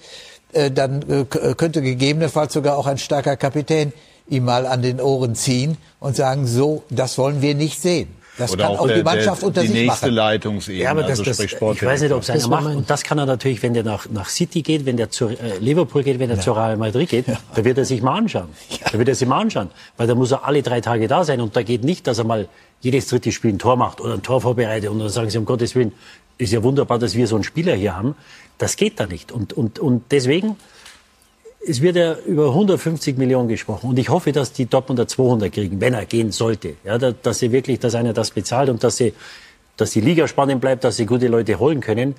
[0.53, 3.91] äh, dann äh, äh, könnte gegebenenfalls sogar auch ein starker Kapitän
[4.27, 8.07] ihm mal an den Ohren ziehen und sagen, so, das wollen wir nicht sehen.
[8.37, 10.15] Das Oder kann auch, der- die Mannschaft der, unter die sich nächste machen.
[10.15, 12.65] Leitungsebene, Ja, aber das, also das, sprich ich weiß nicht, ob es einer macht.
[12.75, 15.57] Und das kann er natürlich, wenn der nach, nach City geht, wenn der zu äh,
[15.59, 17.25] Liverpool geht, wenn der zu Real Madrid geht,
[17.55, 18.49] da wird er sich mal anschauen.
[18.91, 19.69] Da wird er sich mal anschauen.
[19.97, 21.39] Weil da muss er alle drei Tage da sein.
[21.39, 22.47] Und da geht nicht, dass er mal
[22.81, 24.89] jedes dritte Spiel ein Tor macht oder ein Tor vorbereitet.
[24.89, 25.93] Und dann sagen sie, um Gottes Willen,
[26.37, 28.15] ist ja wunderbar, dass wir so einen Spieler hier haben.
[28.57, 29.31] Das geht da nicht.
[29.31, 30.57] Und, und, und deswegen,
[31.67, 33.89] es wird ja über 150 Millionen gesprochen.
[33.89, 36.75] Und ich hoffe, dass die Dortmunder 200 kriegen, wenn er gehen sollte.
[36.83, 39.13] Ja, da- dass sie wirklich, dass einer das bezahlt und dass sie,
[39.77, 42.15] dass die Liga spannend bleibt, dass sie gute Leute holen können.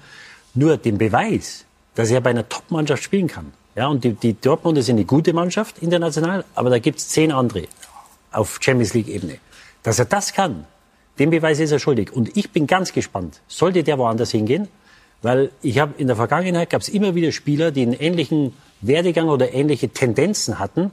[0.55, 1.65] Nur den Beweis,
[1.95, 3.53] dass er bei einer Top-Mannschaft spielen kann.
[3.75, 7.65] Ja, und die, die Dortmunder sind eine gute Mannschaft international, aber da gibt's zehn andere
[8.33, 9.39] auf Champions League-Ebene.
[9.83, 10.65] Dass er das kann,
[11.19, 12.13] den Beweis ist er schuldig.
[12.13, 14.69] Und ich bin ganz gespannt, sollte der woanders hingehen,
[15.23, 19.29] weil ich habe in der Vergangenheit gab es immer wieder Spieler, die einen ähnlichen Werdegang
[19.29, 20.91] oder ähnliche Tendenzen hatten.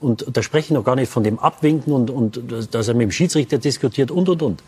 [0.00, 2.42] Und da spreche ich noch gar nicht von dem Abwinken und, und
[2.72, 4.62] dass er mit dem Schiedsrichter diskutiert und, und, und.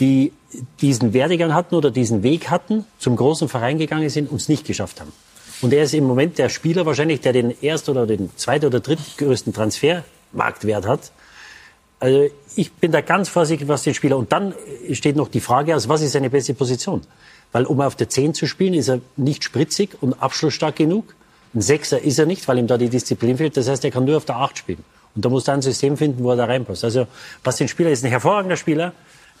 [0.00, 0.32] Die
[0.80, 4.66] diesen Werdegang hatten oder diesen Weg hatten, zum großen Verein gegangen sind und es nicht
[4.66, 5.12] geschafft haben.
[5.62, 8.80] Und er ist im Moment der Spieler wahrscheinlich, der den ersten oder den zweiten oder
[8.80, 11.12] drittgrößten Transfermarktwert hat.
[12.00, 14.16] Also ich bin da ganz vorsichtig, was den Spieler.
[14.16, 14.54] Und dann
[14.92, 17.02] steht noch die Frage aus, was ist seine beste Position?
[17.54, 21.14] Weil um auf der 10 zu spielen, ist er nicht spritzig und abschlussstark genug.
[21.54, 23.56] Ein Sechser ist er nicht, weil ihm da die Disziplin fehlt.
[23.56, 24.82] Das heißt, er kann nur auf der 8 spielen.
[25.14, 26.82] Und da muss er ein System finden, wo er da reinpasst.
[26.82, 27.06] Also
[27.44, 28.92] was den Spieler ist, ein hervorragender Spieler.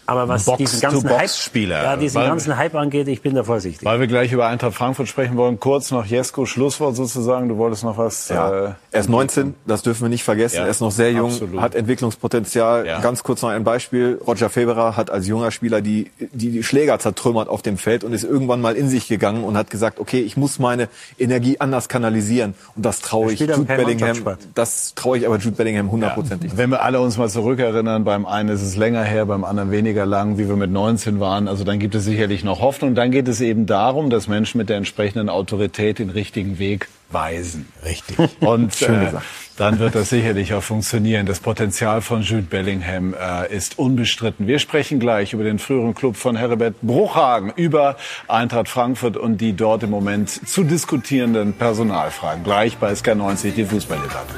[0.06, 3.42] Aber was Box diesen ganzen Hype, ja, diesen Weil- ganzen Hype angeht, ich bin da
[3.42, 3.84] vorsichtig.
[3.84, 7.48] Weil wir gleich über Eintracht Frankfurt sprechen wollen, kurz noch Jesko, Schlusswort sozusagen.
[7.48, 8.28] Du wolltest noch was.
[8.28, 8.66] Ja.
[8.66, 10.56] Äh, er ist 19, das dürfen wir nicht vergessen.
[10.56, 11.60] Ja, er ist noch sehr jung, absolut.
[11.60, 12.86] hat Entwicklungspotenzial.
[12.86, 13.00] Ja.
[13.00, 14.20] Ganz kurz noch ein Beispiel.
[14.26, 18.12] Roger Federer hat als junger Spieler die, die, die Schläger zertrümmert auf dem Feld und
[18.12, 21.88] ist irgendwann mal in sich gegangen und hat gesagt, okay, ich muss meine Energie anders
[21.88, 22.54] kanalisieren.
[22.76, 24.36] Und das traue ich Jude Bellingham.
[24.54, 26.56] Das traue ich aber Jude Bellingham hundertprozentig.
[26.56, 29.93] Wenn wir alle uns mal zurückerinnern, beim einen ist es länger her, beim anderen weniger
[30.02, 31.46] lang, wie wir mit 19 waren.
[31.46, 32.94] Also dann gibt es sicherlich noch Hoffnung.
[32.96, 37.68] Dann geht es eben darum, dass Menschen mit der entsprechenden Autorität den richtigen Weg weisen.
[37.84, 38.18] Richtig.
[38.40, 39.12] Und Schön äh,
[39.56, 41.26] dann wird das sicherlich auch funktionieren.
[41.26, 44.48] Das Potenzial von Jude Bellingham äh, ist unbestritten.
[44.48, 47.96] Wir sprechen gleich über den früheren Club von Herbert Bruchhagen, über
[48.26, 52.42] Eintracht Frankfurt und die dort im Moment zu diskutierenden Personalfragen.
[52.42, 54.34] Gleich bei SK90 die Fußballdebatte.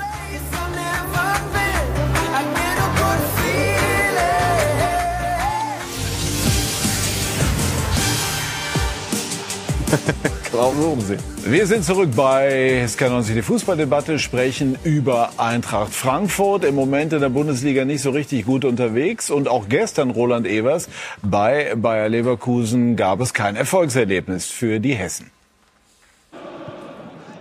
[10.57, 11.19] Brauchen wir umsehen.
[11.45, 16.65] Wir sind zurück bei SK90, die Fußballdebatte, sprechen über Eintracht Frankfurt.
[16.65, 19.29] Im Moment in der Bundesliga nicht so richtig gut unterwegs.
[19.29, 20.89] Und auch gestern, Roland Evers,
[21.21, 25.31] bei Bayer Leverkusen gab es kein Erfolgserlebnis für die Hessen.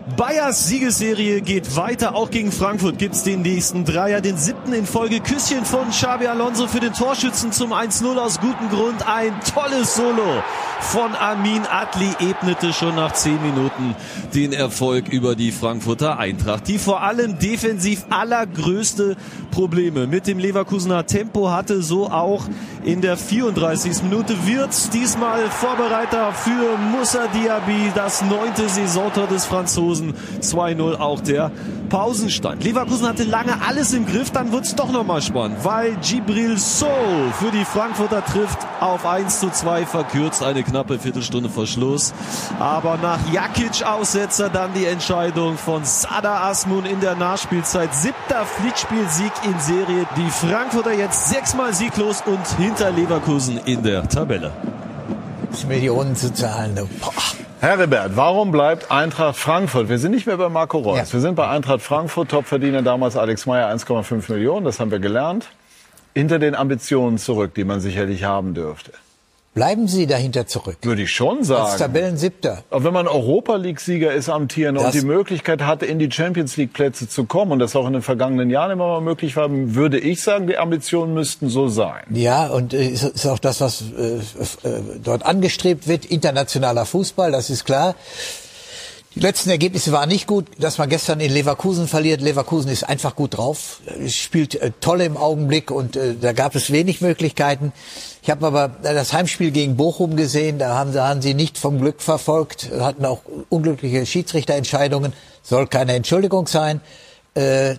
[0.05, 2.13] Bayers Siegesserie geht weiter.
[2.13, 4.21] Auch gegen Frankfurt gibt's den nächsten Dreier.
[4.21, 5.19] Den siebten in Folge.
[5.19, 9.07] Küsschen von Xabi Alonso für den Torschützen zum 1-0 aus gutem Grund.
[9.07, 10.43] Ein tolles Solo
[10.79, 13.95] von Amin Adli ebnete schon nach zehn Minuten
[14.35, 19.17] den Erfolg über die Frankfurter Eintracht, die vor allem defensiv allergrößte
[19.49, 21.81] Probleme mit dem Leverkusener Tempo hatte.
[21.81, 22.43] So auch
[22.83, 24.03] in der 34.
[24.03, 29.94] Minute wird's diesmal Vorbereiter für Moussa Diaby, das neunte Saisontor des Franzosen.
[30.41, 31.51] 2-0 auch der
[31.89, 32.63] Pausenstand.
[32.63, 36.87] Leverkusen hatte lange alles im Griff, dann wird's doch nochmal spannend, weil Gibril So
[37.39, 42.13] für die Frankfurter trifft auf 1 zu 2, verkürzt eine knappe Viertelstunde vor Schluss.
[42.59, 47.93] Aber nach Jakic Aussetzer dann die Entscheidung von Sada Asmun in der Nachspielzeit.
[47.93, 50.05] Siebter Pflichtspielsieg in Serie.
[50.17, 54.51] Die Frankfurter jetzt sechsmal sieglos und hinter Leverkusen in der Tabelle.
[55.67, 56.75] Millionen zu zahlen.
[56.99, 57.44] Boah.
[57.65, 59.89] Herbert, warum bleibt Eintracht Frankfurt?
[59.89, 60.97] Wir sind nicht mehr bei Marco Reus.
[60.99, 61.13] Ja.
[61.13, 62.29] Wir sind bei Eintracht Frankfurt.
[62.29, 64.65] Topverdiener damals Alex Meyer 1,5 Millionen.
[64.65, 65.47] Das haben wir gelernt.
[66.13, 68.91] Hinter den Ambitionen zurück, die man sicherlich haben dürfte.
[69.55, 70.79] Bleiben Sie dahinter zurück.
[70.81, 71.77] Würde ich schon Als sagen.
[71.77, 72.65] Tabellensiebter.
[72.71, 77.07] Auch wenn man Europa League-Sieger ist, amtierender und die Möglichkeit hatte, in die Champions League-Plätze
[77.07, 80.21] zu kommen und das auch in den vergangenen Jahren immer mal möglich war, würde ich
[80.21, 82.03] sagen, die Ambitionen müssten so sein.
[82.09, 84.17] Ja, und äh, ist, ist auch das, was äh,
[84.67, 87.95] äh, dort angestrebt wird, internationaler Fußball, das ist klar.
[89.15, 92.19] Die letzten Ergebnisse waren nicht gut, dass man gestern in Leverkusen verliert.
[92.19, 96.53] Leverkusen ist einfach gut drauf, äh, spielt äh, toll im Augenblick und äh, da gab
[96.53, 97.71] es wenig Möglichkeiten.
[98.21, 101.79] Ich habe aber das Heimspiel gegen Bochum gesehen, da haben, da haben sie nicht vom
[101.79, 105.13] Glück verfolgt, hatten auch unglückliche Schiedsrichterentscheidungen,
[105.43, 106.81] soll keine Entschuldigung sein.
[107.35, 107.75] Äh,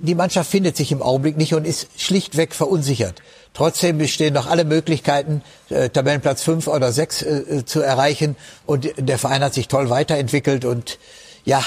[0.00, 3.22] die Mannschaft findet sich im Augenblick nicht und ist schlichtweg verunsichert.
[3.58, 8.36] Trotzdem bestehen noch alle Möglichkeiten, äh, Tabellenplatz fünf oder sechs äh, zu erreichen.
[8.66, 10.64] Und der Verein hat sich toll weiterentwickelt.
[10.64, 11.00] Und
[11.44, 11.64] ja,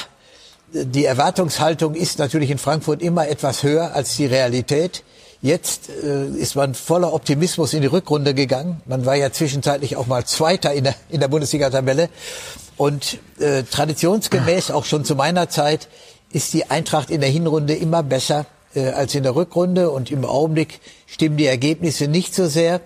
[0.72, 5.04] die Erwartungshaltung ist natürlich in Frankfurt immer etwas höher als die Realität.
[5.42, 8.82] Jetzt äh, ist man voller Optimismus in die Rückrunde gegangen.
[8.86, 12.08] Man war ja zwischenzeitlich auch mal Zweiter in der, in der Bundesliga-Tabelle.
[12.78, 15.90] Und äh, traditionsgemäß, auch schon zu meiner Zeit,
[16.32, 19.90] ist die Eintracht in der Hinrunde immer besser äh, als in der Rückrunde.
[19.90, 22.82] Und im Augenblick stimmen die Ergebnisse nicht so sehr.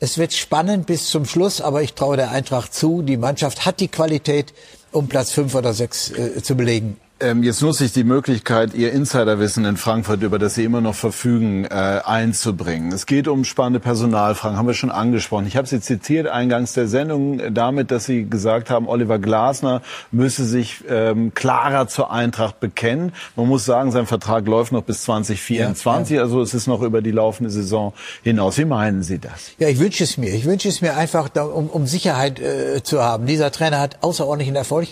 [0.00, 3.02] Es wird spannend bis zum Schluss, aber ich traue der Eintracht zu.
[3.02, 4.54] Die Mannschaft hat die Qualität,
[4.92, 6.98] um Platz fünf oder sechs äh, zu belegen.
[7.20, 10.94] Ähm, jetzt nutze ich die Möglichkeit, Ihr Insiderwissen in Frankfurt, über das Sie immer noch
[10.94, 12.92] verfügen, äh, einzubringen.
[12.92, 15.48] Es geht um spannende Personalfragen, haben wir schon angesprochen.
[15.48, 19.82] Ich habe Sie zitiert eingangs der Sendung äh, damit, dass Sie gesagt haben, Oliver Glasner
[20.12, 23.12] müsse sich ähm, klarer zur Eintracht bekennen.
[23.34, 27.02] Man muss sagen, sein Vertrag läuft noch bis 2024, Ja, also es ist noch über
[27.02, 28.58] die laufende Saison hinaus.
[28.58, 29.50] Wie meinen Sie das?
[29.58, 30.32] Ja, ich wünsche es mir.
[30.32, 33.26] Ich wünsche es mir einfach, um, um Sicherheit äh, zu haben.
[33.26, 34.86] Dieser Trainer hat außerordentlichen Erfolg,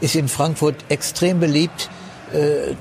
[0.00, 1.57] ist in Frankfurt extrem beliebt,
[2.32, 2.74] äh,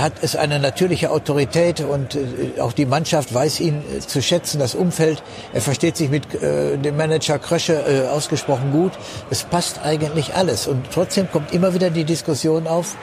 [0.00, 4.58] hat es eine natürliche Autorität und äh, auch die Mannschaft weiß ihn äh, zu schätzen,
[4.58, 5.22] das Umfeld.
[5.52, 8.92] Er versteht sich mit dem Manager Krösche ausgesprochen gut.
[9.30, 10.66] Es passt eigentlich alles.
[10.66, 12.96] Und trotzdem kommt immer wieder die Diskussion auf,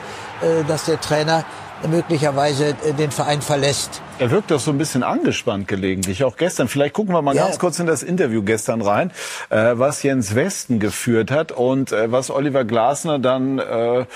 [0.68, 1.44] dass der Trainer
[1.88, 4.00] möglicherweise äh, den Verein verlässt.
[4.18, 6.68] Er wirkt doch so ein bisschen angespannt gelegentlich, auch gestern.
[6.68, 7.44] Vielleicht gucken wir mal Ja.
[7.44, 9.10] ganz kurz in das Interview gestern rein,
[9.50, 14.06] äh, was Jens Westen geführt hat und äh, was Oliver Glasner dann äh,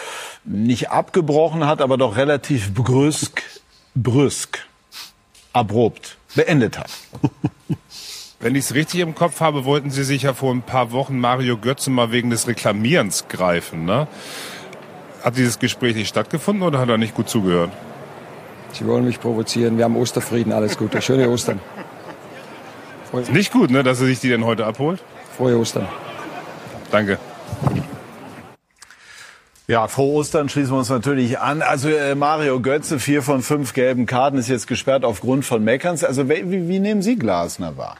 [0.44, 3.42] nicht abgebrochen hat, aber doch relativ brüsk,
[3.94, 4.60] brüsk,
[5.52, 6.90] abrupt beendet hat.
[8.38, 11.18] Wenn ich es richtig im Kopf habe, wollten Sie sich ja vor ein paar Wochen
[11.18, 13.86] Mario Götze mal wegen des Reklamierens greifen.
[13.86, 14.06] Ne?
[15.26, 17.72] Hat dieses Gespräch nicht stattgefunden oder hat er nicht gut zugehört?
[18.72, 19.76] Sie wollen mich provozieren.
[19.76, 21.02] Wir haben Osterfrieden, alles Gute.
[21.02, 21.58] Schöne Ostern.
[23.12, 25.02] Ist nicht gut, ne, dass er sich die denn heute abholt?
[25.36, 25.88] Frohe Ostern.
[26.92, 27.18] Danke.
[29.66, 31.60] Ja, frohe Ostern schließen wir uns natürlich an.
[31.60, 36.04] Also äh, Mario Götze, vier von fünf gelben Karten, ist jetzt gesperrt aufgrund von Meckerns.
[36.04, 37.96] Also wie, wie wie nehmen Sie Glasner wahr?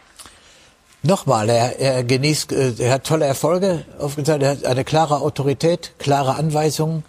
[1.07, 5.93] Nochmal, er, er genießt, äh, er hat tolle Erfolge aufgezeigt, er hat eine klare Autorität,
[5.99, 7.05] klare Anweisungen.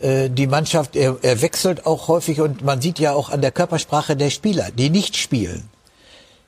[0.00, 3.50] Äh, Die Mannschaft, er, er wechselt auch häufig und man sieht ja auch an der
[3.50, 5.68] Körpersprache der Spieler, die nicht spielen.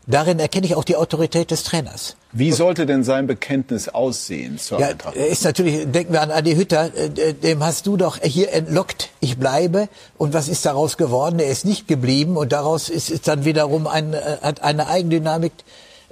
[0.06, 2.16] Darin erkenne ich auch die Autorität des Trainers.
[2.32, 5.14] Wie sollte denn sein Bekenntnis aussehen zur Ja, Eintracht?
[5.16, 9.10] er ist natürlich, denken wir an Adi Hütter, äh, dem hast du doch hier entlockt,
[9.20, 9.88] ich bleibe.
[10.18, 11.38] Und was ist daraus geworden?
[11.38, 15.52] Er ist nicht geblieben und daraus ist, ist dann wiederum ein, hat eine Eigendynamik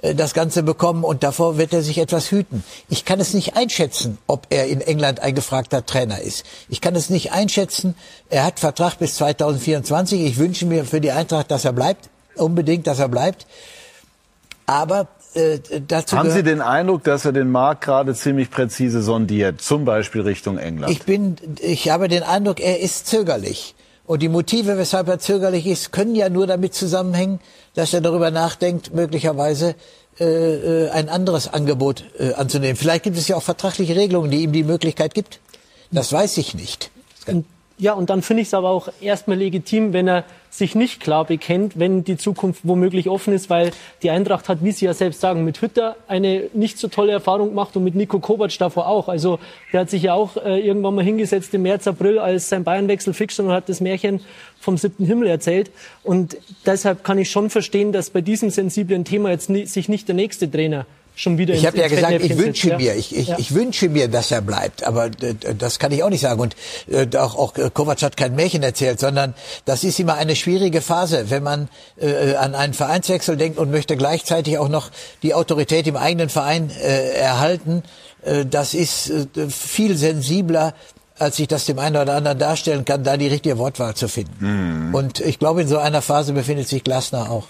[0.01, 2.63] das Ganze bekommen und davor wird er sich etwas hüten.
[2.87, 6.45] Ich kann es nicht einschätzen, ob er in England ein gefragter Trainer ist.
[6.69, 7.95] Ich kann es nicht einschätzen.
[8.29, 10.21] Er hat Vertrag bis 2024.
[10.21, 12.09] Ich wünsche mir für die Eintracht, dass er bleibt.
[12.35, 13.45] Unbedingt, dass er bleibt.
[14.65, 19.61] Aber äh, dazu Haben Sie den Eindruck, dass er den Markt gerade ziemlich präzise sondiert,
[19.61, 20.91] zum Beispiel Richtung England?
[20.93, 23.75] Ich bin, ich habe den Eindruck, er ist zögerlich.
[24.09, 27.39] Und die Motive, weshalb er zögerlich ist, können ja nur damit zusammenhängen,
[27.75, 29.75] dass er darüber nachdenkt, möglicherweise
[30.19, 32.75] äh, äh, ein anderes Angebot äh, anzunehmen.
[32.75, 35.39] Vielleicht gibt es ja auch vertragliche Regelungen, die ihm die Möglichkeit gibt.
[35.91, 36.89] Das weiß ich nicht.
[37.81, 41.23] Ja, und dann finde ich es aber auch erstmal legitim, wenn er sich nicht klar
[41.23, 43.71] bekennt, wenn die Zukunft womöglich offen ist, weil
[44.03, 47.49] die Eintracht hat, wie Sie ja selbst sagen, mit Hütter eine nicht so tolle Erfahrung
[47.49, 49.07] gemacht und mit Nico Kovac davor auch.
[49.07, 49.39] Also
[49.71, 53.13] der hat sich ja auch äh, irgendwann mal hingesetzt im März, April, als sein Bayernwechsel
[53.13, 54.19] fix und hat das Märchen
[54.59, 55.71] vom siebten Himmel erzählt.
[56.03, 56.35] Und
[56.65, 60.15] deshalb kann ich schon verstehen, dass bei diesem sensiblen Thema jetzt ni sich nicht der
[60.15, 60.85] nächste Trainer
[61.19, 63.37] schon wieder Ich habe ja gesagt, ich wünsche mir, ich, ich, Ja.
[63.37, 64.83] ich wünsche mir, dass er bleibt.
[64.83, 66.39] Aber äh, das kann ich auch nicht sagen.
[66.39, 66.55] Und
[66.89, 69.33] äh, auch, auch äh, Kovac hat kein Märchen erzählt, sondern
[69.65, 71.67] das ist immer eine schwierige Phase, wenn man
[71.99, 74.91] äh, an einen Vereinswechsel denkt und möchte gleichzeitig auch noch
[75.21, 77.83] die Autorität im eigenen Verein äh, erhalten.
[78.23, 80.73] Äh, das ist äh, viel sensibler
[81.17, 84.93] als ich das dem einen oder anderen darstellen kann, da die richtige Wortwahl zu finden.
[84.93, 87.45] Und ich glaube, in so einer Phase befindet sich Glasner auch.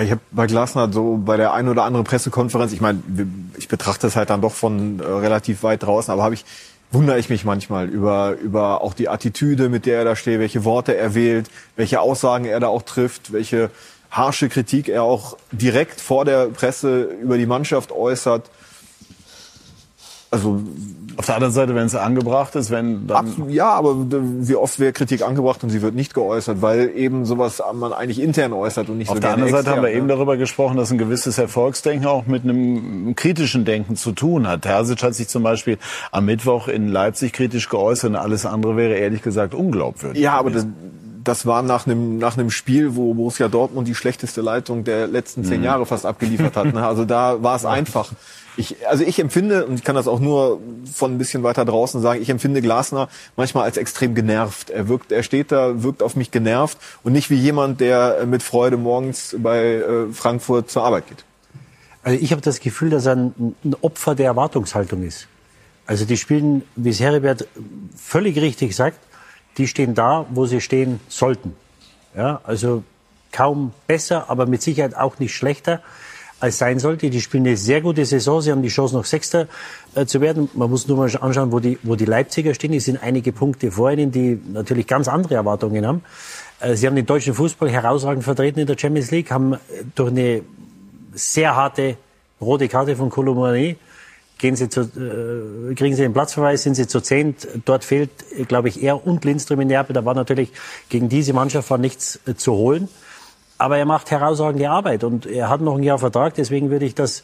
[0.00, 3.02] Ich habe bei Glasner so bei der ein oder anderen Pressekonferenz, ich meine,
[3.58, 6.44] ich betrachte es halt dann doch von äh, relativ weit draußen, aber habe ich
[6.90, 10.64] wundere ich mich manchmal über über auch die Attitüde, mit der er da steht, welche
[10.64, 13.70] Worte er wählt, welche Aussagen er da auch trifft, welche
[14.10, 18.50] harsche Kritik er auch direkt vor der Presse über die Mannschaft äußert.
[20.32, 20.60] Also
[21.16, 24.78] auf der anderen Seite, wenn es angebracht ist, wenn dann Absolut, ja, aber wie oft
[24.78, 28.88] wird Kritik angebracht und sie wird nicht geäußert, weil eben sowas man eigentlich intern äußert
[28.88, 30.14] und nicht Auf so der gerne anderen Seite haben wir extern, eben ne?
[30.14, 34.62] darüber gesprochen, dass ein gewisses Erfolgsdenken auch mit einem kritischen Denken zu tun hat.
[34.62, 35.78] Terzic hat sich zum Beispiel
[36.10, 40.20] am Mittwoch in Leipzig kritisch geäußert und alles andere wäre ehrlich gesagt unglaubwürdig.
[40.20, 40.66] Ja, aber das,
[41.24, 45.44] das war nach einem nach einem Spiel, wo Borussia Dortmund die schlechteste Leitung der letzten
[45.44, 45.64] zehn Mhm.
[45.64, 46.72] Jahre fast abgeliefert hat.
[46.72, 46.84] Ne?
[46.86, 48.12] Also da war es einfach.
[48.56, 50.60] Ich, also ich empfinde, und ich kann das auch nur
[50.92, 54.68] von ein bisschen weiter draußen sagen, ich empfinde Glasner manchmal als extrem genervt.
[54.68, 58.26] Er wirkt, er steht da, wirkt auf mich genervt und nicht wie jemand, der äh,
[58.26, 61.24] mit Freude morgens bei äh, Frankfurt zur Arbeit geht.
[62.02, 65.28] Also ich habe das Gefühl, dass er ein, ein Opfer der Erwartungshaltung ist.
[65.86, 67.46] Also die spielen, wie es Heribert
[67.96, 68.98] völlig richtig sagt,
[69.58, 71.54] die stehen da, wo sie stehen sollten.
[72.16, 72.82] Ja, also
[73.32, 75.80] kaum besser, aber mit Sicherheit auch nicht schlechter
[76.40, 77.08] als sein sollte.
[77.08, 78.40] Die spielen eine sehr gute Saison.
[78.40, 79.46] Sie haben die Chance, noch Sechster
[79.94, 80.48] äh, zu werden.
[80.54, 82.72] Man muss nur mal anschauen, wo die, wo die Leipziger stehen.
[82.72, 86.02] Die sind einige Punkte vor ihnen, die natürlich ganz andere Erwartungen haben.
[86.60, 89.58] Äh, sie haben den deutschen Fußball herausragend vertreten in der Champions League, haben äh,
[89.94, 90.42] durch eine
[91.14, 91.96] sehr harte
[92.40, 93.76] rote Karte von Colomani
[94.42, 97.48] gehen sie zu, äh, kriegen sie den Platzverweis, sind sie zu zehnt.
[97.64, 98.10] Dort fehlt,
[98.48, 99.94] glaube ich, er und Lindström in Neapel.
[99.94, 100.52] Da war natürlich
[100.90, 102.88] gegen diese Mannschaft war nichts äh, zu holen.
[103.56, 106.34] Aber er macht herausragende Arbeit und er hat noch ein Jahr Vertrag.
[106.34, 107.22] Deswegen würde ich das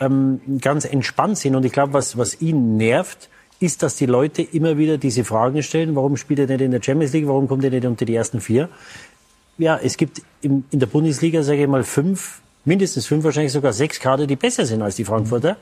[0.00, 1.54] ähm, ganz entspannt sehen.
[1.54, 3.30] Und ich glaube, was, was ihn nervt,
[3.60, 5.94] ist, dass die Leute immer wieder diese Fragen stellen.
[5.94, 7.28] Warum spielt er nicht in der Champions League?
[7.28, 8.68] Warum kommt er nicht unter die ersten vier?
[9.56, 13.72] Ja, es gibt im, in der Bundesliga, sage ich mal, fünf, mindestens fünf, wahrscheinlich sogar
[13.72, 15.56] sechs Kader, die besser sind als die Frankfurter.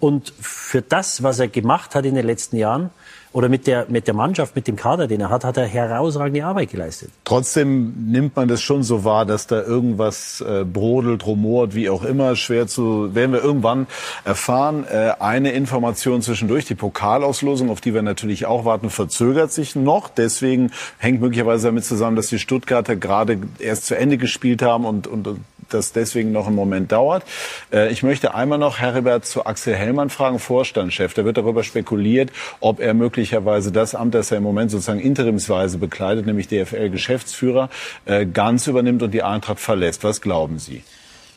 [0.00, 2.90] Und für das, was er gemacht hat in den letzten Jahren,
[3.32, 6.44] oder mit der, mit der Mannschaft, mit dem Kader, den er hat, hat er herausragende
[6.44, 7.10] Arbeit geleistet.
[7.24, 12.02] Trotzdem nimmt man das schon so wahr, dass da irgendwas äh, brodelt, rumort, wie auch
[12.02, 12.34] immer.
[12.34, 13.86] Schwer zu, werden wir irgendwann
[14.24, 14.84] erfahren.
[14.90, 20.08] Äh, eine Information zwischendurch, die Pokalauslosung, auf die wir natürlich auch warten, verzögert sich noch.
[20.08, 25.06] Deswegen hängt möglicherweise damit zusammen, dass die Stuttgarter gerade erst zu Ende gespielt haben und,
[25.06, 25.28] und
[25.74, 27.24] das deswegen noch einen Moment dauert.
[27.72, 31.14] Äh, ich möchte einmal noch Heribert zu Axel Hellmann fragen, Vorstandschef.
[31.14, 32.30] Da wird darüber spekuliert,
[32.60, 37.70] ob er möglicherweise das Amt, das er im Moment sozusagen interimsweise bekleidet, nämlich DFL-Geschäftsführer,
[38.04, 40.04] äh, ganz übernimmt und die Eintracht verlässt.
[40.04, 40.82] Was glauben Sie?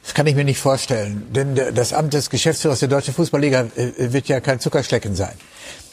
[0.04, 4.12] Das kann ich mir nicht vorstellen, denn das Amt des Geschäftsführers der Deutschen Fußballliga äh,
[4.12, 5.34] wird ja kein Zuckerschlecken sein.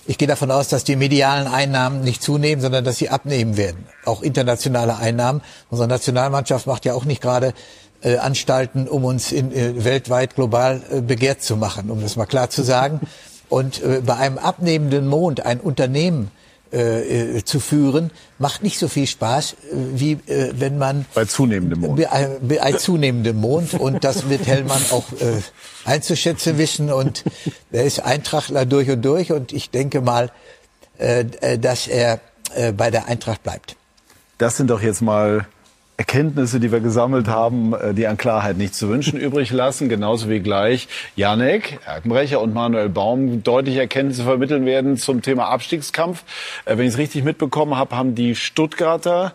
[0.07, 3.87] Ich gehe davon aus, dass die medialen Einnahmen nicht zunehmen, sondern dass sie abnehmen werden.
[4.05, 5.43] Auch internationale Einnahmen.
[5.69, 7.55] Unsere Nationalmannschaft macht ja auch nicht gerade
[8.03, 12.27] äh, Anstalten, um uns in, äh, weltweit global äh, begehrt zu machen, um das mal
[12.27, 13.01] klar zu sagen.
[13.49, 16.31] Und äh, bei einem abnehmenden Mond ein Unternehmen
[16.73, 19.57] äh, äh, zu führen, macht nicht so viel Spaß, äh,
[19.95, 21.97] wie äh, wenn man bei zunehmendem Mond.
[21.97, 25.43] Bei, bei ein zunehmendem Mond und das wird Hellmann auch äh,
[25.85, 27.25] einzuschätzen wissen und
[27.73, 30.31] er ist Eintrachtler durch und durch und ich denke mal,
[30.99, 32.21] äh, äh dass er
[32.55, 33.75] äh, bei der Eintracht bleibt.
[34.39, 35.49] Das sind doch jetzt mal
[36.01, 39.91] Erkenntnisse, die wir gesammelt haben, äh, die an Klarheit nicht zu wünschen übrig lassen.
[39.91, 46.25] Genauso wie gleich Janek Erkenbrecher und Manuel Baum deutliche Erkenntnisse vermitteln werden zum Thema Abstiegskampf.
[46.65, 49.35] Äh, wenn ich es richtig mitbekommen habe, haben die Stuttgarter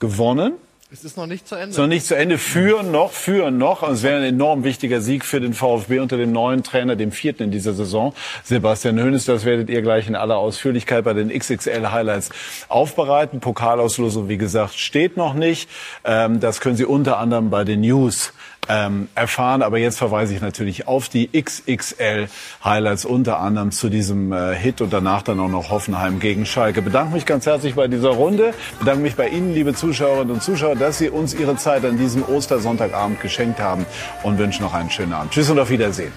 [0.00, 0.54] gewonnen.
[0.92, 1.68] Es ist noch nicht zu Ende.
[1.68, 2.36] Es ist noch nicht zu Ende.
[2.36, 3.82] Führen noch, führen noch.
[3.82, 7.12] Und es wäre ein enorm wichtiger Sieg für den VfB unter dem neuen Trainer, dem
[7.12, 8.12] vierten in dieser Saison.
[8.42, 12.30] Sebastian Hoeneß, das werdet ihr gleich in aller Ausführlichkeit bei den XXL Highlights
[12.68, 13.38] aufbereiten.
[13.38, 15.70] Pokalauslosung, wie gesagt, steht noch nicht.
[16.02, 18.32] Ähm, das können Sie unter anderem bei den News
[18.68, 19.62] ähm, erfahren.
[19.62, 22.28] Aber jetzt verweise ich natürlich auf die XXL
[22.64, 26.82] Highlights, unter anderem zu diesem äh, Hit und danach dann auch noch Hoffenheim gegen Schalke.
[26.82, 28.54] Bedanke mich ganz herzlich bei dieser Runde.
[28.78, 32.22] Bedanke mich bei Ihnen, liebe Zuschauerinnen und Zuschauer, dass Sie uns Ihre Zeit an diesem
[32.22, 33.86] Ostersonntagabend geschenkt haben
[34.22, 35.32] und wünsche noch einen schönen Abend.
[35.32, 36.12] Tschüss und auf Wiedersehen.